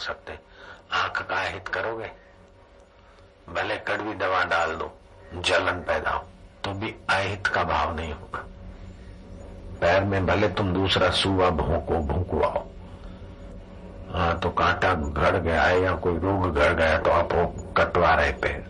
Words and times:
सकते। 0.00 0.38
आँख 0.92 1.22
का 1.22 1.40
हित 1.42 1.68
करोगे? 1.68 2.10
भले 3.48 3.76
कड़वी 3.76 4.14
दवा 4.14 4.42
डाल 4.44 4.74
दो, 4.74 4.92
जलन 5.34 5.82
पैदा 5.82 6.10
हो 6.10 6.24
तो 6.64 6.72
भी 6.72 6.94
अहित 7.10 7.46
का 7.46 7.64
भाव 7.64 7.94
नहीं 7.96 8.12
होगा। 8.12 8.44
पैर 9.80 10.04
में 10.04 10.26
भले 10.26 10.48
तुम 10.48 10.72
दूसरा 10.74 11.10
सुआ 11.10 11.50
भोंको 11.50 11.98
भोंकुआओ 12.06 12.66
हाँ 14.10 14.38
तो 14.40 14.50
कांटा 14.50 14.92
गड़ 14.94 15.36
गया 15.36 15.62
है 15.62 15.80
या 15.82 15.92
कोई 15.94 16.18
रोग 16.18 16.52
गड़ 16.54 16.72
गया 16.72 16.98
तो 16.98 17.10
आप 17.10 17.32
वो 17.32 17.46
कटवा 17.76 18.14
रहे 18.14 18.32
पैर। 18.32 18.64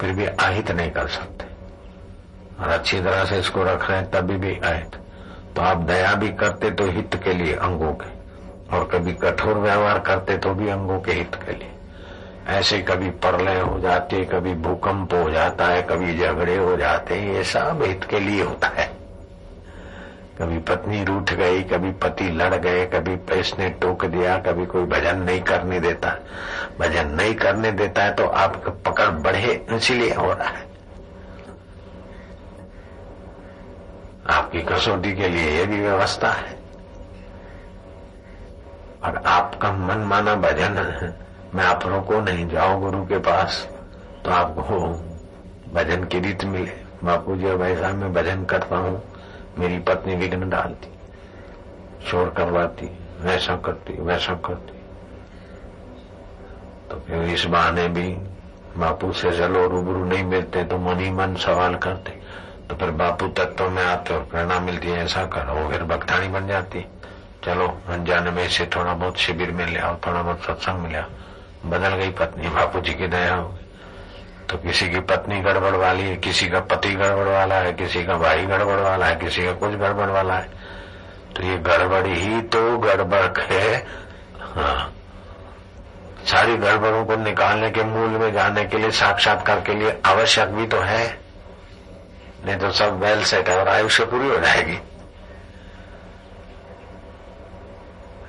फिर 0.00 0.12
भी 0.12 0.26
अहित 0.26 0.70
नहीं 0.70 0.90
कर 0.90 1.08
सकते। 1.08 1.44
और 2.62 2.68
अच्छी 2.68 3.00
तरह 3.00 3.24
से 3.24 3.38
इसको 3.38 3.62
रख 3.62 3.88
रहे 3.90 3.98
हैं, 3.98 4.10
तभी 4.10 4.36
भी 4.36 4.54
अहित। 4.54 4.96
तो 5.56 5.62
आप 5.62 5.76
दया 5.78 6.14
भी 6.14 6.28
करते 6.32 6.70
तो 6.70 6.86
हित 6.86 7.20
के 7.24 7.32
लिए 7.32 7.54
अंगों 7.54 7.92
के। 7.94 8.19
और 8.72 8.84
कभी 8.84 9.12
कठोर 9.12 9.58
व्यवहार 9.58 9.98
करते 9.98 10.36
तो 10.38 10.54
भी 10.54 10.68
अंगों 10.68 11.00
के 11.00 11.12
हित 11.12 11.34
के 11.34 11.52
लिए। 11.52 11.70
ऐसे 12.48 12.78
कभी 12.80 13.10
परलय 13.24 13.60
हो 13.60 13.78
जाते, 13.80 14.24
कभी 14.24 14.54
भूकंप 14.54 15.14
हो 15.14 15.30
जाता 15.30 15.66
है, 15.66 15.82
कभी 15.82 16.18
झगड़े 16.18 16.56
हो 16.56 16.76
जाते 16.76 17.20
ये 17.26 17.44
सब 17.44 17.82
हित 17.82 18.04
के 18.04 18.20
लिए 18.20 18.42
होता 18.42 18.68
है। 18.68 18.88
कभी 20.38 20.58
पत्नी 20.58 21.02
रूठ 21.04 21.32
गई, 21.32 21.62
कभी 21.62 21.90
पति 21.92 22.24
लड़ 22.24 22.54
गए, 22.54 22.86
कभी 22.86 23.16
पैसने 23.28 23.68
टोक 23.80 24.04
दिया, 24.04 24.36
कभी 24.38 24.66
कोई 24.66 24.84
भजन 24.84 25.18
नहीं 25.18 25.40
करने 25.42 25.80
देता। 25.80 26.16
भजन 26.78 27.10
नहीं 27.10 27.34
करने 27.34 27.72
देता 27.72 28.02
है 28.02 28.14
तो 28.14 28.26
आपका 28.26 28.72
पकड़ 28.86 29.08
बढ़े, 29.20 29.66
इसीलिए 29.72 30.14
हो 30.14 30.32
रहा 30.32 30.48
है। 30.48 30.68
आपकी 34.30 34.62
कसौटी 34.64 35.12
के 35.12 35.28
लिए 35.28 35.50
यह 35.50 35.66
भी 35.66 35.80
व्यवस्था 35.80 36.30
है। 36.30 36.58
और 39.04 39.16
आपका 39.26 39.72
मन 39.72 40.04
माना 40.06 40.34
भजन 40.36 40.76
है 40.78 41.14
मैं 41.54 41.64
आप 41.64 41.86
रोको 41.86 42.20
नहीं 42.20 42.48
जाओ 42.48 42.78
गुरु 42.80 43.04
के 43.06 43.18
पास 43.20 43.66
तो 44.24 44.30
आपको 44.30 44.78
भजन 45.74 46.04
की 46.04 46.20
रीत 46.20 46.44
मिले। 46.44 46.72
बापू 47.04 47.36
जी 47.36 47.46
ऐसा 47.46 47.92
मैं 47.92 48.12
भजन 48.12 48.44
करता 48.44 48.76
हूँ, 48.76 49.02
मेरी 49.58 49.78
पत्नी 49.80 50.14
विघ्न 50.16 50.48
डालती, 50.50 50.88
शोर 52.06 52.28
करवाती, 52.36 52.90
वैसा 53.20 53.56
करती 53.56 54.00
वैसा 54.02 54.34
करती। 54.46 54.78
तो 56.90 57.00
फिर 57.06 57.22
इस 57.24 57.44
बहाने 57.46 57.88
भी 57.88 58.08
बापू 58.76 59.12
से 59.12 59.30
चलो 59.38 59.66
रूबरू 59.68 60.04
नहीं 60.04 60.24
मिलते 60.24 60.64
तो 60.64 60.78
मन 60.78 61.00
ही 61.00 61.10
मन 61.10 61.34
सवाल 61.38 61.74
करते। 61.78 62.18
तो 62.68 62.76
फिर 62.76 62.90
बापू 62.92 63.28
तत्व 63.34 63.68
में 63.70 63.84
आते 63.84 64.14
और 64.14 64.22
प्रेरणा 64.22 64.58
मिलती 64.60 64.88
है, 64.88 65.04
ऐसा 65.04 65.24
करो, 65.26 65.68
फिर 65.70 65.82
भक्तानी 65.86 66.28
बन 66.28 66.46
जाती। 66.46 66.84
चलो 67.44 67.80
अनजाने 67.88 68.30
में 68.30 68.48
से 68.48 68.66
थोड़ा 68.66 68.92
बहुत 68.92 69.16
शिविर 69.16 69.50
में 69.50 69.66
ले 69.66 69.78
आओ, 69.78 69.96
थोड़ा 70.06 70.22
बहुत 70.22 70.44
सत्संग 70.44 70.78
मिला 70.78 71.04
बदल 71.66 71.88
गई 71.88 72.10
पत्नी 72.10 72.48
बापू 72.48 72.80
जी 72.80 72.94
की 72.94 73.06
दया 73.06 73.34
हो 73.34 73.48
गई। 73.48 73.66
तो 74.50 74.56
किसी 74.56 74.90
की 74.90 75.00
पत्नी 75.00 75.40
गड़बड़ 75.40 75.74
वाली 75.74 76.02
है, 76.02 76.16
किसी 76.16 76.48
का 76.48 76.60
पति 76.60 76.88
गड़बड़ 76.88 77.28
वाला 77.28 77.54
है, 77.54 77.72
किसी 77.72 78.04
का 78.04 78.16
भाई 78.16 78.46
गड़बड़ 78.46 78.78
वाला 78.80 79.06
है, 79.06 79.16
किसी 79.16 79.44
का 79.44 79.52
कुछ 79.52 79.70
गड़बड़ 79.70 80.08
वाला 80.08 80.34
है। 80.34 80.50
तो 81.36 81.42
ये 81.42 81.58
गड़बड़ 81.58 82.06
ही 82.06 82.42
तो 82.42 82.78
गड़बड़ 82.78 83.40
है। 83.40 83.86
हाँ। 84.40 84.94
सारी 86.26 86.56
गड़बड़ों 86.56 87.04
को 87.04 87.16
निकालने 87.16 87.70
के 87.70 87.82
मूल 87.82 88.08
में 88.08 88.32
जाने 88.32 88.64
के 88.64 88.78
लिए, 88.78 88.90
साक्षात्कार 88.90 89.60
के 89.60 89.74
लिए 89.74 89.98
आवश्यक 90.04 90.48
भी 90.48 90.66
तो 90.66 90.80
है। 90.80 91.18
नहीं 92.46 92.56
तो 92.56 92.70
सब 92.70 93.00
वेल 93.00 93.24
सेट 93.24 93.48
है 93.48 93.60
और 93.60 93.68
आयुष्य 93.68 94.04
पूरी 94.04 94.28
हो 94.28 94.38
जाएगी। 94.38 94.78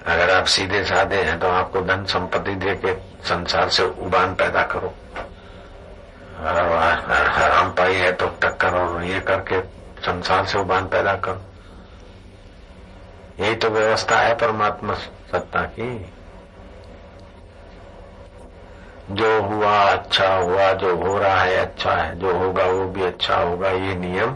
अगर 0.02 0.30
आप 0.32 0.46
सीधे 0.46 0.84
साधे 0.84 1.22
हैं 1.24 1.40
तो 1.40 1.48
आपको 1.48 1.82
धन 1.82 2.06
संपत्ति 2.06 2.56
दे 2.56 2.76
के 2.76 2.94
संसार 3.24 3.70
से 3.70 3.84
उबान 3.84 4.34
पैदा 4.36 4.64
करो। 4.64 4.94
हराम 6.40 7.72
पाई 7.72 7.96
है 7.96 8.12
तो 8.12 8.28
टक्कर 8.42 8.76
और 8.76 9.04
ये 9.04 9.20
करके 9.20 9.62
संसार 10.02 10.46
से 10.46 10.58
उबान 10.60 10.88
पैदा 10.88 11.14
करो। 11.18 11.42
यही 13.40 13.56
तो 13.56 13.70
व्यवस्था 13.70 14.20
है 14.20 14.34
परमात्मा 14.36 14.94
सत्ता 15.32 15.62
की। 15.70 15.92
जो 19.12 19.42
हुआ 19.42 19.78
अच्छा 19.84 20.34
हुआ, 20.36 20.72
जो 20.74 20.96
हो 20.96 21.18
रहा 21.18 21.40
है 21.42 21.56
अच्छा 21.58 21.94
है, 21.94 22.20
जो 22.20 22.38
होगा 22.38 22.66
वो 22.66 22.86
भी 22.88 23.04
अच्छा 23.04 23.36
होगा, 23.36 23.70
ये 23.70 23.96
नियम 23.96 24.32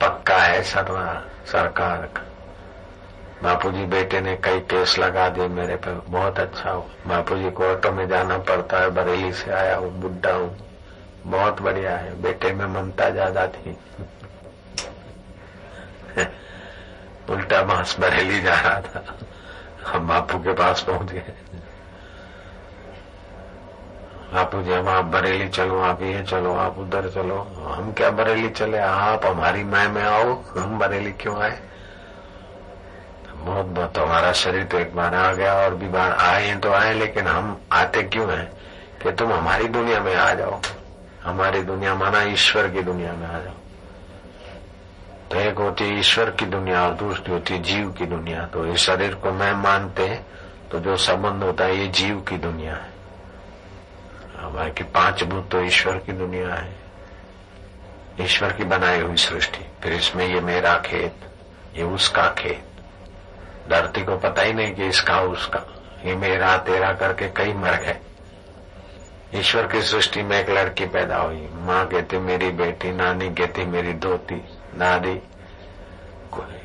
पक्का 0.00 0.36
है 0.36 0.62
सर्वा 0.62 1.22
सरकार 1.46 2.06
का। 2.16 2.22
बापू 3.44 3.70
जी 3.70 3.84
बेटे 3.84 4.20
ने 4.20 4.36
कई 4.36 4.60
केस 4.60 4.98
लगा 4.98 5.28
दिए 5.28 5.48
मेरे 5.48 5.76
पे। 5.76 5.90
बहुत 6.10 6.38
अच्छा 6.38 6.70
हो। 6.70 6.86
बापू 7.06 7.36
जी 7.36 7.50
को 7.50 7.64
ऑटो 7.64 7.92
में 7.92 8.08
जाना 8.08 8.38
पड़ता 8.38 8.78
है, 8.78 8.90
बरेली 8.90 9.32
से 9.32 9.50
आया 9.50 9.76
हूँ 9.76 10.00
बुढ़ा 10.00 10.32
हूँ। 10.32 10.56
बहुत 11.26 11.62
बढ़िया 11.62 11.96
है। 11.96 12.22
बेटे 12.22 12.52
में 12.52 12.66
ममता 12.66 13.10
ज़्यादा 13.10 13.46
थी। 13.46 13.76
उल्टा 17.30 17.64
मांस 17.64 17.96
बरेली 18.00 18.40
जा 18.40 18.54
रहा 18.54 18.80
था। 18.80 19.04
हम 19.86 20.08
बापू 20.08 20.38
के 20.38 20.52
पास 20.52 20.82
पहुँच 20.82 21.12
गए। 21.12 21.34
बापू 24.34 24.62
जी 24.62 24.72
हम 24.72 24.88
आप 24.88 25.04
बरेली 25.04 25.48
चलो, 25.48 25.80
आप 25.80 26.02
ये 26.02 26.22
चलो, 26.22 26.54
आप 26.54 26.78
उधर 26.78 27.10
चलो। 27.10 27.38
हम 27.66 27.92
क्या 27.92 28.10
बरेली 28.10 28.48
चले? 28.48 28.78
आप 28.78 29.26
हमारी 29.26 29.64
माय 29.64 29.88
में 29.88 30.02
आओ। 30.02 30.42
हम 30.58 30.78
बरेली 30.78 31.12
क्यों 31.12 31.42
आए? 31.42 31.73
बहुत 33.44 33.66
बहुत 33.66 33.98
हमारा 33.98 34.32
शरीर 34.34 34.64
तो 34.64 34.78
एक 34.78 34.94
बार 34.96 35.14
आ 35.14 35.32
गया 35.32 35.54
और 35.54 35.74
भी 35.74 35.88
बार 35.88 36.12
आए 36.12 36.46
हैं 36.46 36.60
तो 36.60 36.70
आए, 36.72 36.92
लेकिन 36.94 37.26
हम 37.26 37.60
आते 37.72 38.02
क्यों 38.04 38.30
हैं 38.30 38.46
कि 39.02 39.12
तुम 39.12 39.32
हमारी 39.32 39.68
दुनिया 39.68 40.00
में 40.00 40.14
आ 40.14 40.32
जाओ। 40.34 40.60
हमारी 41.22 41.62
दुनिया 41.62 41.94
माना 41.94 42.22
ईश्वर 42.22 42.68
की 42.68 42.82
दुनिया 42.82 43.12
में 43.12 43.26
आ 43.26 43.38
जाओ। 43.38 43.54
तो 45.30 45.40
एक 45.40 45.58
होती 45.58 45.84
है 45.84 45.98
ईश्वर 45.98 46.30
की 46.30 46.46
दुनिया 46.46 46.82
और 46.86 46.94
दूसरी 46.94 47.32
होती 47.32 47.54
है 47.54 47.62
जीव 47.62 47.90
की 47.90 48.06
दुनिया। 48.06 48.44
तो 48.46 48.66
इस 48.66 48.80
शरीर 48.80 49.14
को 49.14 49.32
मैं 49.32 49.52
मानते 49.54 50.06
हैं 50.06 50.24
तो 50.70 50.80
जो 50.80 50.96
संबंध 50.98 51.44
होता 51.44 51.64
है 51.64 51.78
ये 51.78 51.86
जीव 51.88 52.20
की 52.20 52.36
दुनिया 52.38 52.74
है। 52.74 52.92
हमारे 54.36 54.70
की 54.70 54.84
पाँच 54.84 55.22
भूत 55.24 55.50
तो 55.50 55.62
ईश्वर 55.62 55.96
की 55.96 56.12
दुनिया 56.12 56.54
है। 56.54 56.76
ईश्वर 58.20 58.52
की 58.52 58.64
बनाई 58.66 59.00
हुई 59.00 59.16
सृष्टि। 59.18 59.66
फिर 59.82 59.92
इसमें 59.92 60.26
ये 60.26 60.40
मेरा 60.42 60.76
खेत, 60.78 61.14
ये 61.76 61.82
उसका 61.84 62.28
खेत। 62.38 62.73
धरती 63.70 64.04
को 64.04 64.16
पता 64.16 64.42
ही 64.42 64.52
नहीं 64.52 64.74
कि 64.74 64.86
इसका, 64.86 65.20
उसका। 65.20 65.60
ये 66.04 66.16
मेरा, 66.16 66.56
तेरा 66.56 66.92
करके 66.92 67.28
कई 67.28 67.52
मर 67.52 67.74
गए। 67.74 67.96
ईश्वर 69.34 69.66
की 69.66 69.82
सृष्टि 69.82 70.22
में 70.22 70.40
एक 70.40 70.50
लड़की 70.50 70.86
पैदा 70.86 71.16
हुई। 71.16 71.48
माँ 71.54 71.88
कहती, 71.88 72.18
मेरी 72.18 72.50
बेटी, 72.50 72.92
नानी 72.92 73.28
कहती, 73.28 73.64
मेरी 73.64 73.92
दोती 73.92 74.34
दादी। 74.74 75.22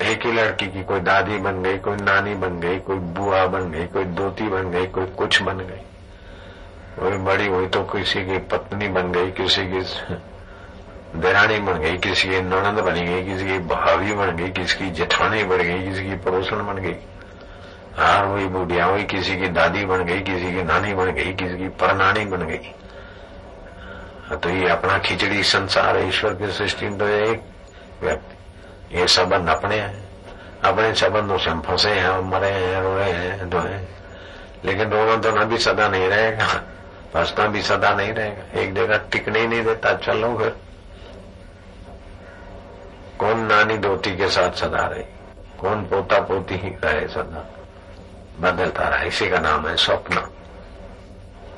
एक 0.01 0.25
ही 0.25 0.31
लड़की 0.31 0.67
की 0.67 0.83
कोई 0.83 0.99
दादी 0.99 1.37
बन 1.37 1.63
गई, 1.63 1.77
कोई 1.77 1.95
नानी 1.95 2.35
बन 2.35 2.59
गई, 2.59 2.79
कोई 2.79 2.95
बुआ 2.95 3.45
बन 3.45 3.71
गई, 3.71 3.85
कोई 3.85 4.03
दोती 4.03 4.43
बन 4.43 4.71
गई, 4.71 4.85
कोई 4.85 5.05
कुछ 5.05 5.41
बन 5.41 5.57
गई। 5.57 5.81
कोई 6.99 7.17
बड़ी 7.17 7.47
हुई 7.47 7.67
तो 7.67 7.83
किसी 7.83 8.25
की 8.25 8.37
पत्नी 8.37 8.87
बन 8.87 9.11
गई, 9.11 9.31
किसी 9.31 9.61
की 9.65 9.81
देरानी 11.15 11.59
बन 11.59 11.73
गई, 11.73 11.97
किसी 11.97 12.29
की 12.29 12.41
ननंद 12.41 12.79
बन 12.79 12.93
गई, 12.93 13.25
किसी 13.25 13.45
की 13.45 13.59
भाभी 13.59 14.13
बन 14.13 14.35
गई, 14.35 14.49
किसी 14.49 14.75
की 14.77 14.91
जेठानी 14.91 15.43
बन 15.43 15.57
गई, 15.57 15.89
किसी 15.89 16.05
की 16.05 16.15
पड़ोसन 16.15 16.67
बन 16.67 16.75
गई। 16.75 16.95
हार 17.97 18.25
हुई, 18.25 18.45
बुढ़िया 18.45 18.85
हुई, 18.85 19.03
किसी 19.03 19.37
की 19.37 19.47
दादी 19.47 19.85
बन 19.85 20.03
गई, 20.03 20.19
किसी 20.19 20.53
की 20.53 20.63
नानी 20.63 20.93
बन 20.93 21.11
गई, 21.11 21.33
किसी 21.33 21.57
की 21.57 21.67
परनानी 21.67 22.25
बन 22.25 22.37
गई। 22.37 22.73
तो 24.35 24.49
ये 24.49 24.69
अपना 24.69 24.97
खिचड़ी 24.97 25.43
संसार, 25.43 25.99
ईश्वर 25.99 26.33
की 26.33 26.51
सृष्टि 26.51 26.85
में 26.85 26.97
तो 26.97 27.07
एक 27.07 27.41
व्यक्ति। 28.01 28.35
ये 28.99 29.07
संबंध 29.07 29.49
अपने 29.49 29.75
हैं। 29.75 30.09
अपने 30.63 30.93
संबंधों 30.93 31.37
से 31.37 31.49
हम 31.49 31.61
फंसे 31.61 31.89
हैं, 31.89 32.07
हम 32.07 32.29
मरे 32.29 32.47
हैं 32.47 32.81
रोए 32.81 33.03
हैं 33.03 33.49
धोए 33.49 33.87
लेकिन 34.65 34.89
रोना 34.89 35.15
धोना 35.15 35.43
भी 35.43 35.57
सदा 35.57 35.89
नहीं 35.89 36.09
रहेगा। 36.09 36.45
फंसना 37.13 37.47
भी 37.47 37.61
सदा 37.61 37.89
नहीं 37.89 38.13
रहेगा। 38.13 38.59
एक 38.59 38.73
जगह 38.73 38.97
टिकने 38.97 39.39
ही 39.39 39.47
नहीं 39.47 39.63
देता, 39.63 39.93
चलो 39.93 40.37
फिर। 40.37 40.57
कौन 43.19 43.39
नानी 43.39 43.77
धोती 43.77 44.17
के 44.17 44.29
साथ 44.29 44.51
सदा 44.51 44.85
रहे? 44.85 45.03
कौन 45.59 45.83
पोता 45.83 46.19
पोती 46.19 46.55
ही 46.55 46.69
रहे 46.69 47.07
सदा? 47.07 47.47
बदलता 48.39 48.83
रहा। 48.83 49.03
इसी 49.03 49.29
का 49.29 49.39
नाम 49.39 49.67
है 49.67 49.75
स्वप्न। 49.75 50.29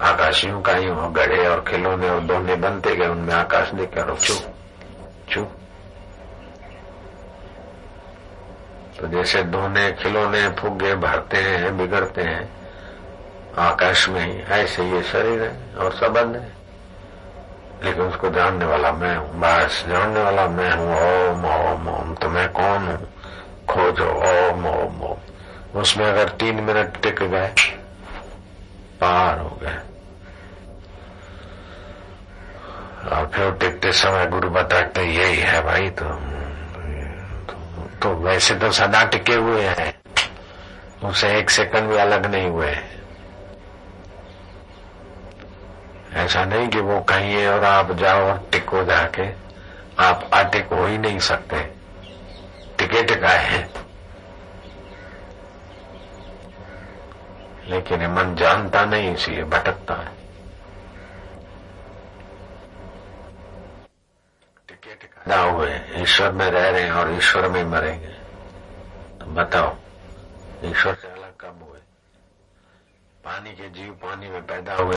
आकाशियों 0.02 0.62
का 0.62 0.72
यूँ 0.72 1.14
गढ़े 1.14 1.48
और 1.48 1.66
खिलौने 1.68 2.10
और 2.10 2.20
दोने 2.20 2.56
बनते 2.56 2.96
गए, 2.96 3.08
उनमें 3.08 3.34
आकाश 3.34 3.70
देखकर 3.70 4.16
चू 4.16 4.34
चू। 5.30 5.44
तो 9.00 9.08
जैसे 9.08 9.44
दोने 9.44 9.92
खिलौने 9.92 10.50
फुगे, 10.50 10.96
भरते 10.96 11.38
हैं, 11.38 11.78
बिगड़ते 11.78 12.22
हैं, 12.22 12.50
आकाश 13.58 14.10
में 14.10 14.26
ही, 14.26 14.40
ऐसे 14.40 14.84
ये 14.84 15.04
शरीर 15.04 15.44
है 15.44 15.76
और 15.78 15.92
संबंध 15.92 16.36
है। 16.36 16.61
लेकिन 17.84 18.04
उसको 18.04 18.30
जानने 18.30 18.66
वाला 18.66 18.92
मैं 18.92 19.18
हूँ। 19.18 19.30
बस 19.34 19.86
जानने 19.90 20.22
वाला 20.22 20.48
मैं 20.48 20.72
हूँ। 20.72 20.96
ओम 20.96 21.46
ओम 21.46 21.88
ओम। 21.88 22.16
तो 22.16 22.30
मैं 22.30 22.50
कौन 22.50 22.88
हूँ? 22.88 23.08
खोजो। 23.70 24.06
ओम 24.06 24.66
ओम 24.66 25.02
ओम। 25.02 25.80
उसमें 25.80 26.06
अगर 26.06 26.30
तीन 26.30 26.56
मिनट 26.56 27.02
टिक 27.04 27.24
गए 27.24 27.54
पार 29.02 29.40
हो 29.40 29.60
गए। 29.64 29.78
और 33.12 33.26
फिर 33.28 33.52
टिकते 33.52 33.92
समय 33.92 34.28
गुरु 34.28 34.50
बताते 34.50 35.02
यही 35.04 35.38
है 35.38 35.62
भाई 35.62 35.90
तो, 35.90 36.06
तो 37.46 37.88
तो 38.02 38.14
वैसे 38.16 38.56
तो 38.56 38.72
सदा 38.72 39.04
टिके 39.04 39.34
हुए 39.34 39.62
हैं। 39.62 39.94
उसे 41.10 41.40
एक 41.40 41.50
सेकंड 41.50 41.90
भी 41.90 41.98
अलग 41.98 42.26
नहीं 42.26 42.50
हुए 42.50 42.72
ऐसा 46.14 46.46
नहीं 46.46 46.68
कि 46.68 46.80
वो 46.80 47.02
कहीं 47.02 47.34
है 47.34 47.54
और 47.54 47.64
आप 47.64 47.92
जाओ 47.92 48.22
और 48.22 48.50
टिको 48.52 48.84
जाके 48.84 49.32
आप 50.00 50.30
अटिक 50.34 50.66
हो 50.66 50.86
ही 50.86 50.98
नहीं 50.98 51.20
सकते। 51.20 51.62
टिके 52.78 53.04
टिकाए 53.04 53.46
हैं। 53.46 53.74
लेकिन 57.68 58.08
मन 58.08 58.36
जानता 58.36 58.86
नहीं, 58.86 59.14
इसलिए 59.14 59.44
भटकता 59.44 59.94
है। 59.94 60.12
टिके 64.68 64.96
टिका 64.96 65.42
हुए 65.42 65.82
ईश्वर 65.96 66.32
में 66.32 66.52
रह 66.52 66.70
रहे 66.70 66.82
हैं 66.82 66.92
और 66.92 67.14
ईश्वर 67.18 67.50
में 67.50 67.64
मरेंगे। 67.64 68.14
तो 69.20 69.26
बताओ, 69.26 69.76
ईश्वर 70.64 70.94
से 70.94 71.08
अलग 71.08 71.34
कब 71.42 71.68
हुए? 71.70 71.80
पानी 73.26 73.52
के 73.52 73.70
जीव 73.70 73.92
पानी 73.94 74.30
में 74.30 74.46
पैदा 74.46 74.76
हुए। 74.76 74.96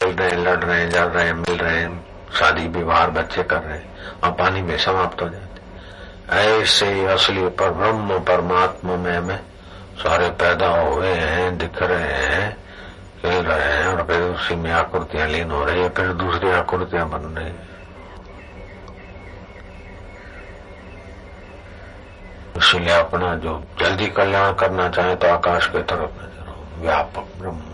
खेल 0.00 0.14
रहे 0.14 0.28
हैं 0.30 0.36
लड़ 0.36 0.64
रहे 0.64 0.80
हैं 0.80 0.88
जल 0.90 1.04
रहे 1.04 1.24
हैं 1.26 1.32
मिल 1.34 1.56
रहे 1.58 1.78
हैं 1.78 2.04
शादी, 2.32 2.66
विवाह, 2.68 3.06
बच्चे 3.06 3.42
कर 3.42 3.60
रहे 3.60 3.78
हैं 3.78 4.20
और 4.24 4.30
पानी 4.32 4.62
में 4.62 4.76
समाप्त 4.78 5.22
हो 5.22 5.28
जाते। 5.28 5.60
ऐसे 6.36 6.88
असली 7.06 7.48
पर 7.50 7.70
ब्रह्म 7.70 8.18
परमात्मा 8.24 8.96
में 8.96 9.12
हमें 9.12 9.38
सारे 10.00 10.28
पैदा 10.40 10.68
हुए 10.68 11.08
हैं, 11.08 11.58
दिख 11.58 11.82
रहे 11.82 12.12
हैं, 12.24 12.52
खेल 13.22 13.44
रहे 13.44 13.72
हैं, 13.74 13.86
और 13.86 14.02
फिर 14.06 14.22
उसी 14.22 14.54
में 14.56 14.70
आकृतियाँ 14.72 15.26
लीन 15.28 15.50
हो 15.50 15.64
रही 15.64 15.82
है, 15.82 15.88
फिर 15.90 16.12
दूसरी 16.14 16.50
आकृतियाँ 16.50 17.08
बन 17.10 17.28
रही 17.36 17.46
है। 17.46 17.68
इसलिए 22.56 22.94
अपना 22.94 23.34
जो 23.36 23.62
जल्दी 23.80 24.06
कल्याण 24.16 24.54
करना 24.54 24.88
चाहे 24.88 25.14
तो 25.16 25.28
आकाश 25.28 25.66
की 25.66 25.82
तरफ़ 25.82 26.22
नज़र 26.22 26.48
हो 26.48 26.82
व्यापक 26.82 27.38
ब्रह्म 27.38 27.68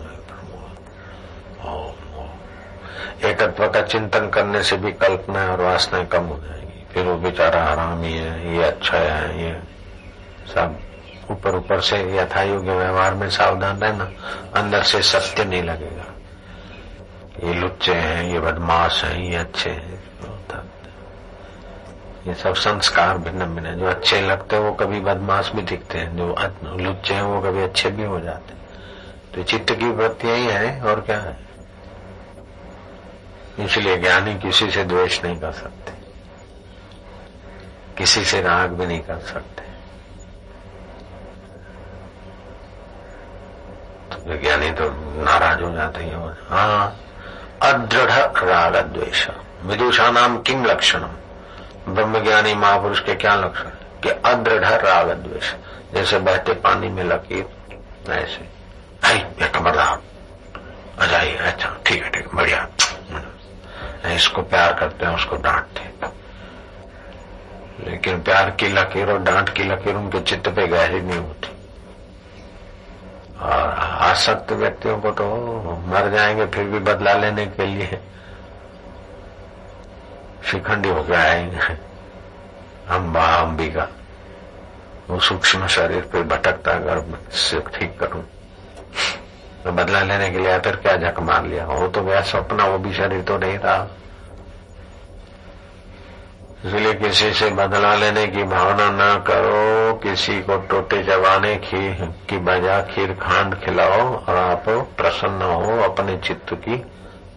एकत्व 3.25 3.67
का 3.67 3.81
चिंतन 3.81 4.29
करने 4.29 4.63
से 4.63 4.77
भी 4.77 4.91
कल्पना 4.91 5.51
और 5.51 5.61
वासनाएँ 5.61 6.05
कम 6.05 6.23
हो 6.23 6.39
जाएगी। 6.43 6.85
फिर 6.93 7.05
वो 7.05 7.15
बेचारा 7.15 7.63
आराम 7.63 8.03
ही 8.03 8.13
है, 8.13 8.57
ये 8.57 8.63
अच्छा 8.63 8.97
है, 8.97 9.43
ये 9.43 9.59
सब 10.47 10.79
ऊपर 11.31 11.55
ऊपर 11.55 11.79
से 11.79 12.17
यथा 12.17 12.41
योग्य 12.41 12.73
व्यवहार 12.73 13.13
में 13.13 13.29
सावधान 13.29 13.79
रहना, 13.79 14.11
अंदर 14.55 14.83
से 14.83 15.01
सत्य 15.01 15.45
नहीं 15.45 15.63
लगेगा। 15.63 16.13
ये 17.47 17.53
लुच्चे 17.53 17.93
हैं, 17.93 18.23
ये 18.23 18.39
बदमाश 18.39 19.03
हैं, 19.03 19.23
ये 19.23 19.35
अच्छे 19.35 19.69
हैं 19.69 19.97
ये 22.27 22.33
सब 22.33 22.55
संस्कार 22.55 23.17
भिन्न 23.17 23.45
भिन्न 23.45 23.75
जो 23.75 23.85
अच्छे 23.85 24.21
लगते 24.21 24.55
हैं, 24.55 24.63
वो 24.63 24.71
कभी 24.71 24.99
बदमाश 24.99 25.51
भी 25.51 25.61
दिखते 25.61 25.97
हैं। 25.97 26.17
जो 26.17 26.35
लुच्चे 26.77 27.13
हैं, 27.13 27.21
वो 27.21 27.41
कभी 27.41 27.61
अच्छे 27.61 27.89
भी 27.89 28.03
हो 28.03 28.19
जाते 28.19 28.53
हैं। 28.53 28.61
तो 29.35 29.43
चित्त 29.43 29.71
की 29.71 29.85
वृत्तियाँ 29.85 30.37
ही 30.37 30.45
है, 30.45 30.81
और 30.81 31.01
क्या 31.01 31.19
है? 31.19 31.46
इसलिए 33.59 33.97
ज्ञानी 33.97 34.35
किसी 34.35 34.71
से 34.71 34.83
द्वेष 34.83 35.23
नहीं 35.23 35.39
कर 35.39 35.51
सकते। 35.51 35.91
किसी 37.97 38.25
से 38.25 38.41
राग 38.41 38.69
भी 38.69 38.85
नहीं 38.85 38.99
कर 38.99 39.17
सकते। 39.17 39.61
तो 44.15 44.37
ज्ञानी 44.41 44.71
तो 44.71 44.83
नाराज़ 45.23 45.59
हो 45.59 45.73
जाते 45.75 46.03
हैं। 46.03 46.37
हाँ 46.49 46.99
अदृढ़ 47.61 48.11
राग 48.47 48.75
द्वेष। 48.75 49.27
विदुषा 49.63 50.11
नाम 50.11 50.41
किंग 50.41 50.65
लक्षणम? 50.65 51.11
ब्रह्मज्ञानी 51.93 52.55
महापुरुष 52.55 52.99
के 52.99 53.15
क्या 53.15 53.35
लक्षण? 53.35 53.69
कि 54.01 54.09
अदृढ़ 54.09 54.65
राग 54.65 55.11
द्वेष। 55.11 55.53
जैसे 55.93 56.19
बहते 56.19 56.53
पानी 56.53 56.89
में 56.89 57.03
लकीर, 57.03 57.47
ऐसे। 58.13 58.57
खबरदार 59.47 60.01
आ 61.01 61.05
जाइए 61.05 61.35
अच्छा 61.35 61.77
ठीक 61.85 62.03
है 62.03 62.09
ठीक 62.09 62.27
है, 62.27 62.33
बढ़िया। 62.33 62.69
इसको 64.15 64.41
प्यार 64.41 64.73
करते 64.73 65.05
हैं, 65.05 65.15
उसको 65.15 65.35
डांटते 65.35 65.87
लेकिन 67.83 68.21
प्यार 68.21 68.49
की 68.51 68.67
लकीर 68.67 69.11
और 69.11 69.19
डांट 69.19 69.49
की 69.49 69.63
लकीर 69.63 69.95
उनके 69.95 70.19
चित्त 70.19 70.47
पे 70.49 70.67
गहरी 70.67 71.01
नहीं 71.01 71.17
होती। 71.17 71.49
और 73.39 73.69
आसक्त 74.01 74.51
व्यक्तियों 74.51 74.99
को 74.99 75.11
तो 75.11 75.25
मर 75.87 76.09
जाएँगे, 76.11 76.45
फिर 76.45 76.63
भी 76.63 76.79
बदला 76.79 77.13
लेने 77.13 77.45
के 77.45 77.65
लिए। 77.65 77.99
शिखंडी 80.51 80.89
होकर 80.89 81.13
आएँगे। 81.13 81.77
अम्बा 82.89 83.25
अंबिका 83.35 83.87
वो 85.09 85.19
सूक्ष्म 85.19 85.67
शरीर 85.67 86.01
पे 86.01 86.23
भटकता 86.23 87.01
से 87.31 87.59
ठीक 87.59 87.99
करूँ। 87.99 88.23
तो 89.67 89.73
बदला 89.73 90.01
लेने 90.01 90.29
के 90.29 90.39
लिए 90.39 90.57
फिर 90.59 90.75
क्या 90.75 90.95
झक 90.97 91.19
मार 91.19 91.45
लिया? 91.45 91.65
वो 91.65 91.87
तो 91.87 92.01
गया 92.01 92.21
सपना 92.21 92.65
वो 92.65 92.77
भी 92.77 92.93
शरीर 92.93 93.21
तो 93.21 93.37
नहीं 93.37 93.57
रहा 93.59 93.87
इसलिए 96.65 96.93
किसी 96.93 97.31
से 97.33 97.49
बदला 97.49 97.93
लेने 97.95 98.25
की 98.27 98.43
भावना 98.43 98.89
न 98.91 99.23
करो 99.27 99.93
किसी 100.03 100.39
को 100.41 100.57
टोटे 100.57 101.03
चबाने 101.03 101.55
की, 101.55 101.95
की 102.29 102.37
बजा 102.37 102.81
खीर 102.81 103.13
खांड 103.13 103.55
खिलाओ 103.55 103.99
और 104.15 104.35
आप 104.35 104.69
प्रसन्न 104.97 105.51
हो 105.51 105.81
अपने 105.83 106.17
चित्त 106.17 106.53
की 106.53 106.83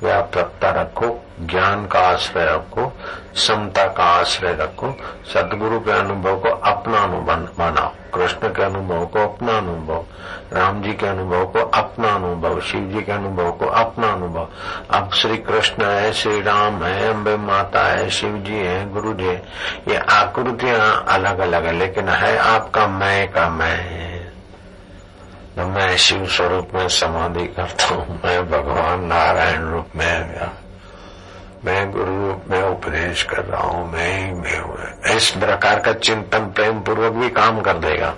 व्यापकता 0.03 0.71
रखो 0.71 1.09
ज्ञान 1.41 1.87
का 1.87 2.01
आश्रय 2.01 2.45
रखो 2.45 2.93
समता 3.37 3.87
का 3.89 4.05
आश्रय 4.05 4.57
रखो 4.61 4.95
सदगुरु 5.35 5.81
के 5.81 5.91
अनुभव 5.91 6.39
को 6.39 6.49
अपना 6.49 6.99
अनुभव 6.99 7.49
कृष्ण 8.31 8.55
के 8.55 8.63
अनुभव 8.63 9.07
को, 9.07 9.19
अपना 9.19 9.53
अनुभव। 9.53 10.05
राम 10.53 10.83
जी 10.83 10.93
के 10.93 11.07
अनुभव 11.07 11.45
को, 11.45 11.59
अपना 11.59 12.09
अनुभव। 12.09 12.61
शिव 12.61 12.81
जी 12.81 13.03
के 13.03 13.13
अनुभव 13.13 13.53
को, 13.53 13.67
अपना 13.67 14.09
अनुभव। 14.09 14.49
अब 14.91 15.11
श्री 15.13 15.37
कृष्ण 15.37 15.85
है, 15.85 16.13
श्री 16.13 16.43
राम 16.43 16.83
है, 16.85 17.11
अम्बे 17.11 17.37
माता 17.37 17.83
है, 17.83 18.11
शिव 18.11 18.37
जी 18.37 18.55
है, 18.55 18.93
गुरु 18.93 19.15
जी 19.15 19.25
है। 19.25 19.43
ये 19.89 19.97
आकृतियाँ 19.97 21.05
अलग 21.09 21.39
अलग 21.39 21.67
है, 21.67 21.73
लेकिन 21.73 22.09
है 22.09 22.39
आपका 22.39 22.87
मैं 22.87 23.33
का 23.33 23.49
मैं। 23.49 24.01
तो 25.57 25.67
मैं 25.67 25.97
शिव 25.97 26.27
स्वरूप 26.27 26.69
में 26.75 26.89
समाधि 26.89 27.47
करता 27.47 27.95
हूँ, 27.95 28.21
मैं 28.25 28.51
भगवान 28.51 29.05
नारायण 29.05 29.63
रूप 29.63 29.87
में 29.97 30.33
गया। 30.33 30.70
मैं 31.65 31.91
गुरु, 31.91 32.51
में 32.51 32.63
उपदेश 32.63 33.23
कर 33.23 33.45
रहा 33.45 33.63
हूँ, 33.63 33.93
मैं 33.93 34.27
ही, 34.27 34.33
मैं 34.33 34.59
हूँ। 34.59 34.77
इस 35.17 35.31
प्रकार 35.31 35.81
का 35.81 35.93
चिंतन 35.93 36.51
प्रेम 36.51 36.81
पूर्वक 36.81 37.13
भी 37.13 37.31
काम 37.31 37.61
कर 37.61 37.79
देगा। 37.79 38.15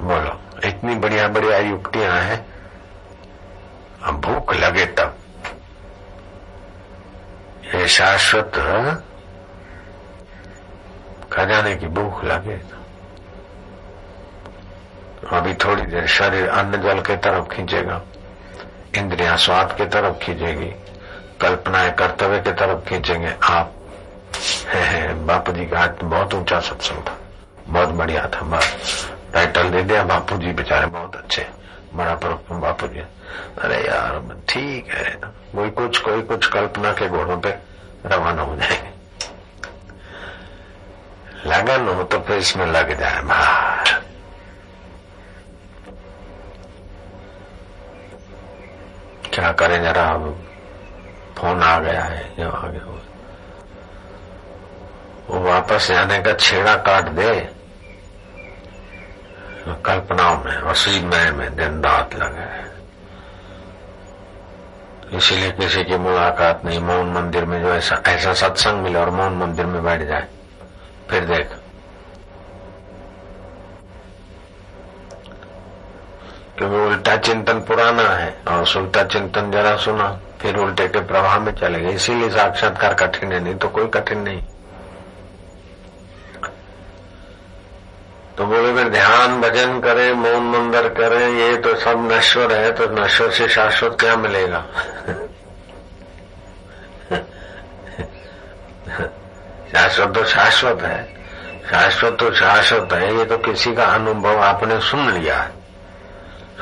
बोलो, 0.00 0.68
इतनी 0.68 0.94
बढ़िया 0.94 1.28
बढ़िया 1.28 1.58
युक्तियाँ 1.58 2.20
हैं। 2.20 2.46
अब 4.02 4.20
भूख 4.20 4.54
लगे 4.54 4.86
तब। 4.86 5.16
ये 7.74 7.88
शाश्वत, 7.88 8.52
खजाने 11.32 11.76
की 11.76 11.86
भूख 11.86 12.24
लगे। 12.24 12.60
अभी 15.36 15.54
थोड़ी 15.54 15.82
देर 15.82 16.06
शरीर 16.06 16.48
अन्न 16.48 16.82
जल 16.82 17.00
के 17.00 17.16
तरफ़ 17.16 17.48
खींचेगा। 17.48 18.02
इंद्रियाँ 18.96 19.36
स्वाद 19.36 19.76
की 19.78 19.84
तरफ़ 19.86 20.16
खींचेगी 20.18 20.70
कल्पनाएँ 21.40 21.90
कर्तव्य 21.92 22.38
की 22.40 22.52
तरफ़ 22.52 22.88
खींचेंगे। 22.88 23.34
आप 23.42 23.74
है, 24.66 24.82
है, 24.82 25.14
बापू 25.26 25.52
जी 25.52 25.64
का 25.66 25.86
बहुत 26.02 26.34
ऊँचा 26.34 26.60
सत्संग 26.60 26.98
था 26.98 27.16
बहुत 27.68 27.88
बढ़िया 27.88 28.26
था 28.26 28.40
बस। 28.42 29.06
टाइटल 29.34 29.70
दे 29.70 29.82
दिया 29.82 30.02
बापू 30.04 30.36
जी 30.36 30.52
बेचारे 30.52 30.86
बहुत 30.86 31.16
अच्छे। 31.16 31.46
बड़ा 31.94 32.14
पर 32.14 32.34
बापू 32.58 32.86
जी 32.86 33.00
अरे 33.58 33.78
यार 33.86 34.20
ठीक 34.48 34.94
है। 34.94 35.14
कोई 35.54 35.70
कुछ 35.70 35.98
कोई 35.98 36.22
कुछ 36.22 36.46
कल्पना 36.46 36.92
के 36.92 37.08
घोड़ों 37.08 37.38
पे 37.40 37.50
रवाना 38.06 38.42
हो 38.42 38.56
जाएँगे। 38.56 38.90
लगन 41.46 41.88
हो 41.88 42.02
तो 42.04 42.18
फिर 42.18 42.36
इसमें 42.36 42.66
लग 42.66 42.98
जाए 43.00 43.22
बाहर 43.22 43.98
क्या 49.40 49.52
करें, 49.52 49.82
जरा 49.82 50.02
अब 50.04 50.24
फ़ोन 51.38 51.62
आ 51.62 51.78
गया 51.78 52.02
है, 52.02 52.24
जो 52.38 52.48
आ 52.50 52.66
गया 52.68 52.84
वो 55.28 55.40
वापस 55.40 55.86
जाने 55.88 56.18
का 56.18 56.32
छेड़ा 56.36 56.74
काट 56.84 57.08
दे। 57.16 57.30
कल्पनाओं 59.86 60.36
में 60.44 60.56
उसी 60.70 61.00
मय 61.06 61.30
में 61.30 61.54
दिन 61.56 61.80
रात 61.82 62.14
लगे 62.14 62.48
इसीलिए 65.16 65.50
किसी 65.52 65.84
की 65.84 65.96
मुलाकात 65.98 66.64
नहीं, 66.64 66.80
मौन 66.80 67.12
मंदिर 67.12 67.44
में 67.44 67.60
जो 67.62 67.72
ऐसा 67.74 68.02
ऐसा 68.06 68.32
सत्संग 68.34 68.82
मिले 68.82 68.98
और 68.98 69.10
मौन 69.10 69.32
मंदिर 69.38 69.66
में 69.66 69.82
बैठ 69.84 70.02
जाए। 70.08 70.26
फिर 71.10 71.24
देख 71.24 71.59
क्योंकि 76.60 76.76
उल्टा 76.76 77.16
चिंतन 77.16 77.52
पुराना 77.52 78.02
है। 78.02 78.38
और 78.48 78.64
उल्टा 78.76 79.02
चिंतन 79.02 79.50
जरा 79.50 79.76
सुना, 79.76 80.20
फिर 80.40 80.56
उल्टे 80.56 80.88
के 80.88 81.00
प्रवाह 81.00 81.38
में 81.38 81.52
चले 81.52 81.80
गए। 81.80 81.90
इसीलिए 81.90 82.30
साक्षात्कार 82.30 82.94
कठिन 82.94 83.32
है, 83.32 83.40
नहीं 83.40 83.54
तो 83.54 83.68
कोई 83.68 83.86
कठिन 83.86 84.18
नहीं। 84.18 84.42
तो 88.38 88.46
बोले, 88.46 88.74
फिर 88.74 88.88
ध्यान 88.88 89.40
भजन 89.40 89.80
करे, 89.80 90.12
मौन 90.12 90.34
मंदिर 90.34 90.88
करे, 90.88 91.32
ये 91.32 91.56
तो 91.56 91.74
सब 91.74 92.08
नश्वर 92.12 92.52
है 92.52 92.72
तो 92.72 93.04
नश्वर 93.04 93.30
से 93.30 93.48
शाश्वत 93.48 93.96
क्या 94.00 94.16
मिलेगा? 94.16 94.60
शाश्वत 99.72 100.14
तो 100.14 100.24
शाश्वत 100.24 100.82
है। 100.82 101.16
शाश्वत 101.70 102.16
तो 102.20 102.34
शाश्वत 102.34 102.92
है, 102.92 103.18
ये 103.18 103.24
तो 103.24 103.38
किसी 103.38 103.74
का 103.74 103.84
अनुभव 103.84 104.38
आपने 104.38 104.80
सुन 104.80 105.10
लिया 105.10 105.36
है। 105.36 105.59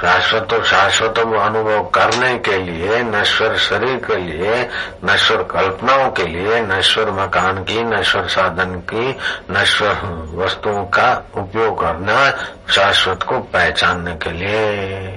शाश्वत 0.00 0.64
शाश्वत 0.64 1.19
अनुभव 1.19 1.85
करने 1.85 2.38
के 2.38 2.59
लिए, 2.59 3.02
नश्वर 3.02 3.57
शरीर 3.57 3.97
के 3.97 4.17
लिए, 4.17 4.69
नश्वर 5.05 5.43
कल्पनाओं 5.43 6.11
के 6.11 6.23
लिए, 6.23 6.61
नश्वर 6.61 7.11
मकान 7.11 7.64
की, 7.64 7.83
नश्वर 7.83 8.28
साधन 8.28 8.75
की, 8.75 9.17
नश्वर 9.50 9.90
वस्तुओं 10.35 10.85
का 10.85 11.25
उपयोग 11.37 11.81
करना, 11.81 12.31
शाश्वत 12.73 13.23
को 13.23 13.38
पहचानने 13.38 14.14
के 14.14 14.31
लिए। 14.31 15.09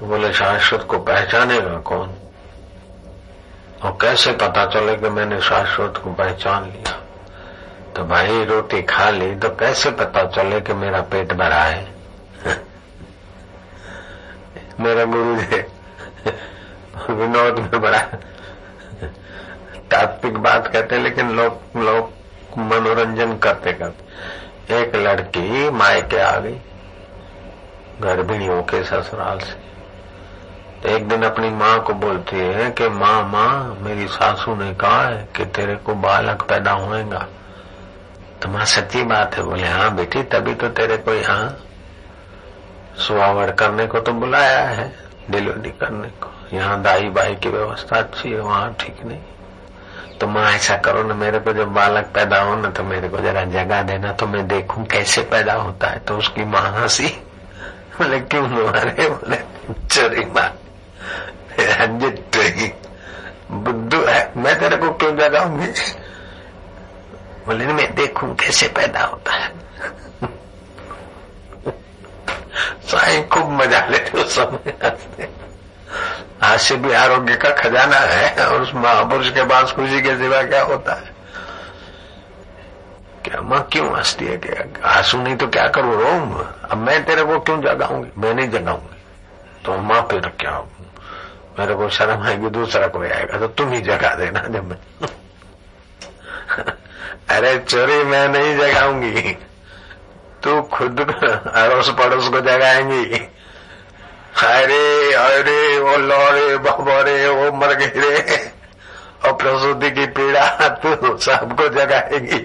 तो 0.00 0.06
बोले, 0.06 0.32
शाश्वत 0.32 0.82
को 0.82 0.98
पहचानेगा 0.98 1.78
कौन? 1.78 2.14
और 3.82 3.98
कैसे 4.00 4.32
पता 4.32 4.66
चले 4.66 4.96
कि 4.96 5.08
मैंने 5.08 5.40
शाश्वत 5.40 6.00
को 6.04 6.12
पहचान 6.12 6.64
लिया? 6.64 7.00
तो 7.96 8.04
भाई 8.04 8.44
रोटी 8.44 8.82
खा 8.82 9.10
ली 9.10 9.34
तो 9.34 9.48
कैसे 9.48 9.90
पता 9.90 10.26
चले 10.26 10.60
कि 10.60 10.72
मेरा 10.72 11.00
पेट 11.00 11.32
भरा 11.32 11.56
है? 11.56 11.93
मेरा 14.80 15.04
गुरु 15.04 15.36
जी 15.36 15.56
विनोद 17.12 17.58
में 17.58 17.80
बड़ा 17.80 17.98
तात्विक 19.90 20.36
बात 20.36 20.66
कहते 20.66 20.98
लेकिन 20.98 21.30
लोग 21.30 21.60
लोग 21.76 22.10
मनोरंजन 22.58 23.36
करते 23.36 23.72
करते। 23.72 24.04
एक 24.80 24.96
लड़की 24.96 25.70
मायके 25.70 26.18
आ 26.18 26.38
गई, 26.38 26.58
गर्भिणियों 28.00 28.62
के 28.62 28.84
ससुराल 28.84 29.38
से। 29.38 29.52
तो 30.82 30.88
एक 30.88 31.08
दिन 31.08 31.22
अपनी 31.22 31.50
माँ 31.50 31.82
को 31.82 31.94
बोलती 31.94 32.36
है 32.36 32.70
कि, 32.70 32.88
माँ 32.88 33.28
माँ, 33.28 33.78
मेरी 33.80 34.08
सासू 34.08 34.54
ने 34.54 34.74
कहा 34.74 35.08
है 35.08 35.28
कि 35.36 35.44
तेरे 35.44 35.76
को 35.76 35.94
बालक 35.94 36.42
पैदा 36.42 36.70
होएगा। 36.70 37.26
तो 38.42 38.48
माँ, 38.48 38.64
सच्ची 38.64 39.02
बात 39.02 39.34
है। 39.34 39.42
बोले 39.42 39.68
हाँ 39.68 39.94
बेटी, 39.96 40.22
तभी 40.22 40.54
तो 40.54 40.68
तेरे 40.68 40.96
को 40.96 41.14
यहाँ 41.14 41.56
सुहावड़ 42.98 43.50
करने 43.50 43.86
को 43.86 44.00
तो 44.00 44.12
बुलाया 44.12 44.60
है, 44.60 44.92
डिलीवरी 45.30 45.70
करने 45.70 46.08
को। 46.08 46.56
यहाँ 46.56 46.82
दाई 46.82 47.08
बाई 47.08 47.34
की 47.34 47.48
व्यवस्था 47.48 47.96
अच्छी 47.96 48.30
है, 48.30 48.40
वहाँ 48.40 48.76
ठीक 48.80 49.04
नहीं। 49.04 49.20
तो 50.20 50.26
माँ, 50.26 50.52
ऐसा 50.52 50.76
करो 50.76 51.02
ना, 51.02 51.14
मेरे 51.14 51.38
को 51.38 51.52
जब 51.52 51.72
बालक 51.72 52.04
पैदा 52.04 52.42
हो 52.42 52.56
ना 52.56 52.70
तो 52.70 52.82
मेरे 52.84 53.08
को 53.08 53.18
जरा 53.18 53.44
जगह 53.44 53.82
देना 53.82 54.12
तो 54.12 54.26
मैं 54.26 54.46
देखूँ 54.48 54.84
कैसे 54.84 55.22
पैदा 55.22 55.54
होता 55.54 55.86
है। 55.86 55.98
तो 55.98 56.18
उसकी 56.18 56.44
माँ 56.44 56.70
हँसी। 56.72 57.08
बोले, 57.98 58.20
क्यों 58.20 58.48
मारे? 58.48 59.08
बोले, 59.08 59.36
चोरी 59.88 60.24
माँ 60.24 60.58
बुद्धू 63.50 64.04
है। 64.04 64.32
मैं 64.36 64.58
तेरे 64.60 64.76
को 64.76 64.90
क्यों 64.90 65.16
जगाऊँगी? 65.16 65.66
बोले, 67.46 67.66
मैं 67.66 67.94
देखूँ 67.94 68.34
कैसे 68.34 68.68
पैदा 68.68 69.04
होता 69.04 69.32
है। 69.32 69.63
साई, 72.88 73.22
खूब 73.22 73.52
मज़ा 73.52 73.86
लेते 73.86 74.22
उस 74.22 74.34
समय 74.34 74.74
हँसते 74.84 75.28
हास्य 76.42 76.76
भी 76.76 76.92
आरोग्य 76.92 77.36
का 77.36 77.50
खजाना 77.50 77.96
है 77.96 78.46
और 78.46 78.62
उस 78.62 78.74
महापुरुष 78.74 79.30
के 79.30 79.44
पास 79.44 79.72
खुशी 79.72 80.02
के 80.02 80.18
सिवा 80.18 80.42
क्या 80.42 80.62
होता 80.62 80.94
है? 80.94 81.14
क्या 83.24 83.40
माँ 83.40 83.68
क्यों 83.72 83.96
हंसती 83.96 84.24
है 84.24 84.36
क्या 84.36 84.90
आँसू 84.90 85.22
नहीं 85.22 85.36
तो 85.36 85.46
क्या 85.46 85.68
करूँ 85.68 85.96
रो 85.96 86.48
अब 86.70 86.78
मैं 86.78 87.04
तेरे 87.04 87.24
को 87.24 87.40
क्यों 87.40 87.62
जगाऊँगी? 87.62 88.10
मैं 88.18 88.34
नहीं 88.34 88.50
जगाऊँगी। 88.50 88.96
तो 89.64 89.78
माँ 89.78 90.08
फिर 90.10 90.32
क्या 90.40 90.64
मेरे 91.58 91.74
को 91.74 91.88
शर्म 91.88 92.22
आएगी, 92.22 92.50
दूसरा 92.50 92.86
कोई 92.86 93.08
आएगा 93.08 93.38
तो 93.38 93.48
तुम 93.48 93.72
ही 93.72 93.80
जगा 93.80 94.14
देना 94.14 94.48
जब 94.48 94.68
मैं। 94.68 94.76
अरे 97.30 97.58
चोरी 97.58 98.04
मैं 98.04 98.28
नहीं 98.28 98.58
जगाऊँगी। 98.58 99.36
तू 100.44 100.60
खुद 100.72 101.00
अड़ोस 101.00 101.88
पड़ोस 101.98 102.28
को 102.28 102.40
जगाएँगी। 102.40 103.04
अरे 104.44 105.12
अरे 105.14 105.78
वो 105.78 105.96
लौरे 105.98 106.56
बबरे 106.58 107.28
वो 107.28 107.52
मर 107.56 107.76
रे 107.76 108.36
और 109.24 109.32
प्रसूति 109.32 109.90
की 109.90 110.06
पीड़ा 110.06 110.68
तू 110.68 111.16
सबको 111.18 111.68
जगाएगी। 111.74 112.40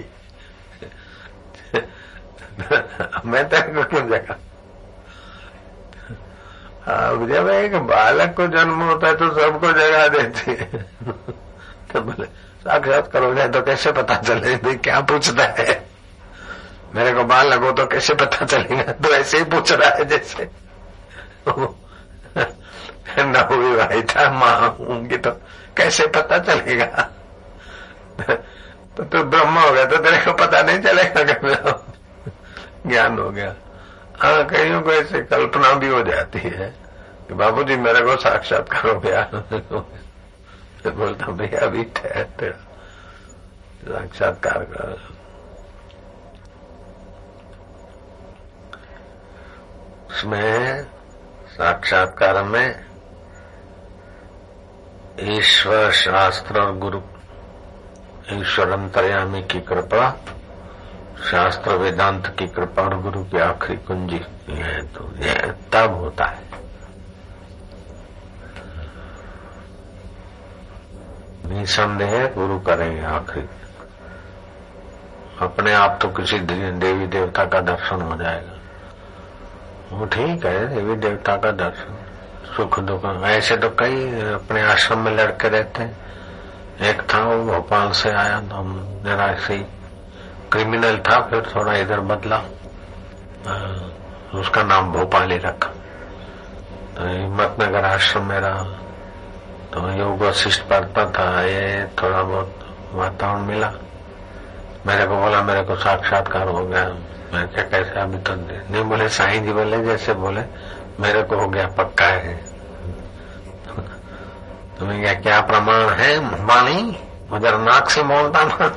मैं 3.25 3.47
तेरे 3.49 3.73
को 3.73 3.83
क्यों 3.83 4.07
जगा? 4.09 4.35
जब 7.27 7.49
एक 7.49 7.75
बालक 7.87 8.33
को 8.37 8.47
जन्म 8.47 8.81
होता 8.81 9.07
है 9.07 9.15
तो 9.15 9.29
सबको 9.31 9.71
जगा 9.73 10.07
देती 10.07 10.53
तो 11.91 12.01
बोले, 12.01 12.25
साक्षात 12.25 13.11
करोगे 13.11 13.47
तो 13.47 13.61
कैसे 13.61 13.91
पता 13.91 14.15
चले 14.17 14.55
क्या 14.77 14.99
पूछता 15.01 15.43
है? 15.59 15.73
मेरे 16.95 17.11
को 17.13 17.23
बाल 17.23 17.47
लगो 17.47 17.71
तो 17.71 17.85
कैसे 17.85 18.13
पता 18.15 18.45
चलेगा? 18.45 18.91
तो 18.93 19.09
ऐसे 19.09 19.37
ही 19.37 19.43
पूछ 19.43 19.71
रहा 19.71 19.89
है 19.89 20.05
जैसे। 20.05 20.49
न 23.19 23.35
हुई 23.51 23.75
भाई 23.75 24.01
था, 24.03 24.29
माँ 24.31 24.77
होंगी 24.79 25.17
तो 25.17 25.31
कैसे 25.77 26.07
पता 26.07 26.37
चलेगा? 26.39 27.09
तो 28.97 29.03
तू 29.03 29.23
ब्रह्म 29.23 29.59
हो 29.59 29.71
गया 29.71 29.85
तो 29.85 29.97
तेरे 29.97 30.17
को 30.17 30.33
पता 30.33 30.61
नहीं 30.61 30.79
चलेगा 30.81 31.23
कि 31.23 31.33
ज्ञान 32.89 33.19
हो 33.19 33.29
गया। 33.29 33.53
हाँ 34.21 34.43
कईयों 34.47 34.81
को 34.81 34.91
ऐसे 34.91 35.21
कल्पना 35.23 35.73
भी 35.73 35.87
हो 35.87 36.01
जाती 36.03 36.39
है 36.39 36.67
कि 37.27 37.33
बाबू 37.33 37.63
जी 37.63 37.75
मेरे 37.77 38.01
को 38.01 38.15
साक्षात्कार 38.17 38.89
हो 38.89 38.99
गया 38.99 39.21
बोलता, 40.89 41.25
भैया, 41.27 41.59
अभी 41.59 41.83
ठहर 41.95 42.23
तेरा। 42.39 42.57
साक्षात्कार 43.83 44.63
कर। 44.65 45.18
उसमें 50.09 50.83
साक्षात्कार 51.49 52.43
में 52.43 52.85
ईश्वर 55.19 55.91
शास्त्र 55.91 56.61
और 56.61 56.77
गुरु 56.77 57.01
ईश्वर 58.31 58.71
अंतर्यामी 58.71 59.41
की 59.43 59.59
कृपा, 59.61 60.09
शास्त्र 61.23 61.75
वेदांत 61.75 62.27
की 62.39 62.47
कृपा 62.47 62.81
और 62.81 63.01
गुरु 63.01 63.23
की 63.23 63.37
आखिरी 63.37 63.77
कुंजी 63.77 64.21
है 64.49 64.81
तो 64.87 65.09
यह 65.17 65.53
तब 65.73 65.93
होता 65.93 66.25
है। 66.25 66.49
निसंदेह 71.47 72.27
गुरु 72.27 72.59
करेंगे 72.59 73.03
आखिरी। 73.05 73.47
अपने 75.41 75.73
आप 75.73 75.99
तो 76.01 76.09
किसी 76.09 76.39
देवी 76.39 77.07
देवता 77.07 77.45
का 77.45 77.59
दर्शन 77.61 78.01
हो 78.01 78.15
जाएगा। 78.15 78.58
वो 79.91 80.05
ठीक 80.05 80.45
है 80.45 80.67
देवी 80.67 80.95
देवता 80.97 81.35
का 81.35 81.51
दर्शन, 81.53 81.95
सुख 82.47 82.79
दुख। 82.81 83.05
ऐसे 83.25 83.57
तो 83.57 83.69
कई 83.79 83.95
अपने 84.33 84.61
आश्रम 84.63 84.99
में 84.99 85.11
लड़के 85.11 85.49
रहते 85.49 85.83
हैं। 85.83 85.97
एक 86.81 87.01
था 87.13 87.23
वो 87.23 87.43
भोपाल 87.45 87.91
से 87.91 88.09
आया 88.11 88.39
तो 88.41 88.55
हम 88.55 89.01
जरा 89.05 89.25
ऐसे 89.25 89.57
क्रिमिनल 90.51 90.97
था, 90.99 91.19
फिर 91.21 91.41
थोड़ा 91.55 91.73
इधर 91.75 91.99
बदला। 92.01 92.37
उसका 94.39 94.63
नाम 94.63 94.91
भोपाल 94.91 95.31
ही 95.31 95.37
रखा। 95.37 95.69
तो 96.95 97.07
हिम्मतनगर 97.07 97.85
आश्रम 97.85 98.25
में 98.25 98.39
रहा। 98.39 98.63
तो 99.73 99.89
योग 99.91 100.21
वशिष्ठ 100.21 100.61
पढ़ता 100.63 101.05
था, 101.09 101.41
ये 101.41 101.85
थोड़ा 102.01 102.21
बहुत 102.23 102.65
वातावरण 102.93 103.41
मिला। 103.41 103.71
मेरे 104.87 105.05
को 105.05 105.15
बोला, 105.15 105.41
मेरे 105.43 105.63
को 105.63 105.75
साक्षात्कार 105.75 106.47
हो 106.47 106.65
गया। 106.65 106.83
मैं 107.33 107.47
क्या 107.47 107.63
कैसे 107.63 107.99
अभी 107.99 108.17
तो 108.17 108.33
नहीं 108.35 108.83
बोले 108.83 109.09
साईं 109.09 109.43
जी 109.45 109.53
बोले, 109.53 109.83
जैसे 109.85 110.13
बोले, 110.13 110.41
मेरे 110.99 111.21
को 111.23 111.35
हो 111.37 111.47
गया 111.47 111.67
पक्का 111.77 112.05
है। 112.05 112.33
तुम्हें 114.79 115.01
क्या 115.01 115.13
क्या 115.13 115.39
प्रमाण 115.41 115.89
है 115.99 116.17
वाणी 116.45 116.97
मगर 117.31 117.57
नाक 117.59 117.89
से 117.89 118.03
बोलता 118.03 118.43
ना। 118.43 118.67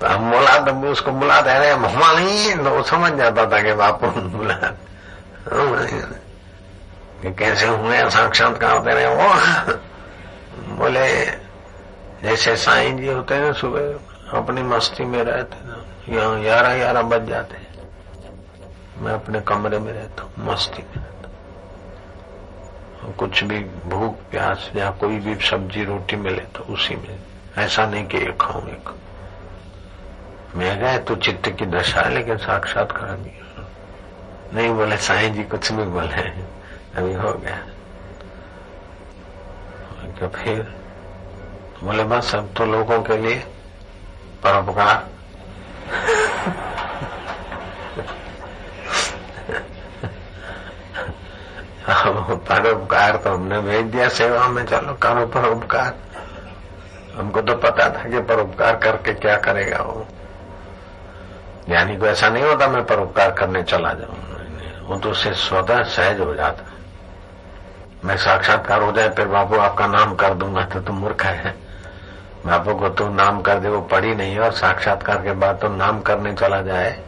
तो 0.00 0.06
हम 0.06 0.30
बोला 0.30 0.58
तो 0.58 0.72
उसको 0.90 1.10
बुला 1.12 1.40
दे 1.40 1.58
रहे 1.58 1.74
नहीं 2.16 2.56
तो 2.56 2.70
वो 2.70 2.82
समझ 2.82 3.12
जाता 3.12 3.46
था 3.46 3.62
कि 3.62 3.72
बापू 3.74 4.06
बुला। 4.36 4.54
कैसे 7.32 7.66
हुए, 7.66 7.98
साक्षात्कार 8.10 8.78
दे 8.82 8.92
रहे 8.94 9.06
वो? 9.14 9.28
बोले 10.76 11.06
जैसे 12.22 12.56
साईं 12.56 12.96
जी 12.96 13.08
होते 13.08 13.34
हैं, 13.34 13.52
सुबह 13.52 14.38
अपनी 14.38 14.62
मस्ती 14.62 15.04
में 15.04 15.22
रहते 15.24 15.56
ना 15.66 15.76
यहाँ 16.08 16.40
ग्यारह 16.42 16.76
ग्यारह 16.76 17.02
बज 17.02 17.28
जाते 17.28 17.56
हैं। 17.56 17.66
मैं 18.98 19.12
अपने 19.12 19.40
कमरे 19.40 19.78
में 19.78 19.92
रहता 19.92 20.22
हूँ, 20.22 20.32
मस्ती 20.46 20.82
में 20.82 20.96
रहता 20.96 21.10
कुछ 23.18 23.42
भी 23.44 23.58
भूख, 23.88 24.14
प्यास 24.30 24.70
या 24.76 24.90
कोई 24.90 25.18
भी 25.18 25.34
सब्ज़ी, 25.44 25.84
रोटी 25.84 26.16
मिले 26.16 26.42
तो 26.56 26.64
उसी 26.72 26.96
में। 26.96 27.18
ऐसा 27.58 27.86
नहीं 27.86 28.06
कि 28.06 28.18
खाऊं, 28.40 28.68
एक 28.68 28.88
मैं 30.56 30.78
गए 30.80 30.98
तो 30.98 31.14
चित्त 31.16 31.48
की 31.48 31.66
दशा 31.66 32.00
है, 32.00 32.10
लेकिन 32.14 32.36
साक्षात 32.38 32.92
कर 32.92 33.16
दिया 33.16 33.66
नहीं 34.54 34.70
बोले, 34.74 34.96
साईं 34.96 35.34
जी 35.34 35.42
कुछ 35.44 35.72
भी 35.72 35.84
बोले 35.84 36.22
अभी 36.96 37.14
हो 37.14 37.32
गया। 37.34 37.56
तो 40.20 40.28
फिर? 40.28 40.81
बोले 41.82 42.04
बस 42.04 42.34
अब 42.34 42.48
तो 42.56 42.64
लोगों 42.66 43.00
के 43.02 43.16
लिए 43.16 43.36
परोपकार। 44.42 45.10
परोपकार 52.48 53.16
तो 53.16 53.30
हमने 53.30 53.60
भेज 53.60 53.86
दिया 53.86 54.08
सेवा 54.08 54.46
में, 54.48 54.64
चलो 54.66 54.92
करो 54.94 55.26
परोपकार। 55.26 55.94
हमको 57.16 57.40
तो 57.42 57.54
पता 57.56 57.88
था 57.88 58.08
कि 58.10 58.20
परोपकार 58.20 58.76
करके 58.76 59.12
क्या 59.14 59.36
करेगा 59.38 59.78
वो। 59.78 60.06
ज्ञानी 61.68 61.96
को 61.96 62.06
ऐसा 62.06 62.28
नहीं 62.28 62.44
होता 62.44 62.68
मैं 62.68 62.84
परोपकार 62.86 63.30
करने 63.32 63.62
चला 63.62 63.92
जाऊँ। 63.92 64.86
वो 64.86 64.98
तो 64.98 65.10
उससे 65.10 65.32
स्वतः 65.34 65.82
सहज 65.86 66.20
हो 66.20 66.34
जाता। 66.34 66.70
मैं 68.04 68.16
साक्षात्कार 68.16 68.82
हो 68.82 68.92
जाए, 68.92 69.08
फिर 69.08 69.26
बाबू 69.28 69.56
आपका 69.56 69.86
नाम 69.86 70.14
कर 70.14 70.34
दूँगा 70.34 70.64
तो 70.64 70.80
तुम 70.80 70.96
मूर्ख 70.96 71.22
है। 71.22 71.54
बापू 72.46 72.74
को 72.74 72.88
तू 72.90 73.08
नाम 73.10 73.40
कर 73.42 73.58
दे, 73.58 73.68
वो 73.68 73.80
पढ़ी 73.82 74.14
नहीं 74.14 74.38
और 74.38 74.52
साक्षात्कार 74.52 75.22
के 75.22 75.32
बाद 75.34 75.58
तो 75.60 75.68
नाम 75.70 76.00
करने 76.02 76.32
चला 76.34 76.60
जाए। 76.62 76.98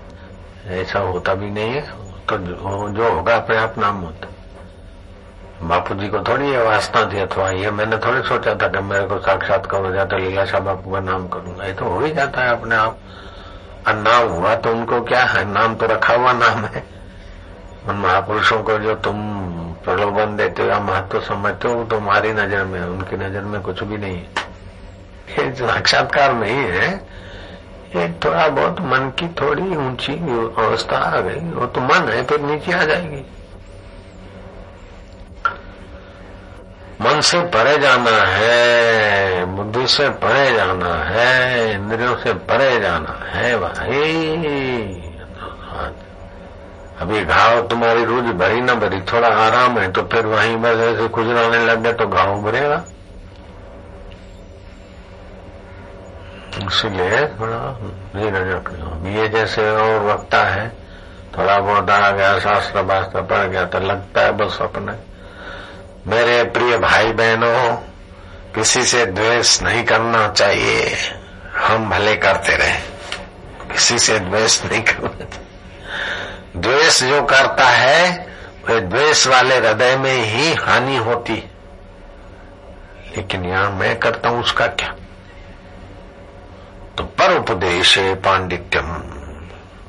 ऐसा 0.72 0.98
होता 1.00 1.34
भी 1.34 1.50
नहीं 1.50 1.72
है। 1.72 1.82
तो 2.28 2.36
जो 2.38 3.10
होगा 3.10 3.34
अपने 3.36 3.56
आप 3.56 3.78
नाम 3.78 3.96
होता। 4.00 4.28
बापू 5.62 5.94
जी 5.94 6.08
को 6.08 6.18
थोड़ी 6.20 6.50
ये 6.50 6.62
वासना 6.62 7.04
थी 7.12 7.18
अथवा 7.20 7.48
ये, 7.50 7.70
मैंने 7.70 7.96
थोड़ी 7.98 8.22
सोचा 8.22 8.54
था 8.54 8.68
कि 8.68 8.80
मेरे 8.84 9.06
को 9.06 9.18
साक्षात्कार 9.20 9.84
हो 9.84 9.90
जाता, 9.92 10.16
लीलाशाह 10.16 10.60
बापू 10.60 10.92
का 10.92 11.00
नाम 11.00 11.26
करूँगा 11.28 11.64
ये 11.64 11.72
तो 11.72 11.84
हो 11.84 12.00
ही 12.00 12.12
जाता 12.12 12.42
है 12.42 12.50
अपने 12.52 12.74
आप। 12.76 12.98
और 13.88 13.94
नाम 13.96 14.28
हुआ 14.28 14.54
तो 14.56 14.70
उनको 14.70 15.00
क्या 15.02 15.22
है? 15.24 15.44
नाम 15.52 15.74
तो 15.74 15.86
रखा 15.86 16.14
हुआ 16.14 16.32
नाम 16.34 16.64
है। 16.64 16.84
उन 17.88 17.96
महापुरुषों 17.96 18.62
को 18.62 18.78
जो 18.78 18.94
तुम 19.04 19.16
प्रलोभन 19.84 20.36
देते 20.36 20.62
हो 20.62 20.68
या 20.68 20.78
महत्व 20.80 21.20
समझते 21.22 21.68
हो 21.68 21.84
तुम्हारी 21.84 22.32
नज़र 22.32 22.64
में 22.64 22.80
उनकी 22.80 23.16
नज़र 23.16 23.42
में 23.42 23.60
कुछ 23.62 23.82
भी 23.82 23.96
नहीं 23.96 24.16
है। 24.16 24.43
ये 25.30 25.50
साक्षात्कार 25.56 26.32
नहीं 26.34 26.64
है, 26.70 26.88
ये 27.96 28.08
थोड़ा 28.24 28.48
बहुत 28.48 28.80
मन 28.82 29.12
की 29.18 29.28
थोड़ी 29.40 29.76
ऊँची 29.76 30.12
अवस्था 30.12 30.96
आ 30.96 31.20
गई। 31.20 31.40
वो 31.50 31.66
तो 31.66 31.80
मन 31.80 32.08
है, 32.08 32.22
फिर 32.24 32.40
नीचे 32.40 32.72
आ 32.72 32.84
जाएगी। 32.84 33.24
मन 37.00 37.20
से 37.20 37.40
परे 37.48 37.76
जाना 37.78 38.10
है, 38.26 39.44
बुद्धि 39.46 39.86
से 39.86 40.08
परे 40.22 40.52
जाना 40.54 40.94
है, 41.04 41.72
इंद्रियों 41.74 42.16
से 42.16 42.32
परे 42.44 42.78
जाना 42.80 43.18
है 43.30 43.56
भाई। 43.58 45.00
अभी 47.00 47.24
घाव 47.24 47.60
तुम्हारी 47.68 48.04
रोज 48.04 48.24
भरी 48.34 48.60
ना 48.60 48.74
भरी, 48.74 49.00
थोड़ा 49.02 49.28
आराम 49.28 49.78
है 49.78 49.90
तो 49.92 50.02
फिर 50.02 50.26
वहीं 50.26 50.56
बस 50.56 50.80
ऐसे 50.82 51.08
खुजराने 51.08 51.64
लग 51.66 51.82
गए 51.82 51.92
तो 51.92 52.06
घाव 52.06 52.42
भरेगा। 52.42 52.84
इसलिए 56.56 57.26
थोड़ा 57.30 57.58
धीरज 58.14 59.06
ये 59.08 59.28
जैसे 59.28 59.70
और 59.70 60.00
वक्ता 60.02 60.42
है, 60.44 60.68
थोड़ा 61.38 61.58
बहुत 61.58 61.90
आ 61.90 62.10
गया, 62.10 62.38
शास्त्र 62.38 62.80
वास्त्र 62.82 63.22
पढ़ 63.22 63.46
गया 63.46 63.64
तो 63.64 63.78
लगता 63.80 64.20
है 64.20 64.32
बस 64.32 64.58
अपने। 64.62 64.92
मेरे 66.06 66.42
प्रिय 66.44 66.76
भाई 66.78 67.12
बहनों 67.12 67.74
किसी 68.54 68.82
से 68.84 69.04
द्वेष 69.06 69.62
नहीं 69.62 69.84
करना 69.84 70.26
चाहिए। 70.28 70.96
हम 71.58 71.90
भले 71.90 72.14
करते 72.16 72.56
रहे, 72.56 72.78
किसी 73.72 73.98
से 73.98 74.18
द्वेष 74.20 74.64
नहीं 74.64 74.82
करना 74.82 75.26
द्वेष 76.56 77.02
जो 77.02 77.22
करता 77.24 77.64
है, 77.66 78.26
वह 78.68 78.78
द्वेष 78.80 79.26
वाले 79.26 79.56
हृदय 79.56 79.96
में 79.96 80.22
ही 80.24 80.52
हानि 80.54 80.96
होती। 80.96 81.34
लेकिन 83.16 83.44
यहाँ 83.44 83.70
मैं 83.70 83.98
करता 83.98 84.28
हूँ, 84.28 84.40
उसका 84.40 84.66
क्या? 84.66 84.94
तो 86.98 87.04
पर 87.04 87.36
उपदेश 87.38 87.94
पांडित्यम। 87.98 88.90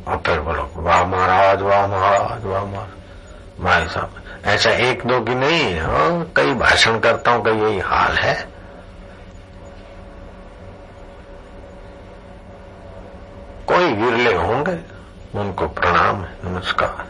और 0.07 0.17
फिर 0.17 0.39
बोलो, 0.39 0.69
वाह 0.75 1.05
महाराज 1.05 1.61
वाह 1.61 1.87
महाराज 1.87 2.45
वाह 2.45 2.63
महाराज। 2.63 3.63
भाई 3.63 3.87
साहब, 3.87 4.15
ऐसा 4.45 4.69
एक 4.69 5.05
दो 5.05 5.19
की 5.21 5.35
नहीं 5.35 5.63
है 5.63 6.25
कई 6.35 6.53
भाषण 6.53 6.99
करता 6.99 7.31
हूँ, 7.31 7.43
कई 7.45 7.57
यही 7.57 7.79
हाल 7.79 8.11
है। 8.11 8.33
कोई 13.67 13.93
विरले 13.93 14.33
होंगे, 14.33 14.77
उनको 15.39 15.67
प्रणाम 15.67 16.23
है, 16.23 16.37
नमस्कार। 16.43 17.05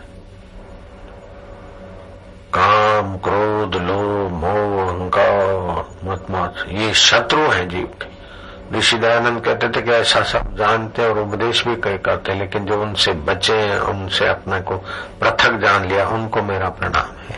काम, 2.54 3.18
क्रोध, 3.18 3.76
लोभ, 3.76 4.32
मोह, 4.32 4.84
अहंकार 4.88 6.32
मत 6.32 6.66
ये 6.70 6.94
शत्रु 6.94 7.42
है 7.42 7.68
जीव 7.70 7.88
के। 8.02 8.15
ऋषि 8.74 8.98
दयानंद 8.98 9.46
कहते 9.46 9.70
थे 9.70 9.82
कि 9.82 9.92
ऐसा 9.92 10.24
सब 10.24 10.56
जानते 10.58 11.06
और 11.10 11.20
उपदेश 11.20 11.68
भी 11.68 11.76
कई 11.76 11.98
करते 11.98 12.34
लेकिन 12.34 12.66
जो 12.66 12.82
उनसे 12.82 13.14
बचे 13.14 13.54
हैं 13.54 13.80
उनसे 13.80 14.28
अपने 14.28 14.62
को 14.62 14.78
पृथक 15.22 15.58
जान 15.58 15.86
लिया 15.86 16.08
उनको 16.08 16.44
मेरा 16.44 16.70
प्रणाम 16.70 17.16
है। 17.18 17.38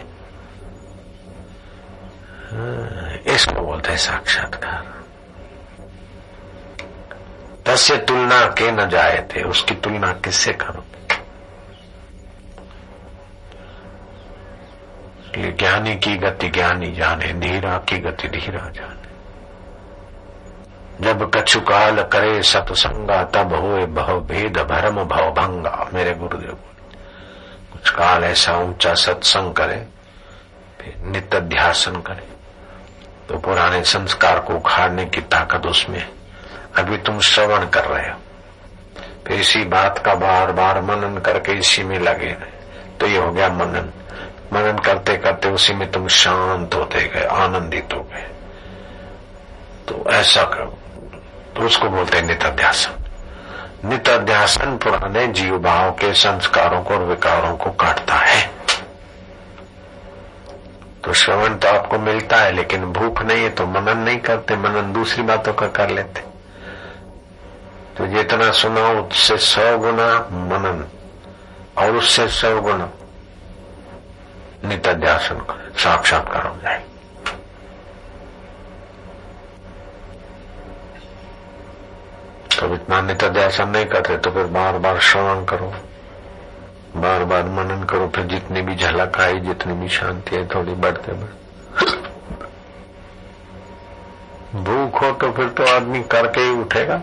हाँ, 2.51 3.35
इसको 3.35 3.61
बोलते 3.61 3.89
हैं 3.89 3.97
साक्षात्कार। 3.97 4.83
तस्य 7.65 7.97
तुलना 7.97 8.45
के 8.45 8.71
न 8.71 8.89
जाए 8.89 9.27
थे 9.31 9.43
उसकी 9.43 9.75
तुलना 9.75 10.13
किससे 10.13 10.53
करो? 10.53 10.85
ज्ञानी 15.37 15.95
की 15.95 16.17
गति 16.17 16.49
ज्ञानी 16.49 16.91
जाने 16.91 17.33
धीरा 17.33 17.77
की 17.77 17.97
गति 17.97 18.27
धीरा 18.27 18.69
जाने। 18.69 19.06
जब 21.01 21.29
कछु 21.31 21.59
काल 21.61 22.01
करे 22.03 22.41
सतसंगा 22.43 23.23
तब 23.33 23.53
होए 23.55 23.85
भव 23.87 24.19
भेद 24.21 24.57
भरम 24.69 24.95
भव 25.05 25.29
भंगा। 25.31 25.89
मेरे 25.93 26.13
गुरुदेव, 26.13 26.57
कुछ 27.73 27.89
काल 27.89 28.23
ऐसा 28.23 28.57
ऊँचा 28.59 28.93
सत्संग 28.95 29.53
करे, 29.53 29.77
फिर 30.81 30.95
नित्य 31.05 31.39
ध्यासन 31.39 31.95
करे। 32.01 32.27
तो 33.29 33.37
पुराने 33.37 33.83
संस्कार 33.83 34.39
को 34.39 34.53
उखाड़ने 34.53 35.05
की 35.05 35.21
ताकत 35.21 35.65
उसमें 35.65 36.03
अभी 36.77 36.97
तुम 36.97 37.19
श्रवण 37.19 37.65
कर 37.67 37.85
रहे 37.85 38.09
हो। 38.09 38.17
फिर 39.27 39.39
इसी 39.39 39.63
बात 39.65 39.97
का 39.99 40.13
बार 40.15 40.51
बार 40.51 40.81
मनन 40.81 41.17
करके 41.17 41.53
इसी 41.53 41.83
में 41.83 41.99
लगे 41.99 42.31
तो 42.99 43.07
ये 43.07 43.17
हो 43.17 43.31
गया 43.31 43.49
मनन। 43.49 43.91
मनन 44.53 44.77
करते 44.77 45.17
करते 45.17 45.49
उसी 45.49 45.73
में 45.73 45.89
तुम 45.91 46.07
शांत 46.07 46.73
होते 46.75 47.07
गए, 47.07 47.23
आनंदित 47.23 47.93
हो 47.93 48.01
गए। 48.03 48.27
तो 49.87 50.03
ऐसा 50.11 50.43
करो। 50.45 50.77
तो 51.57 51.63
उसको 51.63 51.89
बोलते 51.89 52.17
हैं 52.17 52.25
नित्याध्यासन। 52.25 53.89
नित्याध्यासन 53.89 54.77
पुराने 54.77 55.27
जीव 55.27 55.57
भाव 55.57 55.91
के 55.91 56.13
संस्कारों 56.13 56.81
को 56.83 56.93
और 56.93 57.03
विकारों 57.03 57.55
को 57.57 57.69
काटता 57.71 58.13
है। 58.13 58.41
तो 61.03 61.13
श्रवण 61.13 61.55
तो 61.55 61.67
आपको 61.67 61.97
मिलता 61.99 62.37
है, 62.37 62.51
लेकिन 62.51 62.85
भूख 62.85 63.21
नहीं 63.21 63.43
है 63.43 63.49
तो 63.49 63.65
मनन 63.65 63.97
नहीं 63.97 64.19
करते, 64.19 64.55
मनन 64.55 64.91
दूसरी 64.93 65.23
बातों 65.23 65.53
का 65.53 65.67
कर 65.67 65.89
लेते। 65.89 66.21
तो 67.97 68.07
जितना 68.07 68.51
सुना 68.51 68.87
उससे 69.01 69.37
सौ 69.37 69.77
गुना 69.77 70.07
मनन, 70.31 70.85
और 71.77 71.95
उससे 71.95 72.27
सौ 72.27 72.61
गुना 72.61 72.89
नित्याध्यासन 74.65 75.41
साक्षात्कार 75.77 76.47
हो 76.47 76.55
जाए। 76.63 76.83
तो 82.59 82.73
इतना 82.73 83.01
नित्य 83.01 83.29
ध्यान 83.29 83.69
नहीं 83.69 83.85
करते 83.85 84.17
तो 84.17 84.31
फिर 84.31 84.45
बार 84.53 84.77
बार 84.77 84.99
श्रवण 84.99 85.43
करो। 85.45 85.73
बार 86.95 87.23
बार 87.23 87.43
मनन 87.43 87.83
करो, 87.83 88.07
फिर 88.15 88.25
जितनी 88.25 88.61
भी 88.61 88.75
झलक 88.75 89.19
आई, 89.21 89.39
जितनी 89.39 89.73
भी 89.73 89.89
शांति 89.89 90.35
है 90.35 90.47
थोड़ी 90.47 90.73
बढ़ते 90.75 91.11
बढ़ 91.13 91.35
भूख 94.57 95.01
हो 95.01 95.11
तो 95.11 95.31
फिर 95.31 95.47
तो 95.49 95.63
आदमी 95.75 95.99
करके 96.11 96.41
ही 96.41 96.51
उठेगा। 96.61 97.01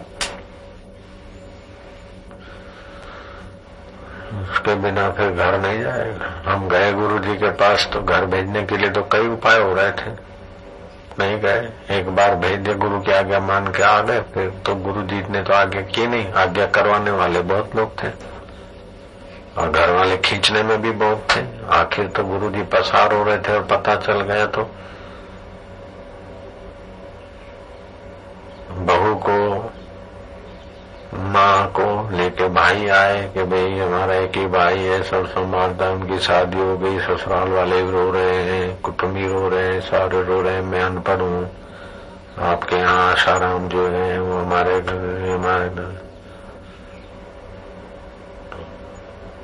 उसके 4.42 4.74
बिना 4.74 5.08
फिर 5.10 5.30
घर 5.30 5.58
नहीं 5.58 5.82
जाएगा। 5.82 6.28
हम 6.44 6.68
गए 6.68 6.92
गुरु 6.92 7.18
जी 7.18 7.36
के 7.36 7.50
पास 7.54 7.88
तो 7.92 8.00
घर 8.02 8.24
भेजने 8.26 8.62
के 8.62 8.76
लिए 8.76 8.90
तो 8.90 9.02
कई 9.12 9.26
उपाय 9.28 9.58
हो 9.58 9.74
रहे 9.74 9.90
थे। 9.92 10.10
नहीं 11.18 11.38
गए। 11.40 11.68
एक 11.90 12.08
बार 12.08 12.34
भेज 12.34 12.76
गुरु 12.78 13.00
की 13.00 13.12
आज्ञा 13.12 13.40
मान 13.40 13.66
के 13.72 13.82
आ 13.82 14.00
गए, 14.00 14.20
फिर 14.20 14.50
तो 14.66 14.74
गुरु 14.74 15.02
जी 15.02 15.22
ने 15.30 15.42
तो 15.42 15.52
आज्ञा 15.52 15.80
की 15.80 16.06
नहीं, 16.06 16.32
आज्ञा 16.32 16.66
करवाने 16.66 17.10
वाले 17.10 17.40
बहुत 17.42 17.76
लोग 17.76 18.02
थे। 18.02 18.08
और 19.58 19.70
घर 19.70 19.90
वाले 19.90 20.16
खींचने 20.16 20.62
में 20.62 20.82
भी 20.82 20.90
बहुत 20.90 21.26
थे। 21.36 21.42
आखिर 21.70 22.06
तो 22.06 22.24
गुरु 22.24 22.50
जी 22.50 22.62
पसार 22.62 23.12
हो 23.12 23.24
रहे 23.24 23.38
थे 23.38 23.52
और 23.52 23.62
पता 23.62 23.94
चल 23.96 24.20
गया 24.20 24.46
तो। 24.46 24.70
बहू 28.70 29.14
को 29.14 29.43
माँ 31.14 31.66
को 31.76 31.86
लेके 32.16 32.48
भाई 32.48 32.86
आए 32.88 33.18
कि 33.34 33.42
भाई 33.50 33.78
हमारा 33.78 34.14
एक 34.14 34.36
ही 34.36 34.46
भाई 34.46 34.78
है 34.78 35.02
सब 35.02 35.26
संभालता 35.26 35.90
उनकी 35.90 36.18
शादी 36.18 36.58
हो 36.58 36.76
गई 36.78 36.98
ससुराल 37.00 37.48
वाले 37.48 37.80
रो 37.90 38.10
रहे 38.12 38.42
हैं 38.44 38.80
कुटुम्बी 38.82 39.26
रो 39.28 39.48
रहे 39.48 39.66
हैं 39.66 39.80
सारे 39.80 40.22
रो 40.22 40.40
रहे 40.42 40.54
हैं 40.54 40.62
मैं 40.62 40.82
अनपढ़ 40.82 41.20
हूँ। 41.20 41.44
आपके 42.50 42.76
यहाँ 42.76 43.10
आशाराम 43.12 43.68
जो 43.68 43.86
है 43.88 44.20
वो 44.20 44.38
हमारे 44.38 44.80
घर 44.80 45.28
हमारे 45.30 45.68
घर। 45.68 45.90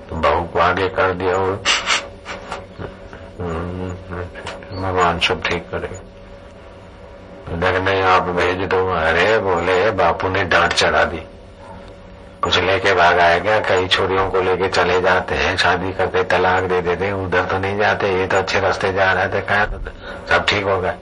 तो 0.09 0.16
बहू 0.16 0.44
को 0.44 0.59
आगे 0.59 0.88
कर 0.88 1.12
दिया 1.14 1.35
और 1.37 1.62
हम्म, 3.40 3.90
भगवान 4.83 5.18
सब 5.20 5.42
ठीक 5.42 5.62
करेगा 5.70 6.00
नहीं 7.78 8.02
आप 8.02 8.22
भेज 8.37 8.68
दो। 8.68 8.87
अरे 8.90 9.38
बोले 9.38 9.90
बापू 9.98 10.28
ने 10.28 10.44
डांट 10.44 10.72
चढ़ा 10.72 11.04
दी। 11.04 11.22
कुछ 12.42 12.59
लेके 12.59 12.94
भाग 12.94 13.18
आएगा 13.18 13.61
कई 13.61 13.88
छोरियों 13.88 14.31
को 14.31 14.40
लेके 14.40 14.68
चले 14.68 15.00
जाते 15.00 15.35
हैं 15.35 15.57
शादी 15.57 15.92
करते 15.92 16.24
तलाक 16.24 16.62
दे 16.62 16.83
देते 16.83 17.07
दे, 17.07 17.12
उधर 17.12 17.44
तो 17.44 17.59
नहीं 17.59 17.79
जाते 17.79 18.20
ये 18.20 18.26
तो 18.26 18.37
अच्छे 18.37 18.61
रास्ते 18.61 18.92
जा 18.92 19.12
रहे 19.12 19.29
थे 19.29 19.40
कहा 19.40 19.64
तो 19.64 19.79
सब 20.29 20.46
ठीक 20.46 20.64
हो 20.64 20.81
गए। 20.81 20.92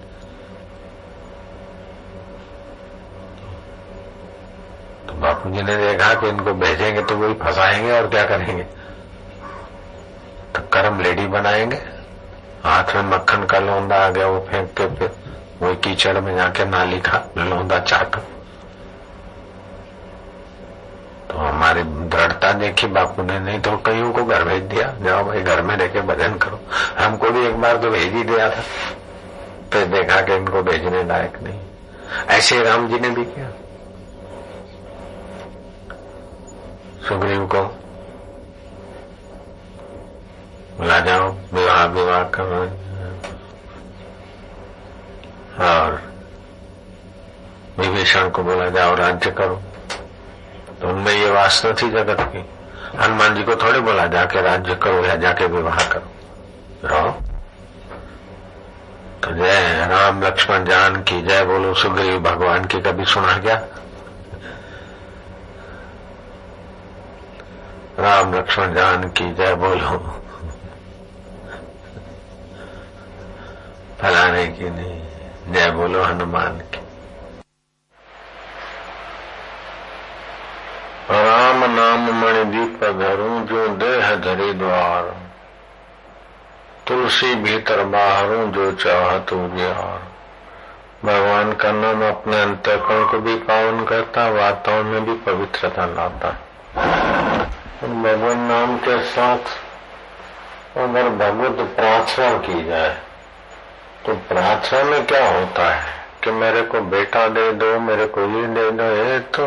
तो 5.08 5.12
बापू 5.12 5.50
जी 5.50 5.62
ने 5.62 5.76
देखा 5.76 6.14
कि 6.14 6.28
इनको 6.28 6.54
भेजेंगे 6.54 7.02
तो 7.02 7.16
वही 7.16 7.34
फंसाएँगे 7.34 8.00
और 8.00 8.08
क्या 8.08 8.24
करेंगे? 8.24 8.62
तो 10.54 10.60
कर्म 10.72 11.00
लेडी 11.00 11.26
बनाएँगे 11.26 11.76
हाथ 12.64 12.84
में 12.94 13.02
मक्खन 13.02 13.44
का 13.44 13.58
लौंदा 13.58 13.96
आ 13.96 14.08
गया 14.08 14.26
वो 14.26 14.46
फेंक 14.50 14.70
के 14.70 14.86
फिर 14.86 15.10
वो 15.62 15.74
कीचड़ 15.74 16.20
में 16.20 16.36
जाके 16.36 16.64
नाली 16.64 17.00
का 17.00 17.30
लौंदा 17.36 17.78
चाट 17.78 18.16
तो 21.30 21.38
हमारी 21.38 21.82
दृढ़ता 21.82 22.47
देखी 22.58 22.86
बापू 22.86 23.22
ने, 23.22 23.40
नहीं 23.40 23.60
तो 23.60 23.76
कईयों 23.76 24.12
को 24.12 24.24
घर 24.24 24.44
भेज 24.44 24.62
दिया। 24.62 24.94
जाओ 25.02 25.24
भाई, 25.24 25.40
घर 25.40 25.62
में 25.62 25.76
रह 25.76 26.02
भजन 26.02 26.34
करो। 26.34 26.60
हमको 26.98 27.30
भी 27.30 27.46
एक 27.46 27.60
बार 27.60 27.76
तो 27.76 27.90
भेज 27.90 28.12
ही 28.12 28.24
दिया 28.24 28.50
था। 28.50 28.62
फिर 29.72 29.86
देखा 29.86 30.20
कि 30.20 30.34
इनको 30.34 30.62
भेजने 30.62 31.04
लायक 31.04 31.42
नहीं। 31.42 31.60
ऐसे 32.28 32.62
राम 32.62 32.88
जी 32.88 33.00
ने 33.00 33.10
भी 33.10 33.24
किया। 33.24 33.50
सुग्रीव 37.08 37.46
को 37.46 37.62
बुला 40.78 41.00
जाओ, 41.00 41.36
विवाह 41.54 41.84
विवाह 41.84 42.22
करो। 42.22 42.62
और 45.64 46.02
विभीषण 47.78 48.30
को 48.30 48.42
बोला, 48.42 48.68
जाओ 48.68 48.94
राज्य 48.94 49.30
करो। 49.30 49.62
तो 50.80 50.88
उनमें 50.88 51.12
ये 51.12 51.30
वासना 51.30 51.72
थी 51.72 51.90
जगत 51.90 52.20
की। 52.20 52.44
हनुमान 52.98 53.34
जी 53.34 53.42
को 53.42 53.56
थोड़ी 53.56 53.80
बोला, 53.80 54.06
जाके 54.06 54.40
राज्य 54.40 54.74
करो 54.74 55.04
या 55.04 55.14
जाके 55.14 55.46
विवाह 55.46 55.76
करो। 55.76 56.12
रहो। 56.84 57.10
तो 59.24 59.30
जय 59.30 59.86
राम 59.90 60.22
लक्ष्मण 60.22 60.64
जान 60.64 61.02
की, 61.02 61.22
जय 61.22 61.44
बोलो 61.44 61.74
सुग्रीव 61.74 62.20
भगवान 62.20 62.64
की, 62.64 62.80
कभी 62.80 63.04
सुना 63.04 63.38
क्या? 63.38 63.62
राम 67.98 68.34
लक्ष्मण 68.34 68.74
जान 68.74 69.08
की, 69.08 69.34
जय 69.34 69.54
बोलो। 69.54 70.22
फलाने 74.00 74.46
की 74.46 74.70
नहीं, 74.70 75.02
जय 75.52 75.70
बोलो 75.70 76.02
हनुमान 76.02 76.58
की। 76.58 76.87
राम 81.10 81.64
नाम 81.64 82.24
मणि 82.24 82.44
दीप 82.44 82.80
धरू, 82.84 83.40
जो 83.40 83.68
देह 83.68 84.14
धरी 84.14 84.52
द्वार। 84.52 85.16
तुलसी 86.86 87.34
भीतर 87.34 87.84
बाहरू, 87.84 88.46
जो 88.46 88.72
चाहत 88.72 89.32
उजियार। 89.32 90.02
भगवान 91.04 91.52
का 91.52 91.72
नाम 91.72 92.08
अपने 92.08 92.42
अंतकरण 92.42 93.06
को 93.06 93.18
भी 93.18 93.34
पावन 93.34 93.84
करता, 93.84 94.28
वातावरण 94.28 94.84
में 94.84 95.04
भी 95.04 95.12
पवित्रता 95.12 95.86
लाता। 95.86 96.28
भगवान 97.82 98.38
नाम 98.38 98.76
के 98.76 99.02
साथ 99.02 99.38
अगर 100.76 101.08
भगवत 101.08 101.76
प्रार्थना 101.76 102.38
की 102.38 102.64
जाए 102.64 102.98
तो 104.06 104.14
प्रार्थना 104.14 104.82
में 104.82 105.06
क्या 105.06 105.28
होता 105.28 105.74
है? 105.74 105.98
कि 106.22 106.30
मेरे 106.30 106.62
को 106.62 106.80
बेटा 106.80 107.28
दे 107.28 107.52
दो, 107.52 107.80
मेरे 107.80 108.06
को 108.06 108.20
ये 108.20 108.46
दे 108.46 108.70
दो, 108.70 108.84
ये 108.84 109.18
तो 109.18 109.46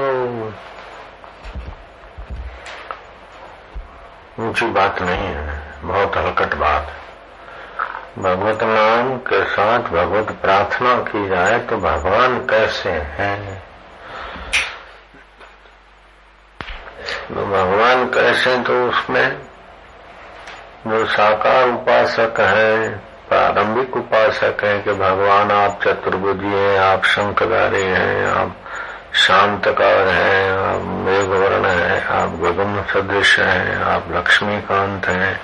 ऊँची 4.42 4.66
बात 4.66 5.02
नहीं 5.02 5.28
है, 5.28 5.62
बहुत 5.84 6.18
हलकट 6.18 6.54
बात। 6.56 6.88
है 6.88 7.02
भगवत 8.20 8.64
नाम 8.64 9.18
के 9.18 9.44
साथ 9.46 9.80
भगवत 9.80 10.32
प्रार्थना 10.42 10.96
की 10.96 11.28
जाए 11.30 11.60
तो 11.60 11.78
भगवान 11.78 12.40
कैसे 12.40 12.90
हैं? 12.90 13.64
तो 17.30 17.46
भगवान 17.46 18.06
कैसे 18.06 18.58
तो 18.58 18.90
उसमें 18.90 19.38
जो 20.88 21.06
साकार 21.06 21.70
उपासक 21.70 22.40
है, 22.40 22.90
प्रारंभिक 23.30 23.98
उपासक 23.98 24.64
है 24.64 24.80
कि 24.80 24.94
भगवान 24.94 25.52
आप 25.52 25.80
चतुर्भुजी 25.84 26.48
हैं, 26.48 26.80
आप 26.80 27.04
शंखधारी 27.06 27.84
हैं, 27.84 28.26
आप 28.28 28.56
शांतकार 29.14 30.08
है, 30.08 30.58
आप 30.58 30.82
मेघवर्ण 30.82 31.66
है, 31.66 32.08
आप 32.08 32.30
गगन 32.30 32.84
सदृश 32.94 33.40
है, 33.40 33.84
आप 33.84 34.06
लक्ष्मीकांत 34.12 35.06
है 35.06 35.40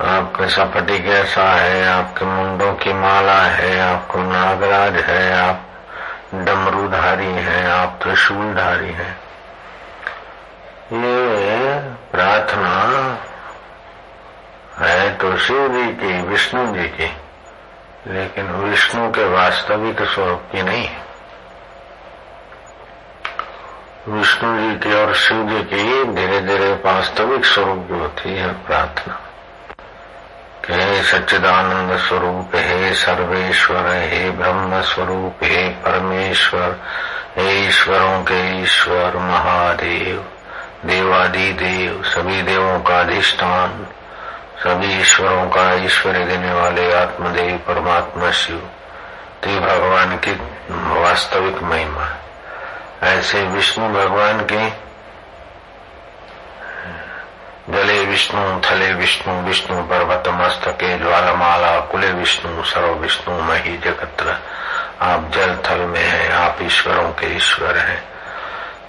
आपके 0.00 0.48
सपटी 0.48 0.98
कैसा 0.98 1.44
है, 1.52 1.86
आपके 1.88 2.24
मुंडों 2.24 2.72
की 2.74 2.92
माला 2.92 3.40
है, 3.42 3.80
आपको 3.80 4.18
नागराज 4.18 4.96
है, 4.96 5.32
आप 5.38 5.64
डमरूधारी 6.34 7.32
है, 7.32 7.70
आप 7.70 7.98
त्रिशूलधारी 8.02 8.92
है। 8.92 9.10
ये 10.92 11.78
प्रार्थना 12.12 12.74
है 14.78 15.10
तो 15.16 15.36
शिव 15.36 15.68
जी 15.68 15.92
की, 15.92 16.20
विष्णु 16.22 16.66
जी 16.74 16.88
की, 16.88 17.12
लेकिन 18.06 18.50
विष्णु 18.50 19.10
के 19.10 19.24
वास्तविक 19.24 20.02
स्वरूप 20.02 20.42
की 20.52 20.62
नहीं 20.62 20.86
है। 20.86 21.07
विष्णु 24.08 24.60
जी 24.60 24.76
की 24.76 24.94
और 24.94 25.14
शिव 25.14 25.48
जी 25.48 25.62
की 25.62 26.04
धीरे 26.04 26.40
धीरे 26.40 26.72
वास्तविक 26.72 27.44
स्वरूप 27.44 27.86
जो 27.88 27.98
होती 27.98 28.36
है 28.36 28.52
प्रार्थना। 28.52 29.20
हे 30.70 31.02
सच्चिदानंद 31.02 31.98
स्वरूप, 31.98 32.50
हे 32.54 32.94
सर्वेश्वर, 32.94 33.86
हे 33.86 34.30
ब्रह्म 34.30 34.80
स्वरूप, 34.80 35.34
हे 35.42 35.68
परमेश्वर, 35.68 36.76
हे 37.36 37.68
ईश्वरों 37.68 38.22
के 38.22 38.62
ईश्वर, 38.62 39.16
महादेव 39.16 40.26
देवादि 40.86 41.52
देव 41.52 42.02
सभी 42.02 42.42
देवों 42.42 42.80
का 42.80 43.00
अधिष्ठान, 43.00 43.86
सभी 44.58 45.00
ईश्वरों 45.00 45.46
का 45.46 45.74
ईश्वरी 45.74 46.24
देने 46.24 46.52
वाले 46.52 46.92
आत्मदेव 46.92 47.56
परमात्मा 47.56 48.30
शिव। 48.30 48.68
ते 49.42 49.60
भगवान 49.60 50.16
की 50.16 50.32
वास्तविक 51.00 51.62
महिमा 51.62 52.02
है। 52.02 52.27
ऐसे 53.02 53.42
विष्णु 53.44 53.88
भगवान 53.88 54.40
के 54.52 54.68
जले 57.72 58.04
विष्णु, 58.04 58.60
थले 58.60 58.92
विष्णु 58.94 59.34
विष्णु 59.42 59.82
पर्वत 59.82 60.28
मस्तके, 60.28 60.98
ज्वालमाला, 60.98 61.78
कुले 61.80 62.10
विष्णु, 62.12 62.64
सर्व 62.64 62.94
विष्णु, 62.94 63.40
मही 63.42 63.76
जगत्र 63.78 64.38
आप 65.02 65.30
जल 65.34 65.56
थल 65.66 65.80
में 65.86 66.00
हैं, 66.00 66.32
आप 66.32 66.58
ईश्वरों 66.62 67.10
के 67.12 67.36
ईश्वर 67.36 67.76
हैं। 67.78 68.02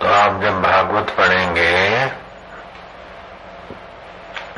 तो 0.01 0.07
आप 0.07 0.41
जब 0.41 0.61
भागवत 0.61 1.09
पढ़ेंगे 1.17 2.05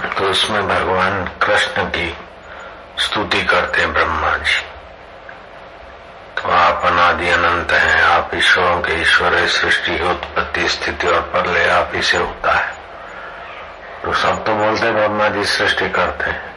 तो 0.08 0.30
उसमें 0.30 0.68
भगवान 0.68 1.26
कृष्ण 1.42 1.84
की 1.86 2.18
स्तुति 3.00 3.44
करते 3.46 3.82
हैं 3.82 3.94
ब्रह्मा 3.94 4.38
जी। 4.38 4.71
तो 6.42 6.50
आप 6.50 6.86
अनादि 6.86 7.30
अनंत 7.30 7.72
हैं। 7.72 8.04
आप 8.04 8.32
ईश्वरों 8.36 8.80
के 8.82 8.94
ईश्वर 9.02 9.34
है 9.36 9.48
सृष्टि 9.48 10.00
उत्पत्ति, 10.10 10.68
स्थिति 10.70 11.08
और 11.08 11.22
परले 11.34 11.70
आप 11.70 11.92
ही 11.94 12.02
से 12.02 12.18
होता 12.18 12.52
है। 12.52 12.74
तो 14.04 14.14
सब 14.14 14.44
तो 14.46 14.56
बोलते 14.56 14.92
ब्रह्मा 14.92 15.28
जी 15.30 15.44
सृष्टि 15.46 15.90
करते 15.90 16.30
हैं। 16.30 16.50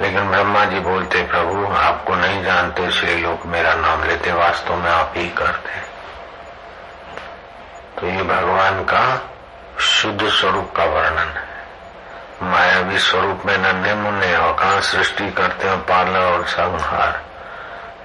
लेकिन 0.00 0.30
ब्रह्मा 0.30 0.64
जी 0.64 0.80
बोलते 0.80 1.22
प्रभु, 1.22 1.74
आपको 1.74 2.14
नहीं 2.14 2.44
जानते, 2.44 2.86
इसलिए 2.86 3.16
लोग 3.16 3.46
मेरा 3.46 3.74
नाम 3.74 4.04
लेते 4.04 4.32
वास्तव 4.32 4.76
में 4.76 4.90
आप 4.90 5.12
ही 5.16 5.28
करते 5.28 5.82
तो 8.00 8.06
ये 8.06 8.22
भगवान 8.22 8.80
का 8.84 9.04
शुद्ध 9.80 10.28
स्वरूप 10.28 10.72
का 10.76 10.84
वर्णन 10.84 11.28
है। 11.28 11.52
मायावी 12.42 12.98
स्वरूप 12.98 13.42
में 13.46 13.56
नन्हे 13.58 13.94
मुन्ने 13.94 14.36
और 14.36 14.52
कहा 14.52 14.80
सृष्टि 14.80 15.30
करते 15.30 15.68
हैं 15.68 15.78
पालन 15.80 16.16
और 16.16 16.44
संहार। 16.46 17.22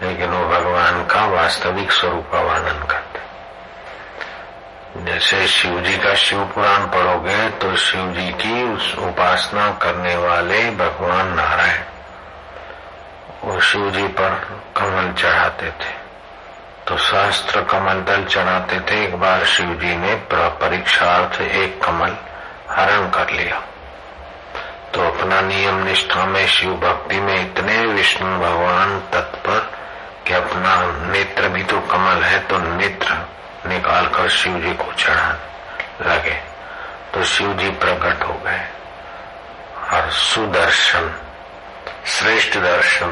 लेकिन 0.01 0.29
वो 0.29 0.47
भगवान 0.49 1.03
का 1.05 1.25
वास्तविक 1.27 1.91
स्वरूप 1.91 2.35
वर्णन 2.35 2.85
करते 2.87 3.07
जैसे 5.05 5.47
शिव 5.47 5.79
जी 5.81 5.97
का 5.97 6.13
शिव 6.15 6.43
पुराण 6.53 6.85
पढ़ोगे 6.87 7.49
तो 7.59 7.75
शिव 7.77 8.11
जी 8.13 8.29
की 8.41 8.63
उपासना 9.05 9.69
करने 9.81 10.15
वाले 10.17 10.69
भगवान 10.71 11.33
नारायण, 11.35 11.83
वो 13.43 13.59
शिव 13.61 13.89
जी 13.91 14.07
पर 14.09 14.35
कमल 14.77 15.11
चढ़ाते 15.13 15.69
थे। 15.81 15.93
तो 16.87 16.97
शास्त्र 16.97 17.61
कमल 17.61 18.01
दल 18.03 18.23
चढ़ाते 18.25 18.79
थे, 18.81 19.03
एक 19.05 19.15
बार 19.15 19.45
शिव 19.45 19.73
जी 19.81 19.95
ने 19.97 20.15
परीक्षार्थ 20.29 21.41
एक 21.41 21.81
कमल 21.83 22.15
हरण 22.69 23.09
कर 23.09 23.29
लिया। 23.29 23.59
तो 24.93 25.01
अपना 25.03 25.41
नियम 25.41 25.83
निष्ठा 25.83 26.25
में 26.25 26.45
शिव 26.47 26.71
भक्ति 26.77 27.19
में 27.19 27.35
इतने 27.35 27.77
विष्णु 27.85 28.37
भगवान 28.39 28.99
तत्पर 29.13 29.59
कि 30.29 30.35
अपना 30.35 31.07
नेत्र 31.11 31.49
भी 31.49 31.63
तो 31.63 31.79
कमल 31.79 32.23
है 32.23 32.39
तो 32.39 32.57
नेत्र 32.57 33.27
निकालकर 33.69 34.29
शिव 34.29 34.59
जी 34.59 34.73
को 34.73 34.93
चढ़ा 34.93 35.35
लगे। 36.01 36.33
तो 37.13 37.23
शिव 37.23 37.53
जी 37.53 37.69
प्रकट 37.69 38.23
हो 38.23 38.33
गए। 38.33 38.67
और 39.93 40.11
सुदर्शन, 40.11 41.15
श्रेष्ठ 42.05 42.57
दर्शन 42.57 43.07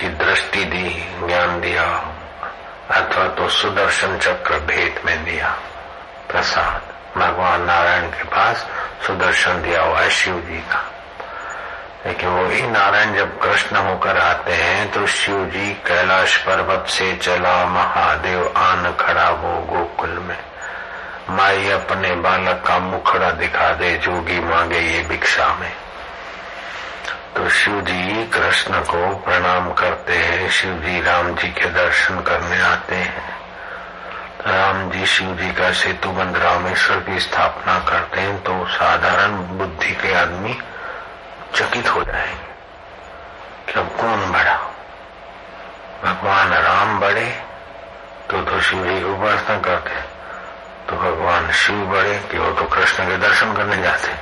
की 0.00 0.08
दृष्टि 0.08 0.64
दी, 0.64 1.12
ज्ञान 1.26 1.60
दिया, 1.60 1.84
अथवा 2.90 3.28
तो 3.28 3.48
सुदर्शन 3.48 4.18
चक्र 4.18 4.58
भेद 4.58 5.02
में 5.04 5.24
दिया, 5.24 5.58
प्रसाद। 6.30 6.82
भगवान 7.20 7.62
नारायण 7.62 8.10
के 8.10 8.24
पास 8.24 8.66
सुदर्शन 9.06 9.62
दिया 9.62 9.82
हुआ 9.82 10.00
है 10.00 10.10
शिव 10.10 10.34
जी 10.34 10.58
का। 10.58 10.97
लेकिन 12.06 12.28
वही 12.28 12.62
नारायण 12.62 13.14
जब 13.16 13.38
कृष्ण 13.40 13.76
होकर 13.76 14.18
आते 14.18 14.52
हैं 14.52 14.90
तो 14.90 15.06
शिव 15.06 15.44
जी 15.44 15.72
कैलाश 15.86 16.36
पर्वत 16.36 16.86
से 16.88 17.14
चला 17.16 17.64
महादेव 17.66 18.52
आन 18.56 18.92
खड़ा 19.00 19.28
वो 19.32 19.58
गोकुल 19.66 20.18
में। 20.18 20.38
माई 21.30 21.68
अपने 21.70 22.14
बालक 22.16 22.62
का 22.66 22.78
मुखड़ा 22.78 23.30
दिखा 23.30 23.70
दे, 23.72 23.90
जोगी 23.96 24.38
मांगे 24.40 24.78
ये 24.78 25.02
भिक्षा 25.02 25.52
में। 25.54 25.72
तो 27.36 27.48
शिव 27.48 27.80
जी 27.80 28.24
कृष्ण 28.26 28.80
को 28.82 29.14
प्रणाम 29.16 29.72
करते 29.72 30.16
हैं, 30.16 30.48
शिव 30.50 30.78
जी 30.78 31.00
राम 31.02 31.34
जी 31.34 31.48
के 31.50 31.66
दर्शन 31.72 32.20
करने 32.20 32.60
आते 32.62 32.94
हैं। 32.94 33.26
राम 34.46 34.90
जी 34.90 35.06
शिव 35.06 35.34
जी 35.34 35.50
का 35.52 35.70
सेतु 35.72 36.10
बंद 36.10 36.36
रामेश्वर 36.36 36.96
की 37.00 37.20
स्थापना 37.20 37.78
करते 37.88 38.20
हैं 38.20 38.42
तो 38.42 38.64
साधारण 38.68 39.36
बुद्धि 39.58 39.90
के 39.92 40.14
आदमी 40.14 40.58
चकित 41.54 41.88
हो 41.88 42.02
जाएँगे 42.04 42.46
कि 43.66 43.78
अब 43.80 43.88
कौन 44.00 44.32
बड़ा? 44.32 44.56
भगवान 46.04 46.52
राम 46.54 46.98
बड़े 47.00 47.28
तो 48.30 48.42
तो 48.42 48.60
शिव 48.60 48.84
जी 48.84 48.98
की 48.98 49.04
उपासना 49.04 49.58
करते 49.60 50.00
तो 50.88 50.96
भगवान 50.96 51.50
शिव 51.52 51.80
बड़े, 51.86 52.18
कि 52.30 52.38
वो 52.38 52.50
तो 52.52 52.64
कृष्ण 52.64 53.06
के 53.06 53.16
दर्शन 53.18 53.52
करने 53.56 53.82
जाते 53.82 54.12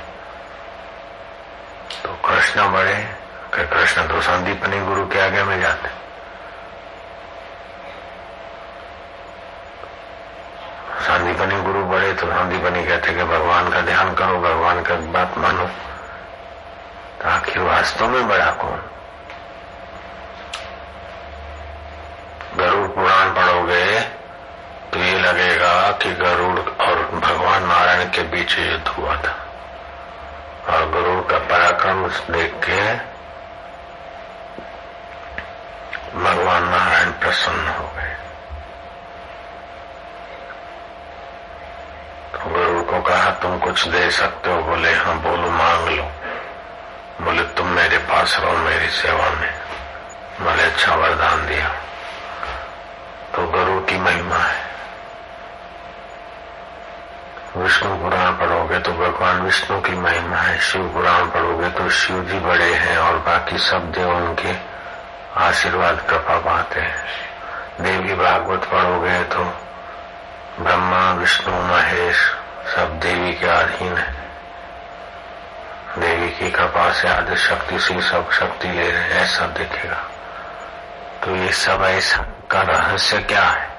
तो 2.03 2.13
कृष्ण 2.25 2.71
बड़े, 2.71 2.95
कि 3.53 3.67
कृष्ण 3.67 4.07
तो 4.07 4.21
संदीपनी 4.21 4.79
गुरु 4.85 5.05
के 5.07 5.19
आगे 5.19 5.43
में 5.43 5.59
जाते 5.61 5.89
संदीपनी 11.07 11.61
गुरु 11.61 11.83
बड़े 11.85 12.13
तो 12.13 12.27
संदीपनी 12.27 12.85
कहते 12.85 13.13
कि 13.13 13.23
भगवान 13.23 13.69
का 13.69 13.81
ध्यान 13.81 14.13
करो, 14.15 14.39
भगवान 14.39 14.81
का 14.83 14.95
बात 15.13 15.37
मानो। 15.37 15.69
तो 17.21 17.29
आखिर 17.29 17.59
वास्तव 17.59 18.07
में 18.07 18.27
बड़ा 18.27 18.51
कौन? 18.51 18.83
गरुड़ 22.57 22.87
पुराण 22.87 23.29
पढ़ोगे 23.29 24.01
तो 24.91 24.99
ये 24.99 25.19
लगेगा 25.19 25.91
कि 25.91 26.13
गरुड़ 26.13 26.59
और 26.59 27.01
भगवान 27.15 27.65
नारायण 27.65 28.09
के 28.09 28.23
बीच 28.23 28.57
युद्ध 28.59 28.87
हुआ 28.87 29.15
था। 29.15 29.35
और 30.69 30.89
गरुड़ 30.89 31.21
का 31.31 31.37
पराक्रम 31.37 32.07
देख 32.07 32.53
के 32.53 32.81
भगवान 36.19 36.67
नारायण 36.67 37.11
प्रसन्न 37.11 37.67
हो 37.67 37.91
गए। 37.95 38.15
तो 42.33 42.49
गरुड़ 42.49 42.83
को 42.83 43.01
कहा, 43.01 43.31
तुम 43.31 43.59
कुछ 43.59 43.87
दे 43.87 44.11
सकते 44.11 44.51
हो? 44.51 44.61
बोले 44.61 44.93
हाँ 44.93 45.15
बोलो, 45.17 45.49
मांग 45.51 45.89
लो। 45.89 46.11
बोले, 47.21 47.43
तुम 47.43 47.67
मेरे 47.67 47.97
पास 47.97 48.39
रहो, 48.39 48.51
मेरी 48.51 48.87
सेवा 48.87 49.29
में। 49.29 49.59
बोले 50.41 50.63
अच्छा 50.63 50.95
वरदान 50.95 51.47
दिया। 51.47 51.69
तो 53.35 53.47
गुरु 53.47 53.81
की 53.81 53.97
महिमा 53.97 54.35
है। 54.35 54.67
विष्णु 57.57 57.97
पुराण 57.97 58.31
पढ़ोगे 58.31 58.79
तो 58.79 58.91
भगवान 58.91 59.41
विष्णु 59.41 59.81
की 59.81 59.91
महिमा 59.91 60.37
है। 60.37 60.59
शिव 60.59 60.81
पुराण 60.81 61.25
पढ़ोगे 61.25 61.69
तो 61.69 61.89
शिव 61.89 62.23
जी 62.23 62.39
बड़े 62.39 62.73
हैं 62.73 62.97
और 62.97 63.17
बाकी 63.17 63.57
सब 63.57 63.91
देव 63.91 64.09
उनके 64.09 64.55
आशीर्वाद, 65.39 66.05
कृपा 66.09 66.35
पाते 66.39 66.79
हैं। 66.79 67.05
देवी 67.81 68.15
भागवत 68.15 68.59
पढ़ोगे 68.59 69.23
तो 69.23 69.43
ब्रह्मा, 70.59 71.11
विष्णु, 71.11 71.61
महेश 71.61 72.35
सब 72.75 72.99
देवी 72.99 73.33
के 73.33 73.47
अधीन 73.47 73.97
है। 73.97 74.26
देवी 75.97 76.29
की 76.29 76.51
कृपा 76.51 76.93
से 76.93 77.07
आदि 77.07 77.37
शक्ति 77.37 77.79
से 77.79 78.01
सब 78.01 78.31
शक्ति 78.31 78.67
ले 78.67 78.91
रहे 78.91 79.09
ऐसा 79.09 79.47
दिखेगा। 79.47 80.07
तो 81.23 81.35
ये 81.35 81.51
सब 81.51 81.83
ऐसा 81.83 82.17
का 82.51 82.61
रहस्य 82.61 83.17
क्या 83.17 83.43
है? 83.43 83.69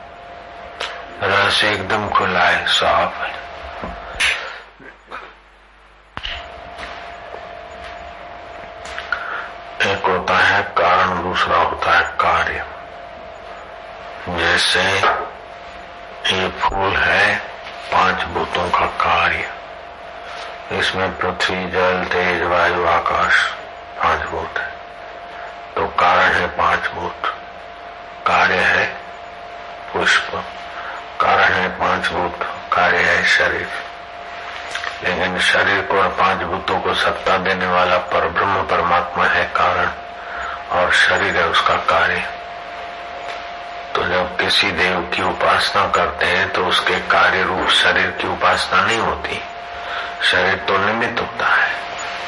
रहस्य 1.23 1.69
एकदम 1.69 2.09
खुला 2.09 2.41
है, 2.41 2.67
साफ़ 2.67 3.23
है। 3.23 3.39
एक 9.93 10.05
होता 10.05 10.39
है 10.39 10.63
कारण, 10.63 11.23
दूसरा 11.23 11.57
होता 11.57 11.99
है 11.99 12.05
कार्य। 12.21 12.65
जैसे 14.29 14.83
ये 16.37 16.49
फूल 16.49 16.97
है, 16.97 17.39
पाँच 17.93 18.25
भूतों 18.25 18.71
का 18.71 18.87
कार्य। 18.87 19.58
इसमें 20.73 21.19
पृथ्वी, 21.19 21.71
जल, 21.71 22.05
तेज, 22.05 22.43
वायु, 22.43 22.87
आकाश 22.87 23.53
पाँच 24.03 24.21
भूत 24.21 24.59
है। 24.59 24.69
तो 25.77 25.87
कारण 25.87 26.33
है 26.33 26.47
पाँच 26.47 26.79
भूत। 26.79 27.35
कार्य 28.27 28.55
है 28.55 28.87
पुष्प। 29.93 30.45
कारण 31.21 31.53
है 31.53 31.69
पाँच 31.69 32.09
भूत। 32.09 32.39
कार्य 32.73 32.99
है 32.99 33.27
शरीर। 33.27 33.69
लेकिन 35.05 35.39
शरीर 35.39 35.83
को 35.83 36.01
और 36.01 36.09
पाँच 36.09 36.39
भूतों 36.39 36.81
को 36.81 36.95
सत्ता 36.95 37.39
देने 37.39 37.67
वाला 37.67 37.97
पर 37.97 38.29
ब्रह्म 38.29 38.63
परमात्मा 38.63 39.25
है 39.25 39.45
कारण, 39.45 39.91
और 40.71 40.93
शरीर 40.93 41.37
है 41.37 41.49
उसका 41.49 41.75
कार्य। 41.75 42.31
तो 43.95 44.05
जब 44.05 44.37
किसी 44.37 44.71
देव 44.71 45.11
की 45.15 45.23
उपासना 45.23 45.87
करते 45.87 46.27
हैं 46.27 46.49
तो 46.49 46.67
उसके 46.67 47.01
कार्य 47.01 47.43
रूप 47.43 47.69
शरीर 47.69 48.11
की 48.11 48.29
उपासना 48.29 48.81
नहीं 48.81 48.99
होती। 48.99 49.43
शरीर 50.23 50.55
तो 50.55 50.79
निमित्त 50.79 51.21
होता 51.21 51.47
है। 51.47 51.71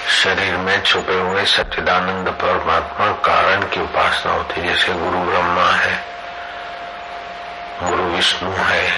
शरीर 0.08 0.56
में 0.56 0.82
छुपे 0.82 1.14
हुए 1.14 1.44
सच्चिदानंद 1.44 2.28
परमात्मा 2.28 3.06
कारण 3.06 3.60
की 3.60 3.80
उपासना 3.80 4.32
होती 4.32 4.60
है, 4.60 4.66
जैसे 4.66 4.92
गुरु 4.92 5.18
ब्रह्मा 5.18 5.70
है। 5.70 6.04
गुरु 7.82 8.02
विष्णु 8.02 8.50
है। 8.50 8.90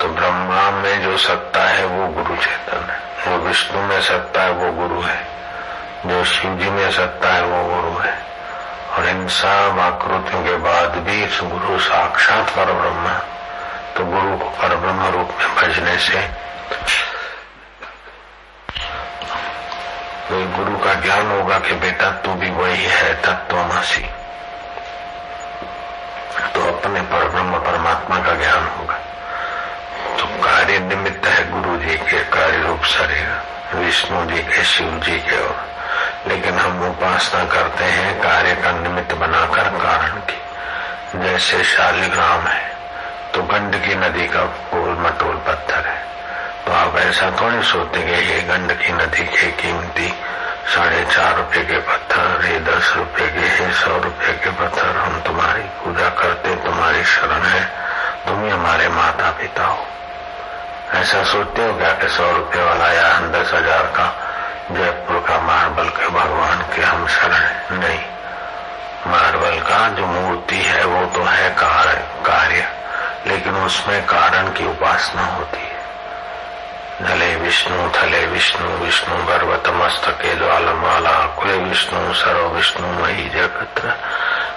तो 0.00 0.08
ब्रह्मा 0.08 0.70
में 0.70 1.02
जो 1.02 1.16
सत्ता 1.16 1.62
है, 1.62 1.84
वो 1.84 2.08
गुरु 2.08 2.36
चेतन 2.36 2.90
है। 2.90 3.00
जो 3.24 3.42
विष्णु 3.42 3.82
में 3.82 4.00
सत्ता 4.00 4.42
है, 4.42 4.50
वो 4.50 4.88
गुरु 4.88 5.02
है। 5.02 5.28
जो 6.06 6.24
शिव 6.24 6.58
जी 6.58 6.70
में 6.70 6.92
सत्ता 6.92 7.28
है, 7.28 7.42
वो 7.42 7.64
गुरु 7.64 7.98
है। 7.98 8.26
और 8.92 9.08
इन 9.08 9.28
सब 9.28 9.76
आकृतियों 9.80 10.42
के 10.42 10.56
बाद 10.56 10.90
भी 10.90 11.24
इस 11.24 11.40
गुरु 11.42 11.78
साक्षात 11.78 12.50
पर 12.50 12.64
ब्रह्म 12.64 13.18
तो 13.96 14.04
गुरु 14.04 14.36
को 14.36 14.44
पर 14.44 14.76
ब्रह्म 14.76 15.06
रूप 15.06 15.30
में 15.38 15.54
भजने 15.54 15.98
से 15.98 16.30
तो 20.28 20.46
गुरु 20.46 20.78
का 20.78 20.94
ज्ञान 20.94 21.30
होगा 21.30 21.58
कि 21.58 21.72
बेटा 21.72 22.10
तू 22.10 22.34
भी 22.34 22.50
वही 22.50 22.84
है 22.84 23.22
तत्वमसी। 23.22 24.10
तो 26.54 26.78
अपने 26.78 27.00
पर 27.00 27.28
ब्रह्म 27.28 27.58
परमात्मा 27.58 28.16
का 28.16 28.34
ज्ञान 28.34 28.66
होगा। 28.66 28.94
तो 30.18 30.26
कार्य 30.26 30.78
निमित्त 30.78 31.26
है 31.26 31.50
गुरु 31.50 31.78
जी 31.78 31.94
के 31.96 32.18
कार्य 32.18 32.58
रूप 32.58 32.84
शरीर। 32.84 33.42
विष्णु 33.74 34.26
जी 34.26 34.42
के, 34.42 34.64
शिव 34.64 35.00
जी 35.04 35.18
के 35.18 35.46
और। 35.46 35.66
लेकिन 36.26 36.58
हम 36.58 36.88
उपासना 36.88 37.44
करते 37.44 37.84
हैं 37.84 38.18
कार्य 38.18 38.54
का 38.54 38.72
निमित्त 38.72 39.14
बनाकर 39.14 39.64
कारण 39.64 40.08
की। 40.08 40.42
जैसे 41.18 41.64
शालिग्राम 41.64 42.40
है 42.40 42.76
तो 43.34 43.42
गंडकी 43.42 43.94
नदी 43.94 44.26
का 44.26 44.42
गोल 44.42 44.98
मटोल 44.98 45.36
पत्थर 45.36 45.86
है। 45.86 46.15
तो 46.66 46.72
आप 46.72 46.96
ऐसा 46.96 47.30
थोड़ी 47.40 47.62
सोचते 47.62 48.02
कि 48.02 48.12
ये 48.12 48.40
गंडकी 48.42 48.92
नदी 48.92 49.24
के 49.24 49.46
कीमती 49.46 50.14
साढ़े 50.74 51.04
चार 51.04 51.36
रुपए 51.36 51.62
के 51.64 51.78
पत्थर, 51.78 52.46
ये 52.46 52.58
दस 52.60 52.92
रुपए 52.96 53.26
के 53.26 53.46
है 53.46 53.72
सौ 53.72 53.90
रुपए 53.96 54.32
के 54.32 54.50
पत्थर 54.50 54.96
हम 54.96 55.20
तुम्हारी 55.20 55.62
पूजा 55.62 56.08
करते, 56.08 56.54
तुम्हारी 56.56 57.04
शरण 57.04 57.42
है, 57.42 57.62
तुम 58.26 58.44
ही 58.44 58.50
हमारे 58.50 58.88
माता 58.88 59.30
पिता 59.30 59.66
हो। 59.66 59.86
ऐसा 60.94 61.22
सोचते 61.24 61.66
हो 61.66 61.78
क्या 61.78 61.92
कि 61.92 62.08
सौ 62.08 62.32
रुपये 62.32 62.62
वाला 62.62 62.92
या 62.92 63.20
दस 63.20 63.52
हज़ार 63.54 63.82
का 63.82 64.08
जयपुर 64.72 65.24
का 65.28 65.40
मार्बल 65.40 65.88
के 65.88 66.08
भगवान 66.08 66.58
के 66.76 66.82
हम 66.82 67.06
शरण 67.06 67.32
है? 67.32 67.66
नहीं। 67.70 68.00
मार्बल 69.06 69.60
का 69.60 69.88
जो 69.88 70.06
मूर्ति 70.06 70.56
है, 70.56 70.84
वो 70.84 71.06
तो 71.06 71.22
है 71.22 71.50
कार्य, 71.50 72.68
लेकिन 73.26 73.54
उसमें 73.54 74.06
कारण 74.06 74.52
की 74.52 74.66
उपासना 74.66 75.24
होती 75.24 75.58
है। 75.58 75.75
धले 76.96 77.34
विष्णु, 77.36 77.76
थले 77.92 78.24
विष्णु 78.26 78.68
विष्णु 78.80 79.16
गर्वत 79.26 79.68
मस्तके 79.68 80.34
ज्वालमाला, 80.36 81.10
कुले 81.36 81.56
विष्णु 81.58 82.12
सर्व 82.14 82.46
विष्णु, 82.48 82.88
मही 83.00 83.28
जगत्र 83.28 83.88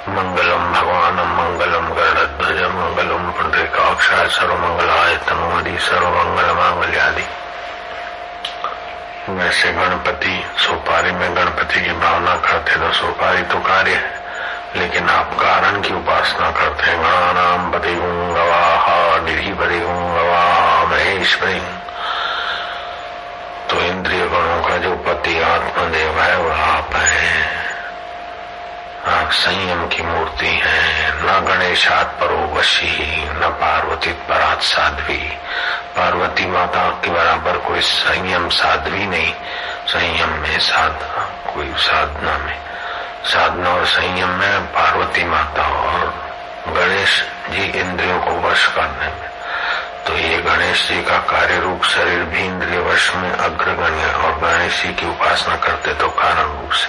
मंगलम 0.10 0.63
भगवान 0.73 1.17
मंगलम 1.30 1.89
गरुड़ध्वज, 1.95 2.62
मंगलम 2.75 3.32
पुंडरीकाक्षाय 3.32 4.28
सर्व 4.30 4.54
मंगलाय 4.56 5.15
तनुमदि 5.28 5.78
सर्व 5.80 6.08
मंगल 6.10 6.52
मांगल्यादि 6.60 7.25
वैसे 9.30 9.71
गणपति, 9.73 10.36
सोपारी 10.58 11.12
में 11.12 11.36
गणपति 11.36 11.82
की 11.82 11.91
भावना 11.99 12.36
करते 12.47 12.80
तो 12.80 12.91
सोपारी 12.93 13.41
तो 13.52 13.60
कार्य 13.60 13.95
है, 13.95 14.13
लेकिन 14.78 15.10
आप 15.10 15.34
कारण 15.41 15.82
की 15.82 15.93
उपासना 15.93 16.52
करते 16.52 16.89
हैं। 16.89 16.97
गणानाम 17.04 17.71
पति 17.71 17.93
गवाह 18.39 18.88
निधि 19.25 19.54
पति 19.54 19.80
गवाह 19.80 20.84
महेश 20.86 21.36
पति 21.36 21.62
तो 23.69 23.82
इंद्रिय 23.82 24.25
गणों 24.25 24.69
का 24.69 24.77
जो 24.77 24.95
पति 24.95 25.41
आत्मदेव 25.41 26.21
है 26.21 26.38
वह 26.38 26.65
आप 26.65 26.95
हैं। 26.95 27.65
आप 29.08 29.32
संयम 29.32 29.88
की 29.88 30.03
मूर्ति 30.03 30.62
हैं। 30.63 31.13
न 31.13 31.45
गणेशात 31.45 32.17
परो 32.19 32.55
वशी 32.55 33.25
न 33.29 33.58
पार्वती 33.62 34.12
परात 34.12 34.62
साध्वी। 34.62 35.38
पार्वती 35.95 36.45
माता 36.45 36.89
के 36.89 37.10
बराबर 37.10 37.58
कोई 37.58 37.82
संयम 37.82 38.49
साध्वी 38.49 39.05
नहीं। 39.05 39.34
संयम 39.88 40.29
में 40.29 40.60
साधना, 40.60 41.51
कोई 41.53 41.73
साधना 41.77 42.38
में। 42.38 42.62
साधना 43.25 43.69
और 43.69 43.86
संयम 43.86 44.29
में 44.29 44.62
पार्वती 44.62 45.23
माता 45.23 45.67
और 45.67 46.29
गणेश 46.67 47.27
जी 47.49 47.63
इंद्रियों 47.63 48.19
को 48.19 48.49
वश 48.49 48.67
करने 48.67 49.08
में। 49.08 49.29
तो 50.10 50.15
ये 50.17 50.38
गणेश 50.38 50.88
जी 50.88 51.02
का 51.04 51.17
कार्य 51.30 51.58
रूप 51.60 51.84
शरीर 51.84 52.24
भी 52.24 52.39
इंद्रिय 52.39 52.80
वश 52.80 53.15
में 53.15 53.32
अग्रगण्य 53.32 54.06
और 54.13 54.32
गणेश 54.39 54.82
जी 54.84 54.93
की 54.93 55.06
उपासना 55.06 55.56
करते 55.56 55.93
तो 55.93 56.08
कारण 56.10 56.48
रूप 56.52 56.72
से। 56.72 56.88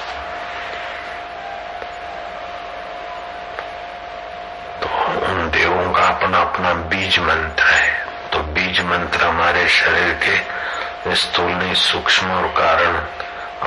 तो 4.81 4.89
उन 5.27 5.51
देवों 5.51 5.93
का 5.93 6.07
अपना 6.07 6.39
अपना 6.39 6.73
बीज 6.89 7.19
मंत्र 7.19 7.65
है। 7.65 7.93
तो 8.33 8.39
बीज 8.39 8.81
मंत्र 8.81 9.25
हमारे 9.25 9.69
शरीर 9.69 10.13
के 10.25 11.15
स्थूल, 11.17 11.75
सूक्ष्म 11.75 12.31
और 12.31 12.49
कारण 12.57 12.97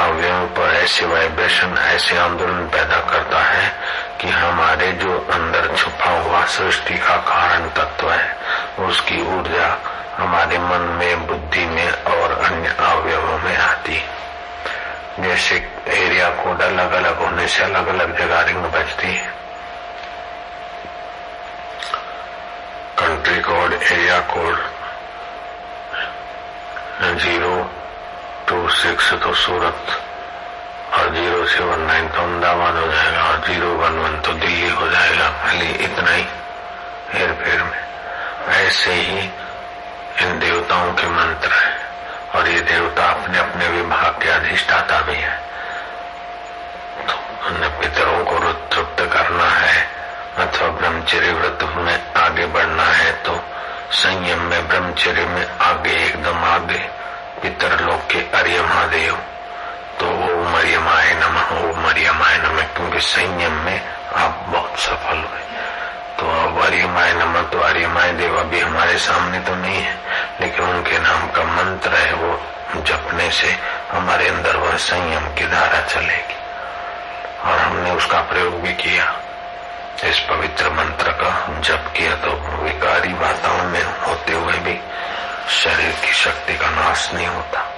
अवयवों 0.02 0.48
पर 0.48 0.76
ऐसे 0.76 1.06
वाइब्रेशन 1.06 1.78
ऐसे 1.78 2.18
आंदोलन 2.18 2.68
पैदा 2.68 3.00
करता 3.00 3.44
है 3.44 3.72
कि 4.24 4.30
हमारे 4.30 4.92
जो 4.92 5.18
अंदर 5.34 5.76
छुपा 5.76 6.10
हुआ 6.10 6.46
सृष्टि 6.46 6.98
का 6.98 7.16
कारण 7.18 7.70
तत्व 7.70 8.12
है, 8.12 8.38
उसकी 8.80 9.22
ऊर्जा 9.22 9.78
हमारे 10.18 10.58
मन 10.58 10.82
में, 11.00 11.28
बुद्धि 11.28 11.66
में 11.66 11.92
और 11.92 12.32
अन्य 12.32 12.76
अवयवों 12.80 13.38
में 13.38 13.58
आती। 13.58 14.04
जैसे 15.20 15.56
एरिया 15.88 16.30
कोड 16.30 16.62
अलग 16.62 16.92
अलग 16.92 17.18
होने 17.18 17.48
से 17.48 17.64
अलग 17.64 17.88
अलग 17.88 18.18
जगह 18.18 18.42
रिंग 18.42 18.64
बजती 18.64 19.08
है। 19.08 19.34
Country 23.00 23.40
code 23.42 23.74
area 23.74 24.20
code 24.20 24.58
zero 27.20 27.72
two 28.48 28.70
six 28.70 29.14
तो 29.14 29.34
सूरत। 29.34 30.03
और 30.94 31.14
ज़ीरो 31.14 31.46
सेवन 31.48 31.80
नाइन 31.88 32.08
तो 32.08 32.22
अहमदाबाद 32.22 32.76
हो 32.76 32.88
जाएगा 32.92 33.24
और 33.24 33.40
ज़ीरो 33.48 33.70
वन 33.78 33.98
वन 34.00 34.20
तो 34.22 34.34
दिल्ली 34.34 34.70
हो 34.70 34.88
जाएगा 34.90 35.30
खाली 35.44 35.70
इतना 35.86 36.12
ही 36.12 36.26
हेर 37.14 37.34
फेर 37.44 37.64
में 37.64 37.82
ऐसे 38.58 38.94
ही 38.94 39.20
इन 40.22 40.40
देवताओं 40.40 40.94
के 40.94 41.08
मंत्र 41.08 41.52
है। 41.52 41.72
और 42.36 42.48
ये 42.50 42.60
देवता 42.62 43.04
अपने 43.06 43.38
अपने 43.40 43.68
विभाग 43.70 44.22
के 44.22 44.30
अधिष्ठाता 44.30 45.02
भी 45.02 45.16
है। 45.16 45.36
तो 47.08 47.16
अन्य 47.48 47.68
पितरों 47.80 48.24
को 48.26 48.36
तृप्त 48.74 49.02
करना 49.14 49.50
है 49.50 49.76
अथवा 50.38 50.68
ब्रह्मचर्य 50.78 51.32
व्रत 51.32 51.62
में 51.78 51.98
आगे 52.18 52.46
बढ़ना 52.54 52.84
है 52.84 53.12
तो 53.24 53.34
संयम 53.94 54.42
में 54.50 54.68
ब्रह्मचर्य 54.68 55.26
में 55.26 55.46
आगे 55.62 55.96
एकदम 56.06 56.44
आगे 56.46 56.82
पितर 57.42 57.80
लोग 57.82 58.00
के 58.12 58.20
अर्य 58.38 58.62
महादेव 58.62 59.14
तो 59.14 59.20
मरियमाय 60.64 61.14
नम। 61.14 61.38
वो 61.40 61.76
मरियमाय 61.76 62.38
नम 62.38 62.62
क्योंकि 62.76 63.00
संयम 63.00 63.52
में 63.52 63.82
आप 64.16 64.46
बहुत 64.50 64.80
सफल 64.80 65.18
हुए। 65.18 65.42
तो 66.20 66.30
अब 66.44 66.62
अरियमाय 66.62 67.14
नम 67.14 67.42
तो 67.42 67.60
अरियमाय 67.60 68.12
देव 68.12 68.40
अभी 68.40 68.60
हमारे 68.60 68.98
सामने 68.98 69.40
तो 69.40 69.56
नहीं 69.56 69.82
है, 69.82 69.98
लेकिन 70.42 70.66
उनके 70.66 71.00
नाम 71.00 71.28
का 71.28 71.44
मंत्र 71.44 71.90
है, 71.90 72.14
वो 72.14 72.40
जपने 72.82 73.32
से 73.32 73.60
हमारे 73.92 74.28
अंदर 74.28 74.58
वह 74.58 74.78
संयम 74.78 75.28
की 75.36 75.46
धारा 75.46 75.82
चलेगी। 75.82 76.40
और 77.50 77.60
हमने 77.60 77.92
उसका 77.92 78.22
प्रयोग 78.22 78.62
भी 78.62 78.74
किया। 78.74 79.16
इस 80.04 80.20
पवित्र 80.20 80.70
मंत्र 80.70 81.12
का 81.12 81.60
जप 81.60 81.94
किया 81.98 82.16
तो 82.16 82.32
विकारी 82.64 83.14
वातावरण 83.14 83.70
में 83.70 83.84
होते 84.08 84.34
हुए 84.34 84.54
भी 84.54 84.80
शरीर 85.50 85.92
की 86.06 86.14
शक्ति 86.14 86.54
का 86.54 86.70
नाश 86.70 87.12
नहीं 87.14 87.28
होता। 87.28 87.73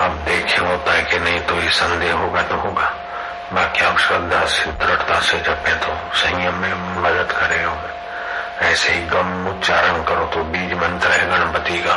अब 0.00 0.10
देखे 0.10 0.56
होता 0.56 0.92
है 0.92 1.04
कि 1.04 1.18
नहीं 1.18 1.40
तो 1.40 1.54
ये 1.54 1.70
संदेह 1.70 2.14
होगा 2.14 2.42
तो 2.42 2.56
होगा। 2.56 2.92
बाकी 3.52 3.84
आप 3.84 3.98
श्रद्धा 3.98 4.44
से, 4.44 4.64
दृढ़ता 4.64 5.20
से 5.20 5.38
जपे 5.38 5.74
तो 5.74 6.16
संयम 6.16 6.54
में 6.54 7.02
मदद 7.02 7.32
करे 7.32 7.46
करेगा 7.46 8.68
ऐसे 8.68 8.92
ही 8.92 9.02
गम 9.02 9.46
उच्चारण 9.48 10.02
करो 10.02 10.24
तो 10.24 10.42
बीज 10.44 10.72
मंत्र 10.72 11.08
है 11.08 11.30
गणपति 11.30 11.78
का। 11.78 11.94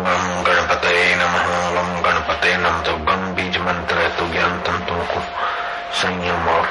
गम 0.00 0.42
गणपत 0.42 0.82
नम, 0.84 1.34
गम 1.74 2.02
गणपते 2.02 2.56
नम 2.56 2.82
तो 2.82 2.92
गम 2.92 3.34
बीज 3.34 3.56
मंत्र 3.56 3.98
है 3.98 4.16
तो 4.16 4.32
ज्ञान 4.32 4.60
तंत्रों 4.60 5.04
को 5.04 5.20
संयम 5.94 6.48
और 6.48 6.66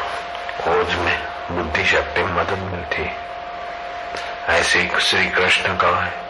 खोज 0.62 0.96
में, 0.96 1.28
बुद्धि 1.52 1.86
शक्ति 1.86 2.24
मदद 2.24 2.60
मिलती 2.72 3.02
है। 3.02 3.16
ऐसे 4.50 4.80
ही 4.80 4.90
श्री 5.00 5.26
कृष्ण 5.26 5.70
का 5.70 6.04
है। 6.04 6.29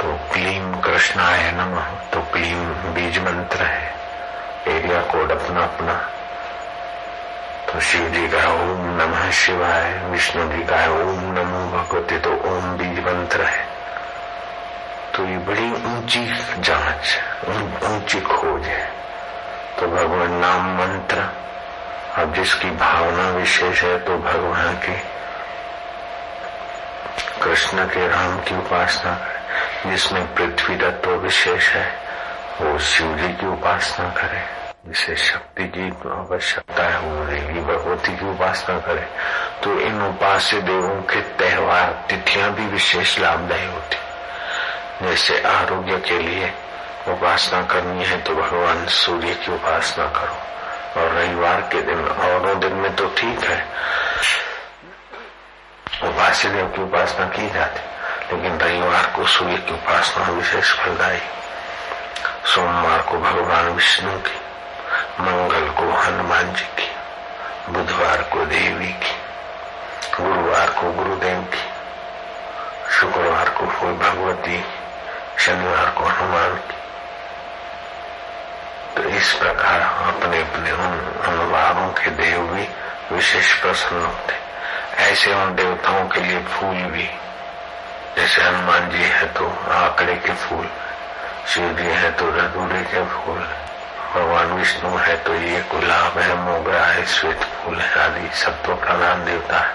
तो 0.00 0.12
क्लीम 0.32 0.74
कृष्णाय 0.80 1.50
नम। 1.52 1.74
तो 2.12 2.20
क्लीम 2.32 2.64
बीज 2.94 3.18
मंत्र 3.18 3.62
है। 3.62 3.94
एरिया 4.68 5.00
कोड 5.02 5.30
अपना 5.32 5.62
अपना। 5.62 5.94
तो 7.66 7.80
शिव 7.80 8.08
जी 8.08 8.26
का 8.28 8.44
ओम 8.52 8.82
नमः 8.98 9.30
शिवाय 9.30 9.92
विष्णु 10.10 10.44
जी 10.52 10.62
का 10.62 10.76
ओम 10.94 11.20
नमो 11.38 11.62
भगवती 11.70 12.18
तो 12.18 12.30
ओम 12.50 12.76
बीज 12.76 12.98
मंत्र 13.06 13.44
है। 13.44 13.64
तो 15.14 15.24
ये 15.24 15.38
बड़ी 15.38 15.70
ऊँची 15.86 16.24
जाँच 16.58 17.18
ऊँची 17.84 18.20
खोज 18.20 18.66
है। 18.66 18.84
तो 19.78 19.86
भगवान 19.86 20.32
नाम 20.32 20.74
मंत्र, 20.76 21.24
अब 22.16 22.34
जिसकी 22.34 22.70
भावना 22.70 23.28
विशेष 23.30 23.82
है 23.82 23.98
तो 23.98 24.18
भगवान 24.18 24.74
के, 24.76 24.96
कृष्ण 27.42 27.86
के 27.86 28.06
राम 28.08 28.38
की 28.38 28.56
उपासना 28.56 29.14
करे। 29.14 29.35
जिसमें 29.86 30.34
पृथ्वी 30.34 30.76
तत्व 30.76 31.10
विशेष 31.10 31.68
है, 31.68 32.00
वो 32.60 32.78
शिव 32.78 33.16
जी 33.16 33.28
की 33.28 33.46
उपासना 33.46 34.08
करे। 34.08 34.66
जिसे 34.86 35.16
शक्ति 35.16 35.64
की 35.64 35.88
आवश्यकता 35.90 36.82
है, 36.82 36.98
वो 36.98 37.24
देवी 37.24 37.60
भगवती 37.60 38.16
की 38.16 38.30
उपासना 38.30 38.78
करे। 38.78 39.08
तो 39.62 39.80
इन 39.80 40.02
उपास्य 40.02 40.60
देवों 40.60 41.02
के 41.02 41.20
त्योहार, 41.20 42.04
तिथियाँ 42.10 42.50
भी 42.50 42.66
विशेष 42.66 43.18
लाभदायी 43.18 43.66
होती। 43.66 43.96
जैसे 45.06 45.42
आरोग्य 45.42 45.98
के 45.98 46.18
लिए 46.18 46.52
उपासना 47.08 47.62
करनी 47.62 48.04
है 48.04 48.20
तो 48.20 48.34
भगवान 48.34 48.86
सूर्य 48.86 49.34
की 49.34 49.54
उपासना 49.54 50.06
करो। 50.06 50.38
और 51.00 51.08
रविवार 51.12 51.60
के 51.60 51.82
दिन, 51.82 52.08
औरों 52.08 52.60
दिन 52.60 52.72
में 52.72 52.96
तो 52.96 53.06
ठीक 53.08 53.40
है। 53.40 53.66
उपास्य 56.04 56.48
देव 56.48 56.66
की 56.66 56.82
उपासना 56.82 57.26
की 57.26 57.50
जाती। 57.50 57.95
लेकिन 58.32 58.58
रविवार 58.60 59.06
को 59.06 59.26
सूर्य 59.26 59.56
की 59.56 59.72
उपासना 59.72 60.28
विशेष 60.28 60.72
फलदायी 60.72 61.20
सोमवार 62.44 63.02
को 63.02 63.18
भगवान 63.18 63.68
विष्णु 63.68 64.10
की, 64.10 64.36
मंगल 65.20 65.68
को 65.68 65.92
हनुमान 65.92 66.52
जी 66.52 66.64
की, 66.64 66.90
बुधवार 67.72 68.22
को 68.22 68.44
देवी 68.46 68.88
की, 68.88 69.16
गुरुवार 70.22 70.70
को 70.70 70.92
गुरुदेव 70.92 71.40
की, 71.40 71.64
शुक्रवार 72.92 73.48
को 73.48 73.66
कोई 73.66 73.92
भगवती, 73.92 74.64
शनिवार 75.38 75.90
को 75.90 76.04
हनुमान 76.04 76.54
की। 76.54 76.76
तो 78.96 79.08
इस 79.08 79.32
प्रकार 79.32 79.80
अपने 79.80 80.40
अपने 80.40 80.72
उन 80.72 81.22
अनुवादों 81.24 81.88
के 81.88 82.10
देव 82.10 82.40
भी 82.40 82.68
विशेष 83.14 83.60
प्रसन्न 83.60 84.02
होते। 84.02 84.34
ऐसे 85.02 85.34
उन 85.34 85.54
देवताओं 85.54 86.08
के 86.08 86.20
लिए 86.20 86.40
फूल 86.40 86.74
भी 86.74 87.10
जैसे 88.16 88.42
हनुमान 88.42 88.88
जी 88.90 89.02
है 89.02 89.26
तो 89.32 89.46
आंकड़े 89.72 90.14
के 90.16 90.32
फूल, 90.34 90.68
शिव 91.46 91.72
जी 91.78 91.84
है 91.84 92.10
तो 92.12 92.28
रदूरे 92.30 92.80
के 92.82 93.04
फूल, 93.06 93.40
भगवान 94.14 94.52
विष्णु 94.52 94.96
है 94.96 95.16
तो 95.24 95.34
ये 95.34 95.60
गुलाब 95.70 96.18
है, 96.18 96.34
मोगरा 96.36 96.84
है, 96.84 97.04
श्वेत 97.06 97.42
फूल 97.54 97.80
है, 97.80 97.90
आदि 98.04 98.28
सब 98.34 98.62
तो 98.64 98.74
प्रधान 98.74 99.24
देवता 99.24 99.58
है। 99.58 99.74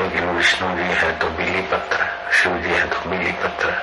लेकिन 0.00 0.28
विष्णु 0.28 0.76
जी 0.76 0.82
है 0.82 1.18
तो 1.18 1.28
बिली 1.28 1.60
पत्र 1.62 2.06
शिव 2.32 2.58
जी 2.58 2.70
है 2.70 2.88
तो 2.88 3.10
बिली 3.10 3.32
पत्र 3.32 3.74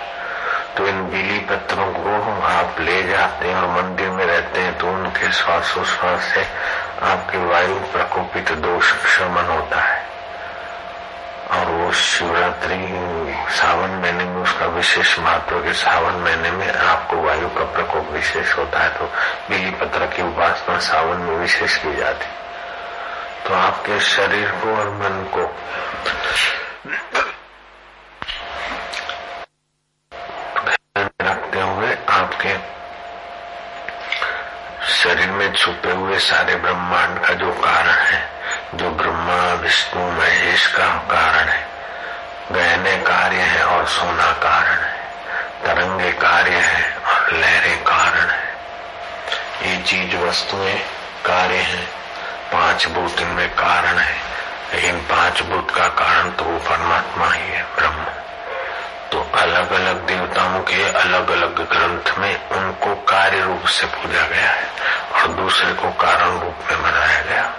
तो 0.77 0.88
इन 0.88 1.01
बिली 1.09 1.39
पत्रों 1.39 1.91
को 1.93 2.41
आप 2.47 2.80
ले 2.80 3.01
जाते 3.03 3.47
हैं 3.47 3.55
और 3.55 3.82
मंदिर 3.82 4.09
में 4.09 4.25
रहते 4.25 4.61
हैं 4.61 4.77
तो 4.77 4.88
उनके 4.88 5.32
श्वासोश्वास 5.32 6.34
से 6.34 6.45
आपके 7.05 7.38
वायु 7.38 7.75
प्रकोपित 7.93 8.51
दोष 8.57 8.93
शमन 9.17 9.45
होता 9.45 9.82
है। 9.82 10.09
और 11.50 11.66
वो 11.66 11.91
शिवरात्रि 11.91 12.78
सावन 13.50 13.89
महीने 13.89 14.24
में 14.24 14.41
उसका 14.41 14.66
विशेष 14.66 15.20
महत्व 15.20 15.60
के 15.60 15.74
सावन 15.74 16.14
महीने 16.14 16.52
में 16.52 16.74
आपको 16.74 17.16
वायु 17.16 17.50
का 17.50 17.64
प्रकोप 17.64 18.12
विशेष 18.12 18.58
होता 18.58 18.80
है 18.80 18.89
तो 19.00 19.06
बिली 19.50 19.72
पत्र 19.72 20.06
की 20.06 20.22
उपासना 20.22 20.80
सावन 20.80 21.18
में 21.18 21.36
विशेष 21.38 21.78
की 21.78 21.95
जाती 21.95 22.26
तो 23.47 23.54
आपके 23.54 24.00
शरीर 24.00 24.52
को 24.52 24.76
और 24.76 24.89
मन 24.89 25.24
को। 25.34 25.52
रखते 31.22 31.62
हुए 31.62 31.97
आपके 32.10 32.58
शरीर 34.89 35.32
में 35.32 35.54
छुपे 35.54 35.91
हुए 35.91 36.20
सारे 36.20 36.56
ब्रह्मांड 36.56 37.20
का 37.20 37.34
जो 37.34 37.52
कारण 37.52 37.89
है 37.89 38.39
जो 38.76 38.89
ब्रह्मा, 38.89 39.53
विष्णु, 39.53 40.11
महेश 40.11 40.67
का 40.67 40.88
कारण 40.88 41.49
है। 41.49 41.67
गहने 42.51 42.97
कार्य 42.97 43.36
है 43.36 43.65
और 43.65 43.88
सोना 43.88 44.32
कारण 44.32 44.78
है। 44.78 44.99
तरंगे 45.65 46.11
कार्य 46.11 46.51
है 46.51 46.97
और 46.97 47.34
लहरें 47.34 47.84
कारण 47.84 48.30
है। 48.30 48.55
ये 49.61 49.84
चीज़ 49.84 50.15
वस्तुएँ 50.15 50.80
कार्य 51.26 51.55
है। 51.55 51.86
पाँच 52.53 52.88
भूत 52.88 53.20
इनमें 53.20 53.49
कारण 53.49 53.97
है। 53.97 54.17
लेकिन 54.74 54.99
पाँच 54.99 55.41
भूत 55.41 55.72
का 55.72 55.88
कारण 55.88 56.32
तो 56.32 56.43
वो 56.43 56.59
परमात्मा 56.59 57.32
ही 57.32 57.47
है, 57.47 57.63
ब्रह्म। 57.63 58.05
तो 59.11 59.32
अलग 59.38 59.72
अलग 59.72 60.05
देवताओं 60.05 60.59
के 60.59 60.89
अलग 60.89 61.30
अलग 61.30 61.55
ग्रंथ 61.55 62.17
में 62.17 62.49
उनको 62.49 62.95
कार्य 62.95 63.41
रूप 63.41 63.65
से 63.65 63.88
पूजा 63.88 64.28
गया 64.28 64.49
है 64.49 64.70
और 65.15 65.28
दूसरे 65.28 65.74
को 65.74 65.89
कारण 65.89 66.39
रूप 66.39 66.57
में 66.72 66.84
बनाया 66.84 67.22
गया। 67.22 67.53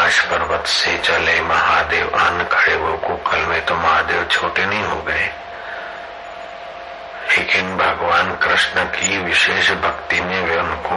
कैलाश 0.00 0.20
पर्वत 0.24 0.66
से 0.66 0.96
चले 0.98 1.40
महादेव 1.40 2.14
आन 2.16 2.44
खड़े 2.52 2.76
वो 2.76 2.92
कुकल 2.98 3.38
में 3.38 3.64
तो 3.66 3.74
महादेव 3.74 4.24
छोटे 4.30 4.64
नहीं 4.66 4.82
हो 4.82 4.96
गए। 5.02 5.28
लेकिन 7.30 7.76
भगवान 7.76 8.30
कृष्ण 8.36 8.84
की 8.94 9.18
विशेष 9.18 9.70
भक्ति 9.82 10.20
में 10.20 10.40
वे 10.42 10.56
उनको 10.56 10.96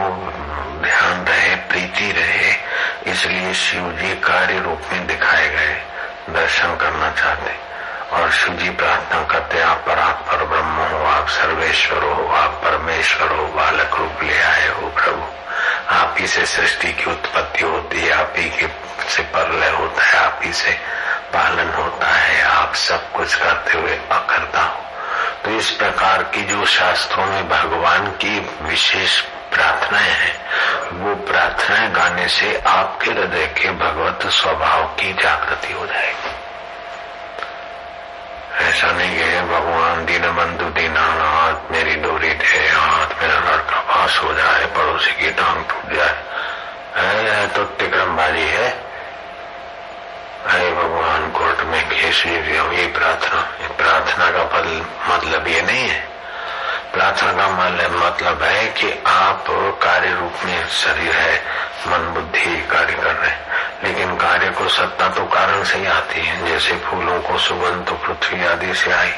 ध्यान 0.84 1.26
रहे, 1.26 1.56
प्रीति 1.56 2.12
रहे, 2.12 2.54
इसलिए 3.12 3.54
शिव 3.54 3.92
जी 3.92 4.14
कार्य 4.24 4.60
रूप 4.60 4.82
में 4.94 5.06
दिखाए 5.08 5.50
गए। 5.50 5.76
दर्शन 6.34 6.76
करना 6.76 7.12
चाहते 7.12 7.56
और 8.16 8.32
शिव 8.32 8.56
जी 8.56 8.70
प्रार्थना 8.70 9.24
करते 9.24 9.62
आप 9.62 9.84
पर 9.88 10.00
आप 10.00 10.26
पर 10.32 10.46
ब्रह्म 10.46 10.88
हो, 10.90 11.06
आप 11.06 11.28
सर्वेश्वर 11.28 12.04
हो, 12.04 12.28
आप 12.34 12.62
परमेश्वर 12.64 13.28
हो, 13.28 13.48
बालक 13.48 13.96
रूप 14.00 14.24
ले 14.24 14.42
आए 14.42 14.68
हो 14.70 14.88
प्रभु। 14.88 15.28
आप 15.90 16.16
ही 16.20 16.28
से 16.28 16.46
सृष्टि 16.46 16.94
की 16.94 17.12
उत्पत्ति 17.12 17.64
होती 17.64 18.02
है, 18.02 18.12
आप 18.12 18.34
ही 18.38 18.50
के 18.50 18.83
से 19.02 19.24
परलय 19.24 19.70
होता 19.70 20.04
है, 20.04 20.26
आप 20.26 20.40
ही 20.44 20.54
से 20.54 20.72
पालन 21.34 21.74
होता 21.74 22.08
है, 22.08 22.44
आप 22.44 22.76
सब 22.76 23.12
कुछ 23.12 23.36
करते 23.36 23.78
हुए 23.78 24.00
अकर्ता 24.12 24.62
हो। 24.62 24.84
तो 25.46 25.52
इस 25.52 25.72
प्रकार 25.72 26.24
की 26.24 26.42
जो 26.42 26.66
शास्त्रों 26.66 27.26
में 27.26 27.50
भगवान 27.50 28.08
की 28.08 28.40
विशेष 28.62 29.22
प्रार्थनाएँ 29.22 30.10
हैं, 30.10 30.46
वो 30.92 31.16
प्रार्थनाएँ 31.16 31.92
गाने 31.92 32.28
से 32.28 32.64
आपके 32.68 33.12
हृदय 33.12 33.48
के 33.48 33.72
भगवत 33.72 34.28
स्वभाव 34.28 34.84
की 34.84 35.14
जागृति 35.14 35.74
हो 35.74 35.86
जाएगी। 35.86 36.34
ऐसा 38.54 38.92
नहीं 38.92 39.18
है, 39.18 39.48
भगवान 39.48 40.06
दीन 40.06 40.22
बंधु 40.22 40.66
दीनानाथ, 40.66 41.72
मेरी 41.72 41.96
डोरी 41.96 42.30
दे 42.30 42.70
हाथ 42.70 43.22
मेरा 43.22 43.40
लड़का 43.40 43.80
पास 43.80 44.22
हो 44.24 44.34
जाए 44.34 44.66
पड़ोसी 44.66 45.12
की 45.12 45.32
टांग 45.32 45.66
टूट 45.66 45.94
जाए 45.96 46.16
है 46.98 47.48
तो 47.48 47.64
तिक्रमबाजी 47.64 48.42
है 48.42 48.70
अरे 50.46 50.72
भगवान 50.72 51.32
कोर्ट 51.32 51.62
में 51.62 51.90
केस 51.90 52.26
ये 52.26 52.88
प्रार्थना 52.88 53.58
ये 53.62 53.68
प्रार्थना 53.68 54.32
का 54.32 54.44
पल 54.44 54.82
मतलब 55.44 55.48
ये 55.48 55.62
नहीं 55.62 55.88
है। 55.90 56.02
प्रार्थना 56.94 57.32
का 57.34 57.48
मतलब 57.50 58.44
है 58.44 58.66
कि 58.80 58.92
आप 59.08 59.46
कार्य 59.84 60.14
रूप 60.14 60.46
में 60.46 60.68
शरीर 60.72 61.12
है, 61.12 61.36
मन 61.88 62.14
बुद्धि 62.14 62.56
कार्य 62.72 62.94
कर 62.94 63.16
रहे 63.16 63.36
लेकिन 63.84 64.16
कार्य 64.16 64.50
को 64.50 64.68
सत्ता 64.70 65.08
तो 65.10 65.26
कारण 65.28 65.64
से 65.64 65.78
ही 65.78 65.86
आती 65.86 66.22
है, 66.22 66.48
जैसे 66.48 66.76
फूलों 66.80 67.20
को 67.22 67.38
सुगंध 67.38 67.86
तो 67.88 67.96
पृथ्वी 67.98 68.46
आदि 68.46 68.74
से 68.74 68.92
आई, 68.92 69.12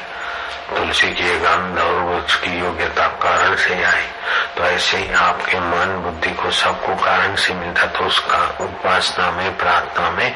तुलसी 0.69 1.09
की 1.13 1.35
गंध 1.39 1.79
और 1.79 2.15
उसकी 2.15 2.57
योग्यता 2.59 3.07
कारण 3.21 3.55
से 3.55 3.83
आई। 3.83 4.07
तो 4.57 4.63
ऐसे 4.63 4.97
ही 4.97 5.13
आपके 5.13 5.59
मन 5.59 5.95
बुद्धि 6.03 6.31
को 6.33 6.51
सबको 6.53 6.95
कारण 7.03 7.35
से 7.35 7.53
मिलता 7.53 7.85
तो 7.87 8.05
उसका 8.05 8.41
उपासना 8.63 9.29
में, 9.31 9.57
प्रार्थना 9.57 10.09
में 10.11 10.31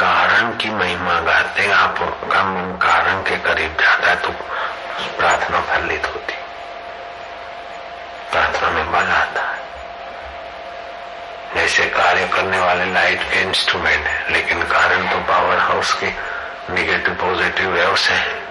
कारण 0.00 0.56
की 0.56 0.70
महिमा 0.70 1.20
गाते 1.20 1.70
आपका 1.72 2.42
मन 2.44 2.76
कारण 2.82 3.22
के 3.22 3.36
करीब 3.44 3.76
जाता 3.80 4.08
है 4.08 4.16
तो 4.16 4.32
प्रार्थना 5.18 5.60
फलित 5.60 6.06
होती। 6.06 6.34
प्रार्थना 8.30 8.70
में 8.70 8.92
बल 8.92 9.10
आता 9.12 9.42
है। 9.42 9.62
जैसे 11.54 11.84
कार्य 11.86 12.28
करने 12.28 12.58
वाले 12.58 12.84
लाइट 12.92 13.22
के 13.22 13.40
इंस्ट्रूमेंट 13.40 14.06
है, 14.06 14.32
लेकिन 14.32 14.62
कारण 14.62 15.08
तो 15.10 15.18
पावर 15.18 15.58
हाउस 15.58 15.92
के 15.94 16.06
निगेटिव 16.74 17.14
पॉजिटिव 17.14 17.70
वेव्स 17.70 18.08
है। 18.10 18.44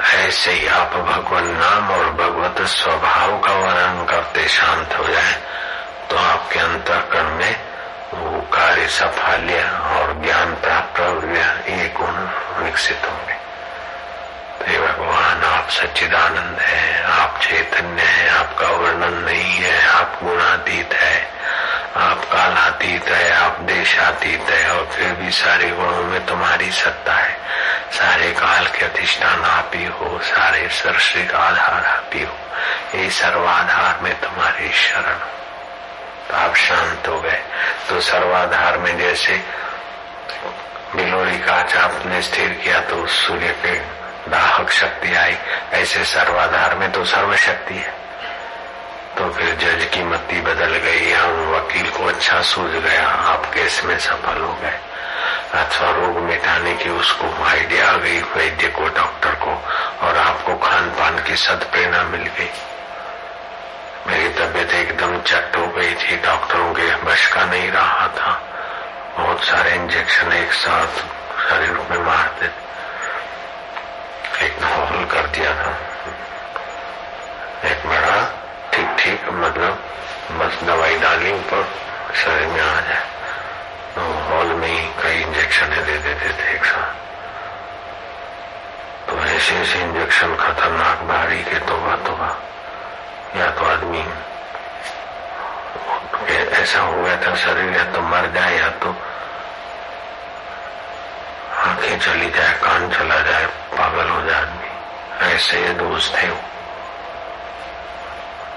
ऐसे 0.00 0.52
ही 0.52 0.66
आप 0.66 0.92
भगवान 0.94 1.46
नाम 1.56 1.90
और 1.90 2.10
भगवत 2.10 2.66
स्वभाव 2.66 3.38
का 3.38 3.52
वर्णन 3.52 4.04
करते 4.04 4.48
शांत 4.48 4.94
हो 4.98 5.04
जाए 5.04 5.32
तो 6.10 6.16
आपके 6.16 6.58
अंतकरण 6.58 7.30
में 7.30 7.60
वो 8.14 8.40
कार्य 8.40 8.86
सफाल्य 8.88 9.62
और 9.90 10.22
ज्ञान 10.24 10.54
प्राप्त 10.54 11.00
हो 11.00 11.20
गया 11.20 11.52
ये 11.68 11.88
गुण 11.88 12.14
विकसित 12.64 13.02
होंगे। 13.04 13.37
तो 14.68 14.82
भगवान, 14.82 15.44
आप 15.44 15.68
सच्चिदानंद 15.70 16.58
है, 16.60 17.04
आप 17.04 17.40
चैतन्य 17.42 18.02
है, 18.02 18.28
आपका 18.30 18.68
वर्णन 18.68 19.14
नहीं 19.24 19.54
है, 19.54 19.88
आप 19.88 20.18
गुणातीत 20.22 20.92
है, 20.92 21.30
आप 21.96 22.24
कालातीत 22.24 23.08
है, 23.08 23.30
आप 23.32 23.60
देशातीत 23.60 24.50
है, 24.50 24.70
और 24.70 24.86
फिर 24.86 25.12
भी 25.12 25.30
सारे 25.30 25.70
गुणों 25.70 26.02
में 26.02 26.26
तुम्हारी 26.26 26.70
सत्ता 26.70 27.14
है। 27.14 27.36
सारे 27.92 28.30
काल 28.32 28.66
के 28.66 28.84
अधिष्ठान 28.84 29.44
आप 29.44 29.70
ही 29.74 29.84
हो, 29.84 30.20
सारे 30.22 30.68
सृष्टि 30.68 31.26
का 31.26 31.38
आधार 31.38 31.84
आप 31.86 32.10
ही 32.14 32.24
हो। 32.24 32.36
ये 32.94 33.10
सर्वाधार 33.10 33.98
में 34.02 34.20
तुम्हारी 34.20 34.72
शरण 34.72 35.18
तो 36.28 36.36
आप 36.36 36.56
शांत 36.56 37.08
हो 37.08 37.20
गए। 37.20 37.42
तो 37.88 38.00
सर्वाधार 38.00 38.78
में 38.78 38.98
जैसे 38.98 39.36
बिलोरी 40.96 41.38
का 41.38 41.62
चाप 41.62 42.02
ने 42.06 42.22
स्थिर 42.22 42.48
किया 42.64 42.80
तो 42.80 43.06
सूर्य 43.06 43.54
के 43.64 43.98
दाहक 44.30 44.70
शक्ति 44.70 45.14
आई। 45.14 45.36
ऐसे 45.72 46.04
सर्वाधार 46.04 46.74
में 46.74 46.92
तो 46.92 47.04
सर्वशक्ति 47.04 47.74
है। 47.74 47.94
तो 49.18 49.30
फिर 49.30 49.54
जज 49.54 49.84
की 49.84 50.02
मत्ती 50.02 50.40
बदल 50.40 50.76
गई 50.76 51.10
या 51.10 51.24
वकील 51.26 51.90
को 51.90 52.06
अच्छा 52.06 52.42
सूझ 52.42 52.70
गया, 52.70 53.08
आप 53.08 53.46
केस 53.46 53.84
में 53.84 53.98
सफल 53.98 54.40
हो 54.40 54.52
गए। 54.62 54.78
अथवा 55.54 55.90
रोग 55.90 56.18
मिटाने 56.18 56.74
की 56.74 56.90
उसको 56.90 57.44
आइडिया 57.44 57.90
आ 57.90 57.96
गई, 57.96 58.20
वैद्य 58.20 58.68
को 58.68 58.88
डॉक्टर 58.88 59.30
को, 59.30 59.50
और 60.06 60.16
आपको 60.16 60.56
खान 60.56 60.90
पान 60.90 61.22
की 61.22 61.36
सद 61.36 61.66
प्रेरणा 61.72 62.02
मिल 62.02 62.22
गई। 62.22 62.50
मेरी 64.06 64.28
तबीयत 64.28 64.70
एकदम 64.70 65.20
चट 65.20 65.56
हो 65.56 65.66
गई 65.66 65.94
थी 65.94 66.16
डॉक्टरों 66.16 66.72
के 66.72 66.94
बश 66.96 67.26
का 67.26 67.44
नहीं 67.44 67.70
रहा 67.70 68.08
था। 68.08 68.42
बहुत 69.18 69.44
सारे 69.44 69.74
इंजेक्शन 69.74 70.32
एक 70.32 70.52
साथ 70.52 70.98
शरीर 71.50 71.86
में 71.90 71.98
मारते 71.98 72.67
एक 74.42 74.60
माहौल 74.62 75.04
कर 75.12 75.26
दिया। 75.26 75.52
था 75.54 75.70
एक 77.68 77.86
बड़ा 77.86 78.16
ठीक 78.72 78.88
ठीक 78.98 79.28
मतलब 79.34 79.72
बस 80.40 80.62
दवाई 80.62 80.98
डाली 80.98 81.32
ऊपर, 81.32 81.64
शरीर 82.14 82.46
में 82.46 82.60
आ 82.60 82.80
जाए। 82.80 83.02
तो 83.94 84.02
हॉल 84.28 84.54
में 84.54 84.68
ही 84.68 84.86
कई 85.02 85.20
इंजेक्शन 85.22 85.68
दे 85.76 85.96
देते 85.98 86.30
थे 86.32 86.54
एक 86.54 86.64
साथ। 86.64 86.90
तो 89.08 89.18
ऐसे 89.26 89.54
ऐसे 89.56 89.78
इंजेक्शन 89.82 90.34
खतरनाक 90.36 91.02
भारी 91.08 91.42
के 91.44 91.58
तोबा 91.66 91.96
तोबा। 92.06 92.30
या 93.36 93.50
तो 93.50 93.64
आदमी 93.64 94.04
ऐसा 96.58 96.80
हो 96.80 97.02
गया 97.02 97.16
था, 97.16 97.34
शरीर 97.36 97.76
या 97.76 97.84
तो 97.92 98.00
मर 98.02 98.30
जाए 98.34 98.58
या 98.58 98.68
तो 98.82 98.94
आँखें 101.58 101.98
चली 101.98 102.30
जाए 102.30 102.52
कान 102.52 102.90
चला 102.90 103.20
जाए 103.20 103.46
पागल 103.46 104.08
हो 104.08 104.22
जाए 104.22 104.40
आदमी। 104.42 104.68
ऐसे 105.34 105.60
ये 105.60 105.68
दोस्त 105.68 106.22
थे 106.22 106.28
वो। 106.28 106.42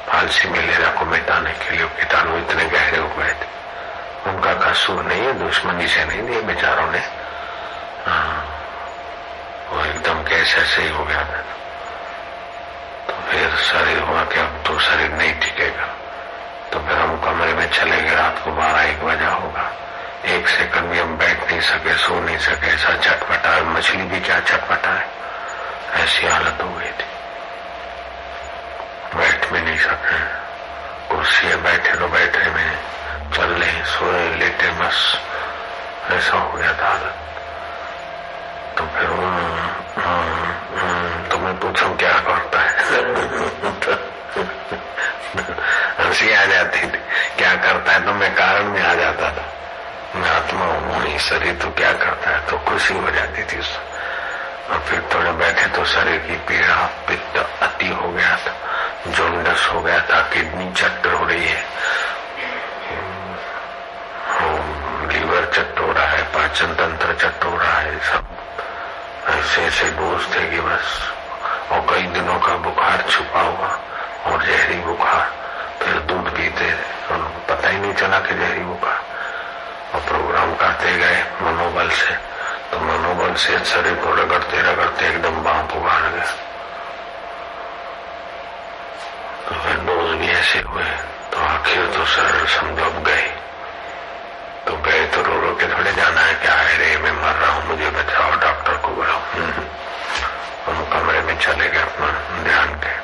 फांसी 0.08 0.50
मिलेरा 0.50 0.90
को 0.90 1.06
मिटाने 1.06 1.52
के 1.52 1.72
लिए 1.72 1.86
कीटाणु 1.86 2.38
इतने 2.38 2.66
गहरे 2.66 2.98
हो 2.98 3.08
गए 3.08 3.34
थे। 3.34 3.62
उनका 4.30 4.54
कसूर 4.54 5.04
नहीं 5.04 5.22
है 5.22 5.34
दुश्मनी 5.34 5.88
से 5.88 6.06
नहीं 6.06 6.24
दिए 6.24 6.42
बेचारों 6.42 6.92
ने। 6.92 7.00
हाँ, 8.06 8.60
वो 9.70 9.86
एकदम 9.86 10.24
कैसे 10.24 10.58
ऐसे 10.62 10.82
ही 10.82 10.90
हो 10.90 11.06
गया 11.06 11.20
था। 11.20 11.46
तो 13.08 13.32
फिर 13.32 13.56
शरीर 13.56 14.00
हुआ 14.00 14.24
कि 14.24 14.40
अब 14.40 14.64
तो 14.68 14.80
शरीर 14.80 15.12
नहीं 15.12 15.34
टिकेगा। 15.34 15.86
तो 16.74 16.80
फिर 16.80 16.98
हम 16.98 17.22
कमरे 17.22 17.54
में 17.54 17.72
चले 17.72 18.02
गए 18.02 18.16
रात 18.16 18.42
को 18.46 18.52
बारह 18.52 18.82
एक 18.82 19.04
बजा 19.04 19.30
होगा। 19.30 19.72
एक 20.26 20.48
सेकंड 20.48 20.90
भी 20.90 21.00
हम 21.00 21.18
बैठ 21.18 21.48
नहीं 21.48 21.62
सके, 21.62 21.94
सो 21.98 22.20
नहीं 22.20 22.38
सके, 22.38 22.68
ऐसा 22.68 22.94
चटपटा 22.98 23.62
मछली 23.64 24.04
भी 24.04 24.20
क्या 24.20 24.40
चटपटा 24.40 24.90
है 24.90 25.06
ऐसी 26.04 26.28
हालत 26.28 26.62
हो 26.62 26.70
गई 26.70 26.92
थी। 27.00 27.10
बैठ 29.18 29.50
भी 29.52 29.62
नहीं 29.62 29.78
सके। 29.78 30.20
कुर्सी 31.10 31.56
बैठे 31.56 31.96
तो 31.96 32.08
बैठे 32.08 32.50
में 32.50 32.78
चल 33.34 33.44
रहे, 33.44 33.84
सोए, 33.86 34.36
लेटे 34.36 34.70
बस 34.72 35.20
ऐसा 36.12 36.38
हो 36.38 36.52
गया 36.52 36.74
था 36.74 36.88
हालत। 36.88 37.16
तो 38.78 38.84
फिर 38.84 39.08
तो 41.30 41.38
मैं 41.38 41.60
पूछूँ 41.60 41.98
क्या 41.98 42.14
करता 42.14 42.60
है? 42.60 42.72
हँसी 46.00 46.34
आ 46.34 46.46
जाती 46.46 46.80
थी। 46.80 47.00
क्या 47.38 47.56
करता 47.56 47.92
है? 47.92 48.06
तो 48.06 48.14
मैं 48.14 48.34
कारण 48.36 48.64
में 48.64 48.82
आ 48.82 48.94
जाता 48.94 49.32
था। 49.32 49.44
मैं 50.16 50.30
आत्मा 50.30 50.66
हूँ 50.66 51.00
नहीं 51.00 51.18
शरीर 51.20 51.54
तो 51.56 51.70
क्या 51.72 51.92
करता 51.94 52.30
है? 52.30 52.40
तो 52.48 52.58
खुशी 52.58 52.94
हो 52.94 53.12
जाती 53.12 53.44
थी 53.44 53.60
और 54.72 54.80
फिर 54.80 55.02
थोड़े 55.14 55.32
बैठे 55.32 55.66
तो 55.68 55.86
शरीर 55.86 56.18
की 56.18 56.36
पीड़ा, 56.48 56.76
पित्त 57.08 57.38
अति 57.64 57.88
हो 57.88 58.12
गया 58.12 58.36
था। 58.38 58.54
जोंडस 59.08 59.70
हो 59.74 59.82
गया 59.82 60.00
था, 60.00 60.20
किडनी 60.34 60.72
चट्ट 60.74 61.06
हो 61.08 61.26
रही 61.26 61.48
है। 61.48 61.64
लीवर 65.12 65.46
चट्ट 65.54 65.80
हो 65.80 65.92
रहा 65.92 66.06
है, 66.06 66.24
पाचन 66.24 66.74
तंत्र 66.74 67.14
चट्ट 67.14 67.44
हो 67.46 67.58
रहा 67.58 67.80
है, 67.80 68.00
सब। 68.00 68.28
ऐसे 69.30 69.62
ऐसे 69.62 69.90
बोझ 69.92 70.36
थे 70.36 70.50
कि 70.50 70.60
बस। 70.60 71.12
और 71.72 71.80
कई 71.90 72.02
दिनों 72.02 72.40
का 72.40 72.56
बुखार 72.58 73.06
छुपा 73.10 73.42
हुआ, 73.42 73.70
और 74.26 74.44
जहरी 74.44 74.76
बुखार। 74.76 75.32
फिर 75.82 75.94
दूध 75.94 76.30
पीते 76.36 76.72
पता 77.50 77.70
ही 77.70 77.78
नहीं 77.78 77.94
चला 77.94 78.20
कि 78.20 78.36
जहरी 78.36 78.64
बुखार। 78.64 79.11
और 79.94 80.00
प्रोग्राम 80.00 80.56
करते 80.56 80.98
गए 80.98 81.24
मनोबल 81.42 81.90
से। 81.90 82.14
तो 82.72 82.80
मनोबल 82.80 83.34
से 83.34 83.66
शरीर 83.66 83.94
को 83.94 84.14
रगड़ते 84.14 84.62
रगड़ते 84.62 85.06
एकदम 85.06 85.44
बाप 85.44 85.74
उगाड़ 85.74 86.02
गया। 86.02 86.26
तो 89.48 89.74
दो 89.82 90.12
दिन 90.12 90.30
ऐसे 90.30 90.60
हुए। 90.60 90.84
तो 91.32 91.40
आखिर 91.40 91.86
तो 91.86 92.06
सर 92.06 92.48
समझो 92.48 93.02
गए। 93.02 93.32
तो 94.68 94.78
गए 94.78 95.08
तो 95.08 95.22
रो 95.22 95.42
रो 95.42 95.56
के 95.56 95.66
थोड़े 95.66 95.92
जाना 95.92 96.22
है 96.22 96.34
क्या 96.34 96.54
है 96.54 96.78
रे, 96.78 96.98
मैं 96.98 97.12
मर 97.12 97.34
रहा 97.36 97.52
हूँ, 97.52 97.66
मुझे 97.66 97.90
बचाओ, 97.90 98.32
डॉक्टर 98.32 98.74
को 98.74 98.88
बुलाओ। 98.88 99.20
हम 100.66 100.86
कमरे 100.86 101.22
में 101.22 101.38
चले 101.40 101.70
गए 101.70 101.82
अपना 101.82 102.08
ध्यान 102.44 102.70
के। 102.70 103.02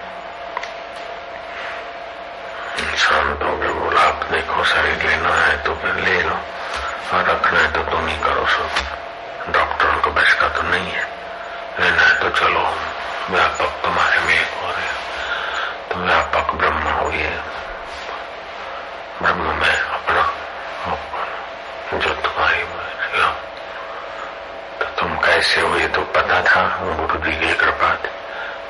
शांत 2.98 3.44
हो 3.44 3.58
गए, 3.58 3.68
बोला 3.68 4.02
आप 4.02 4.24
देखो 4.32 4.64
शरीर 4.64 5.10
लेना 5.10 5.30
है 5.30 5.64
तो 5.64 5.76
फिर 5.76 5.96
ले 5.96 6.22
लो। 6.22 6.40
और 7.14 7.24
रखना 7.24 7.60
है 7.60 7.72
तो 7.72 7.84
तुम 7.92 8.08
ही 8.08 8.18
करो 8.18 8.46
सब। 8.46 9.52
डॉक्टरों 9.52 9.98
को 10.02 10.12
बस 10.12 10.34
का 10.34 10.48
तो 10.48 10.62
नहीं 10.62 10.92
है। 10.92 11.06
लेना 11.80 12.02
है 12.02 12.20
तो 12.20 12.30
चलो, 12.30 12.64
व्यापक 13.30 13.72
तुम्हारे 13.84 14.20
में 14.20 14.34
एक 14.34 14.64
और 14.64 14.76
है। 14.76 14.94
तो 15.90 15.96
व्यापक 15.96 16.54
ब्रह्म 16.54 16.84
हो 16.90 17.12
ये 17.12 17.30
ब्रह्म 19.22 19.56
में 19.56 19.78
अपना 19.80 20.24
जो 21.98 22.10
तुम्हारी 22.10 22.64
तो 24.80 24.86
तुम 25.00 25.18
कैसे 25.18 25.62
हो 25.62 25.76
ये 25.76 25.88
तो 25.88 26.02
पता 26.02 26.42
था, 26.42 26.62
गुरु 26.84 27.18
जी 27.26 27.32
की 27.32 27.54
कृपा 27.54 27.94
थी। 27.96 28.10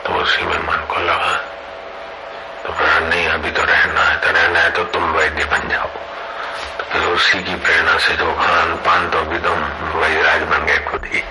तो 0.06 0.14
उसी 0.14 0.44
में 0.44 0.60
मन 0.60 0.86
को 0.86 1.00
लगा। 1.02 1.34
तो 2.64 2.70
नहीं, 3.08 3.28
अभी 3.28 3.52
तो 3.52 3.64
रहना 3.64 4.02
है 4.02 4.18
तो 4.18 4.32
रहना 4.32 4.60
है 4.60 4.72
तो 4.72 4.84
तुम 4.84 5.12
वैद्य 5.12 5.46
बन 5.46 5.68
जाओ। 5.70 5.90
उसी 7.18 7.44
की 7.44 7.56
प्रेरणा 7.56 7.98
से 7.98 8.16
जो 8.18 8.32
खान 8.38 8.76
पान 8.86 9.10
तो 9.10 9.18
अभी 9.18 9.38
तुम 9.40 9.60
वही 10.00 10.22
राज 10.22 10.42
बन 10.50 10.66
गए 10.66 10.78
खुद 10.86 11.06
ही। 11.14 11.24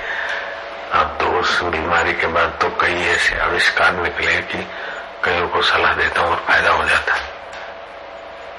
अब 0.92 1.16
तो 1.20 1.26
उस 1.38 1.62
बीमारी 1.62 2.12
के 2.12 2.26
बाद 2.26 2.58
तो 2.60 2.68
कई 2.80 3.06
ऐसे 3.06 3.38
आविष्कार 3.40 3.92
निकले 3.94 4.36
कि 4.50 4.66
कईयों 5.24 5.48
को 5.48 5.62
सलाह 5.62 5.94
देता 5.94 6.20
हूँ 6.20 6.30
और 6.30 6.42
फ़ायदा 6.48 6.70
हो 6.70 6.84
जाता 6.84 7.14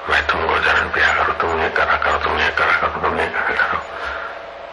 मैं 0.08 0.26
तुमको 0.26 0.58
जरण 0.64 0.88
पिया 0.88 1.12
करो, 1.14 1.32
तुम 1.32 1.60
ये 1.62 1.68
करा 1.68 1.96
करो, 1.96 2.18
तुम 2.18 2.38
ये 2.40 2.48
करा 2.58 2.76
करो, 2.80 3.00
तुम 3.02 3.18
ये 3.20 3.26
करा 3.26 3.54
करो। 3.56 3.80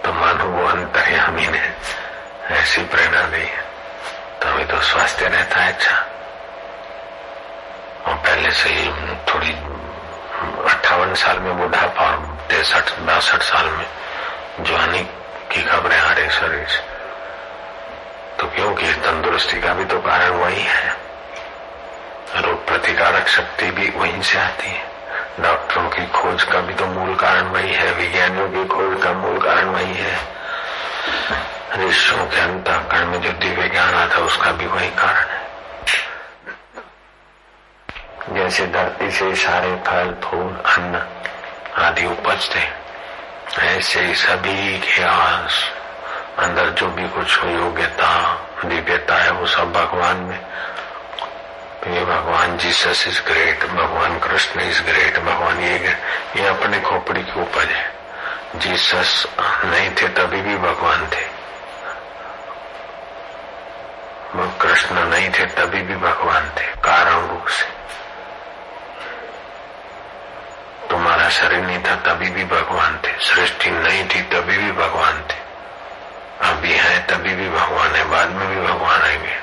तो 0.03 0.13
मानो 0.13 0.45
वो 0.45 0.65
अंतर्यामी 0.67 1.47
ने 1.47 1.63
ऐसी 2.55 2.83
प्रेरणा 2.83 3.21
दी 3.21 3.41
है। 3.41 3.63
तो 4.39 4.63
तो 4.71 4.81
स्वास्थ्य 4.81 5.27
रहता 5.27 5.59
है 5.59 5.73
अच्छा। 5.73 5.95
और 8.07 8.15
पहले 8.15 8.51
से 8.51 8.69
ही 8.69 8.85
थोड़ी 9.27 9.51
अट्ठावन 10.45 11.13
साल 11.13 11.39
में 11.39 11.57
बुढ़ापा 11.57 12.15
तिरसठ, 12.49 12.99
बासठ 12.99 13.41
साल 13.41 13.65
में 13.65 13.85
जवानी 14.61 15.03
की 15.51 15.63
खबरें 15.63 15.99
आ 15.99 16.11
रही 16.11 16.29
शरीर 16.29 16.67
से। 16.67 16.95
तो 18.39 18.47
क्योंकि 18.47 18.93
तंदुरुस्ती 18.93 19.61
का 19.61 19.73
भी 19.73 19.85
तो 19.85 19.99
कारण 19.99 20.29
वही 20.29 20.61
है? 20.61 20.97
रोग 22.35 22.67
प्रतिकारक 22.67 23.27
शक्ति 23.27 23.71
भी 23.71 23.89
वहीं 23.89 24.21
से 24.21 24.39
आती 24.39 24.67
है। 24.67 24.95
डॉक्टरों 25.39 25.89
की 25.89 26.07
खोज 26.07 26.43
का 26.43 26.59
भी 26.61 26.73
तो 26.73 26.85
मूल 26.85 27.15
कारण 27.15 27.41
वही 27.41 27.73
है, 27.73 27.91
विज्ञानियों 27.91 28.49
की 28.49 28.65
खोज 28.65 29.03
का 29.03 29.13
मूल 29.13 29.37
कारण 29.37 29.65
वही 29.65 29.93
है। 29.93 30.19
ऋषियों 31.87 32.25
के 32.25 32.39
अंतकरण 32.39 33.05
में 33.05 33.21
जो 33.21 33.29
दिव्य 33.29 33.69
ज्ञान 33.69 33.95
आता 33.95 34.17
उसका 34.17 34.51
भी 34.51 34.65
वही 34.65 34.89
कारण 34.89 35.29
है। 35.29 35.44
जैसे 38.29 38.67
धरती 38.67 39.11
से 39.11 39.35
सारे 39.35 39.75
फल, 39.75 40.15
फूल, 40.23 40.61
अन्न 40.65 41.07
आदि 41.83 42.05
उपजते 42.05 42.73
ऐसे 43.59 43.99
ही 43.99 44.15
सभी 44.15 44.79
के 44.79 45.03
आस, 45.03 45.71
अंदर 46.39 46.69
जो 46.69 46.87
भी 46.87 47.09
कुछ 47.09 47.43
योग्यता, 47.43 48.41
दिव्यता 48.65 49.15
है, 49.15 49.31
वो 49.31 49.45
सब 49.45 49.73
भगवान 49.73 50.15
में। 50.15 50.39
ये 51.93 52.05
भगवान 52.05 52.57
जीसस 52.57 53.07
इज़ 53.07 53.21
ग्रेट, 53.21 53.65
भगवान 53.65 54.19
कृष्ण 54.19 54.61
इज़ 54.61 54.81
ग्रेट, 54.81 55.19
भगवान 55.19 55.59
ये 55.59 55.79
ग्रेट। 55.79 56.01
ये 56.37 56.47
अपने 56.47 56.79
खोपड़ी 56.79 57.23
की 57.23 57.41
उपज 57.41 57.69
है। 57.69 57.95
जीसस 58.55 59.25
नहीं 59.65 59.89
थे, 59.89 60.07
तभी 60.07 60.41
भी 60.41 60.57
भगवान 60.57 61.05
थे। 61.05 61.35
कृष्ण 64.61 64.95
नहीं 64.95 65.29
थे, 65.29 65.45
तभी 65.45 65.81
भी 65.81 65.95
भगवान 65.95 66.49
थे, 66.57 66.63
कारण 66.63 67.27
रूप 67.27 67.47
से। 67.47 67.84
तुम्हारा 70.89 71.29
शरीर 71.29 71.59
नहीं 71.59 71.79
था, 71.79 71.95
तभी 71.95 72.29
भी 72.29 72.43
भगवान 72.43 72.99
थे। 73.05 73.25
सृष्टि 73.25 73.69
नहीं 73.69 74.03
थी, 74.03 74.21
तभी 74.21 74.57
भी 74.57 74.71
भगवान 74.71 75.23
थे। 75.31 75.45
अभी 76.49 76.73
है, 76.73 77.07
तभी 77.07 77.35
भी 77.35 77.49
भगवान 77.49 77.95
है, 77.95 78.03
बाद 78.03 78.29
में 78.29 78.47
भी 78.49 78.73
भगवान 78.73 79.01
आएँगे। 79.01 79.35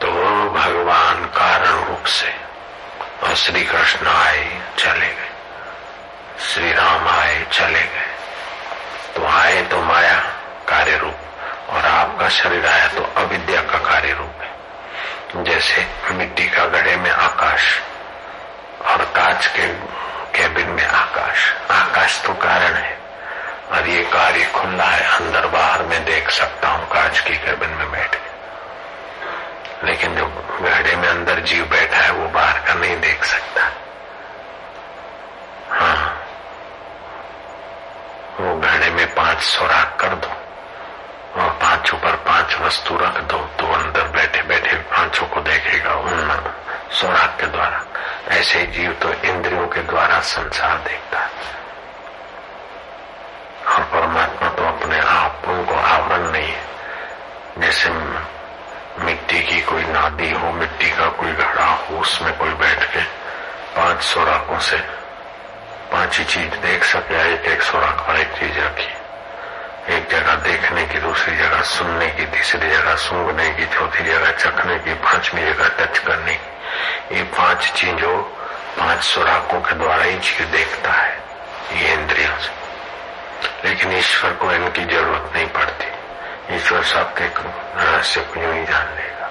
तो 0.00 0.10
भगवान 0.50 1.24
कारण 1.24 1.84
रूप 1.84 2.04
से 2.04 2.36
और 3.22 3.34
श्री 3.34 3.64
कृष्ण 3.64 4.06
आए, 4.06 4.62
चले 4.78 5.06
गए। 5.06 5.28
श्री 6.40 6.72
राम 6.72 7.08
आए, 7.08 7.46
चले 7.52 7.80
गए। 7.80 8.08
तो 9.16 9.26
आए 9.26 9.62
तो 9.62 9.82
माया 9.82 10.18
कार्य 10.68 10.96
रूप, 10.96 11.16
और 11.68 11.86
आपका 11.86 12.28
शरीर 12.28 12.66
आया 12.66 12.88
तो 12.88 13.12
अविद्या 13.16 13.62
का 13.62 13.78
कार्य 13.78 14.12
रूप 14.12 14.32
है। 14.40 14.52
जैसे 15.44 15.86
मिट्टी 16.10 16.48
का 16.48 16.64
गढ़े 16.64 16.96
में 16.96 17.10
आकाश 17.10 17.80
और 18.86 19.04
कांच 19.04 19.46
के 19.46 19.92
कैबिन 20.36 20.68
में 20.68 20.86
आकाश। 20.86 21.52
आकाश 21.70 22.22
तो 22.26 22.34
कारण 22.34 22.74
है। 22.74 22.98
और 23.72 23.88
ये 23.88 24.02
कार्य 24.04 24.44
खुला 24.44 24.84
है, 24.84 25.16
अंदर 25.16 25.46
बाहर 25.46 25.82
में 25.82 26.04
देख 26.04 26.30
सकता 26.30 26.68
हूँ 26.68 26.88
कांच 26.88 27.20
की 27.20 27.34
कैबिन 27.36 27.70
में 27.70 27.90
बैठ 27.90 28.16
लेकिन 29.84 30.16
जो 30.16 30.26
गहरे 30.62 30.96
में 30.96 31.08
अंदर 31.08 31.40
जीव 31.40 31.64
बैठा 31.64 31.96
है, 31.96 32.12
वो 32.12 32.28
बाहर 32.28 32.58
का 32.58 32.74
नहीं 32.74 33.00
देख 33.00 33.24
सकता। 33.24 33.62
हाँ। 35.70 36.26
वो 38.40 38.54
गहरे 38.54 38.90
में 38.90 39.14
पाँच 39.14 39.38
सौराख 39.38 39.96
कर 40.00 40.08
दो। 40.08 40.28
और 41.40 41.50
पाँचों 41.50 41.98
पर 41.98 42.16
पाँच 42.16 42.54
वस्तु 42.60 42.96
रख 42.96 43.18
दो। 43.18 43.38
तो 43.38 43.72
अंदर 43.72 44.02
बैठे 44.02 44.42
बैठे 44.42 44.76
पाँचों 44.76 45.26
को 45.26 45.40
देखेगा 45.40 45.94
उन्ना 45.94 46.34
सुराग 46.92 47.28
के 47.28 47.46
द्वारा। 47.46 47.84
ऐसे 48.28 48.62
जीव 48.62 48.92
तो 48.92 49.12
इंद्रियों 49.12 49.66
के 49.66 49.80
द्वारा 49.80 50.20
संसार 50.20 50.78
देखता 50.78 51.18
है। 51.18 51.30
और 53.66 53.82
परमात्मा 53.82 54.48
तो 54.48 54.64
अपने 54.64 55.00
आप 55.00 55.42
उनको 55.44 55.74
आवरण 55.74 56.30
नहीं 56.30 56.52
है। 56.52 56.64
जैसे 57.58 57.90
मिट्टी 58.98 59.42
की 59.42 59.62
कोई 59.62 59.84
नादी 59.84 60.32
हो, 60.32 60.52
मिट्टी 60.52 60.90
का 60.90 61.06
कोई 61.06 61.32
घड़ा 61.32 61.64
हो, 61.64 61.96
उसमें 61.96 62.38
कोई 62.38 62.50
बैठ 62.50 62.92
के 62.92 63.02
पाँच 63.76 64.02
सुराखों 64.02 64.58
से 64.58 64.76
पाँच 65.92 66.18
ही 66.18 66.24
चीज़ 66.24 66.54
देख 66.54 66.84
सके, 66.84 67.34
एक 67.34 67.40
एक 67.40 67.62
सुराख 67.62 68.08
पर 68.08 68.16
एक 68.16 68.28
चीज़ 68.28 68.58
रखी। 68.58 68.94
एक 69.96 70.08
जगह 70.08 70.34
देखने 70.34 70.86
की, 70.86 70.98
दूसरी 70.98 71.36
जगह 71.36 71.62
सुनने 71.62 72.08
की, 72.08 72.26
तीसरी 72.26 72.70
जगह 72.70 72.94
सूंघने 72.96 73.50
की, 73.50 73.66
चौथी 73.66 74.04
जगह 74.04 74.30
चखने 74.30 74.78
की, 74.78 74.94
पांचवी 74.94 75.42
जगह 75.42 75.68
टच 75.68 75.98
करने 75.98 76.34
की। 76.34 76.51
ये 77.12 77.22
पाँच 77.36 77.72
चीज़ों 77.76 78.16
पाँच 78.78 79.02
सुराखों 79.02 79.60
के 79.60 79.74
द्वारा 79.74 80.04
ही 80.04 80.18
चीज़ 80.18 80.48
देखता 80.48 80.92
है, 80.92 81.16
ये 81.74 81.92
इंद्रियों 81.92 82.38
से। 82.38 83.68
लेकिन 83.68 83.92
ईश्वर 83.92 84.32
को 84.32 84.52
इनकी 84.52 84.84
ज़रूरत 84.84 85.30
नहीं 85.34 85.46
पड़ती। 85.48 86.56
ईश्वर 86.56 86.82
सबके 86.84 87.24
रहस्य 87.24 88.20
को 88.20 88.40
यूँ 88.40 88.54
ही 88.54 88.64
जान 88.64 88.86
लेगा। 88.96 89.30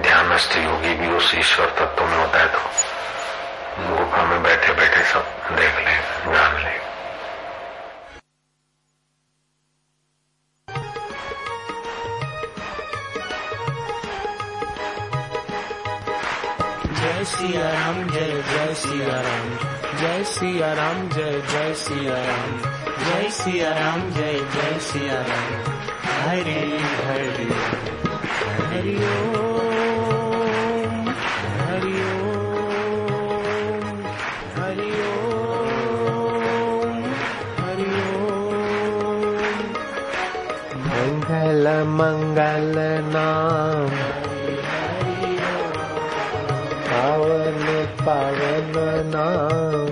ध्यानस्थ 0.00 0.56
योगी 0.56 0.94
भी 0.94 1.08
उस 1.16 1.34
ईश्वर 1.34 1.66
तत्व 1.78 2.04
में 2.04 2.16
होता 2.18 2.38
है 2.38 2.46
तो 2.46 2.58
गुफा 3.96 4.22
में 4.22 4.42
बैठे 4.42 4.72
बैठे 4.72 5.04
सब 5.04 5.26
देख 5.52 5.76
लेगा, 5.78 6.32
जान 6.32 6.56
लेगा। 6.64 6.91
सिया 17.42 17.68
राम 17.68 17.96
जय 18.08 18.32
जय 18.48 18.74
सिया 18.74 19.14
राम 19.20 19.46
जय 20.00 20.22
सिया 20.24 20.66
राम 20.72 20.98
जय 21.08 21.40
जय 21.50 21.72
सिया 21.74 22.18
राम 22.26 22.52
जय 22.98 23.30
सिया 23.30 23.70
राम 23.78 24.02
जय 24.10 24.36
जय 24.54 24.78
सिया 24.80 25.16
राम 25.30 25.48
हरि 26.18 26.54
हरि 27.06 27.46
हरि 28.60 28.94
ओम 29.08 30.94
हरि 31.56 31.96
ओम 32.12 32.44
हरि 34.58 34.90
ओम 35.08 37.02
हरि 37.58 37.90
ओम 38.04 38.38
मंगल 40.86 41.64
मंगल 41.98 42.74
नाम 43.10 43.41
नाम 49.14 49.86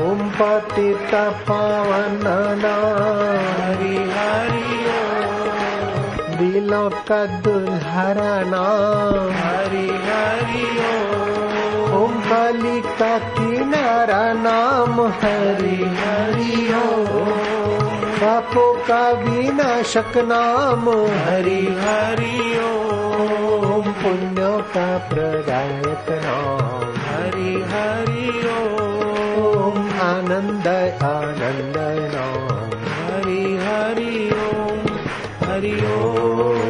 ओम 0.00 0.28
पतित 0.28 1.14
पावन 1.14 2.18
नाम 2.22 2.64
हरि 3.60 3.96
हरि 4.10 4.72
दिलों 6.36 6.90
का 6.90 7.26
दुल्हरा 7.26 8.34
नाम 8.44 9.30
हरि 9.32 9.88
हरि 10.08 10.68
ओम 11.96 12.14
बलि 12.30 12.80
का 12.98 13.18
किनारा 13.18 14.32
नाम 14.32 15.00
हरि। 15.00 15.76
हरि 15.98 16.68
पापों 18.22 18.72
का 18.88 19.10
विनाशक 19.10 20.12
नाम 20.16 20.90
हरि 21.26 21.76
हरि। 21.80 22.51
पुण्यों 24.02 24.58
का 24.74 24.86
प्रदायक 25.08 26.08
नाम 26.22 26.94
हरि 27.02 27.52
हरि 27.72 28.30
ओम 28.54 29.76
आनंद 30.06 30.66
आनंद 31.10 31.76
नाम 32.14 32.74
हरि 32.96 33.44
हरि 33.62 34.16
ओम 34.40 34.82
हरि 35.44 35.74
ओम। 35.92 36.61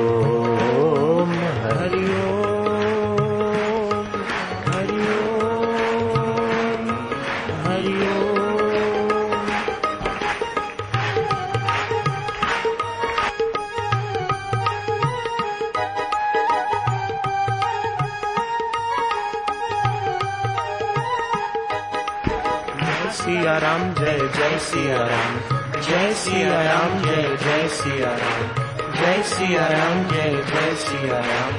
जय 24.02 24.18
जय 24.36 24.54
सिया 24.58 25.02
राम 25.08 25.34
जय 25.80 26.12
सिया 26.20 26.54
राम 26.62 26.94
जय 27.02 27.26
जय 27.42 27.66
सिया 27.74 28.08
राम 28.20 28.48
जय 28.96 29.20
सिया 29.24 29.66
राम 29.66 30.00
जय 30.08 30.32
जय 30.48 30.72
सिया 30.76 31.18
राम 31.26 31.52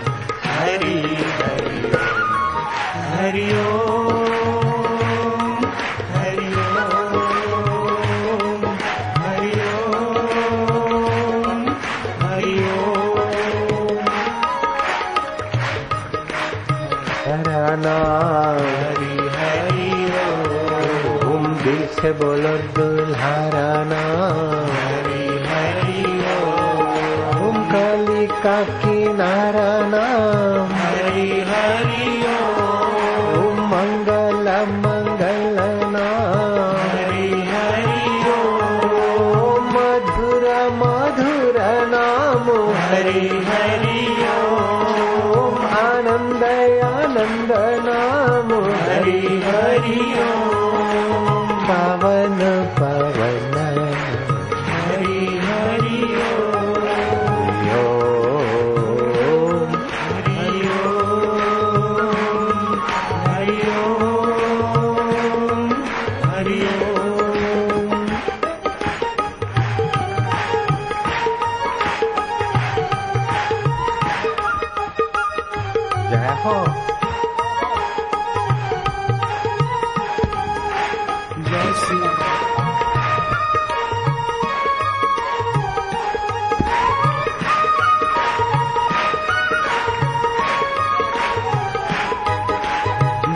हरि 0.47 0.97
हरि 1.39 1.77
हरि 3.13 3.45
ओम 3.61 5.63
हरि 6.15 6.49
ओम 6.57 8.67
हरि 9.23 9.53
से 22.03 22.11
बोलो 22.11 22.51
दुल्हारा 22.75 23.67
नाम। 23.83 24.65
हरि 24.71 25.27
हरि 25.49 26.01
ओम 27.43 27.57
काली 27.63 28.25
का 28.27 28.55
किनारा 28.81 29.69
नाम। 29.93 30.73
हरि 30.73 31.27
हरि 31.49 32.09
मंगल 33.71 34.49
मंगल 34.83 35.55
नाम। 35.95 36.75
हरि 36.91 37.29
हरि 37.51 38.11
मधुर 39.75 40.45
मधुर 40.81 41.59
नाम। 41.93 42.51
हरि 42.81 43.27
हरि 43.49 44.05
ओम 45.39 45.57
आनंद 45.87 46.43
आनंद 46.83 47.53
नाम। 47.87 48.53
हरि 48.81 49.41
हरि 49.45 49.99
ओम 50.23 50.42
हो 76.45 76.65
जय 81.39 81.73
श्री 81.73 81.97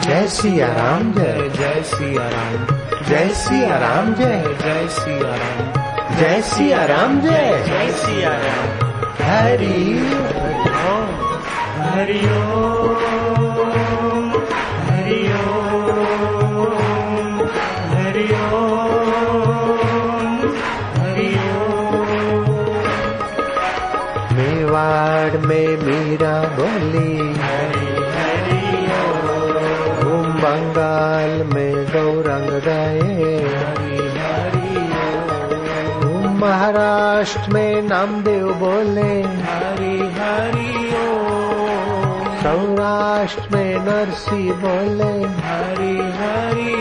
जय 0.07 0.27
सिया 0.27 0.67
राम 0.67 1.13
जय। 1.13 1.49
जय 1.49 1.81
सिया 1.83 2.29
राम 2.29 2.65
जय 3.09 3.29
सिया 3.29 3.77
राम 3.77 4.13
जय। 4.13 4.55
जय 4.63 4.87
सिया 4.87 5.35
राम 5.35 6.17
जय 6.17 6.41
सिया 6.41 6.85
राम 6.85 7.21
जय। 7.21 7.63
जय 7.67 7.91
सिया 7.91 8.29
राम 8.29 8.67
हरि 9.21 9.65
हरि 10.75 11.26
मेवाड़ 24.37 25.37
में 25.47 25.77
मीरा 25.85 26.35
बोली 26.57 27.15
बंगाल 30.41 31.43
में 31.53 31.73
गौरंग 31.85 32.51
महाराष्ट्र 36.41 37.51
में 37.53 37.81
नामदेव 37.81 38.53
बोले 38.53 39.46
सौराष्ट्र 42.47 43.55
में 43.55 43.79
नरसी 43.85 44.51
बोले 44.59 45.13
हरि 45.45 45.95
हरि 46.17 46.75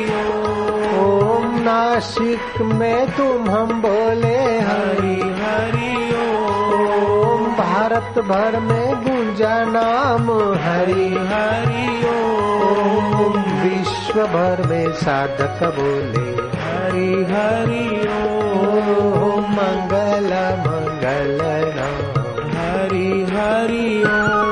ओम 0.99 1.47
नासिक 1.63 2.61
में 2.61 3.11
तुम 3.17 3.49
हम 3.51 3.83
बोले 3.83 4.37
हरि 4.69 5.17
हरि 5.41 5.91
ओम 6.19 6.85
ओम 7.07 7.45
भारत 7.57 8.19
भर 8.29 8.61
में 8.61 9.03
गुंजा 9.05 9.57
नाम 9.65 10.31
हरि 10.67 11.09
हरि 11.33 11.89
ओम 12.13 13.43
विश्व 13.65 14.23
भर 14.37 14.67
में 14.69 14.93
साधक 15.03 15.65
बोले 15.79 16.29
हरि 16.63 17.13
हरि 17.33 17.87
ओम 18.21 19.53
मंगल 19.59 20.33
मंगल 20.67 21.39
नाम। 21.77 22.11
हरि 22.57 23.27
हरि 23.33 24.03
ओम 24.05 24.46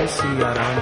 जय 0.00 0.06
सिया 0.06 0.52
राम 0.52 0.76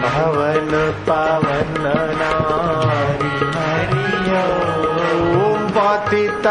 भवन 0.03 0.95
पावन 1.09 1.75
नारी। 1.79 3.47
हरि 3.59 4.31
ओम। 4.31 4.77
पतित 5.79 6.47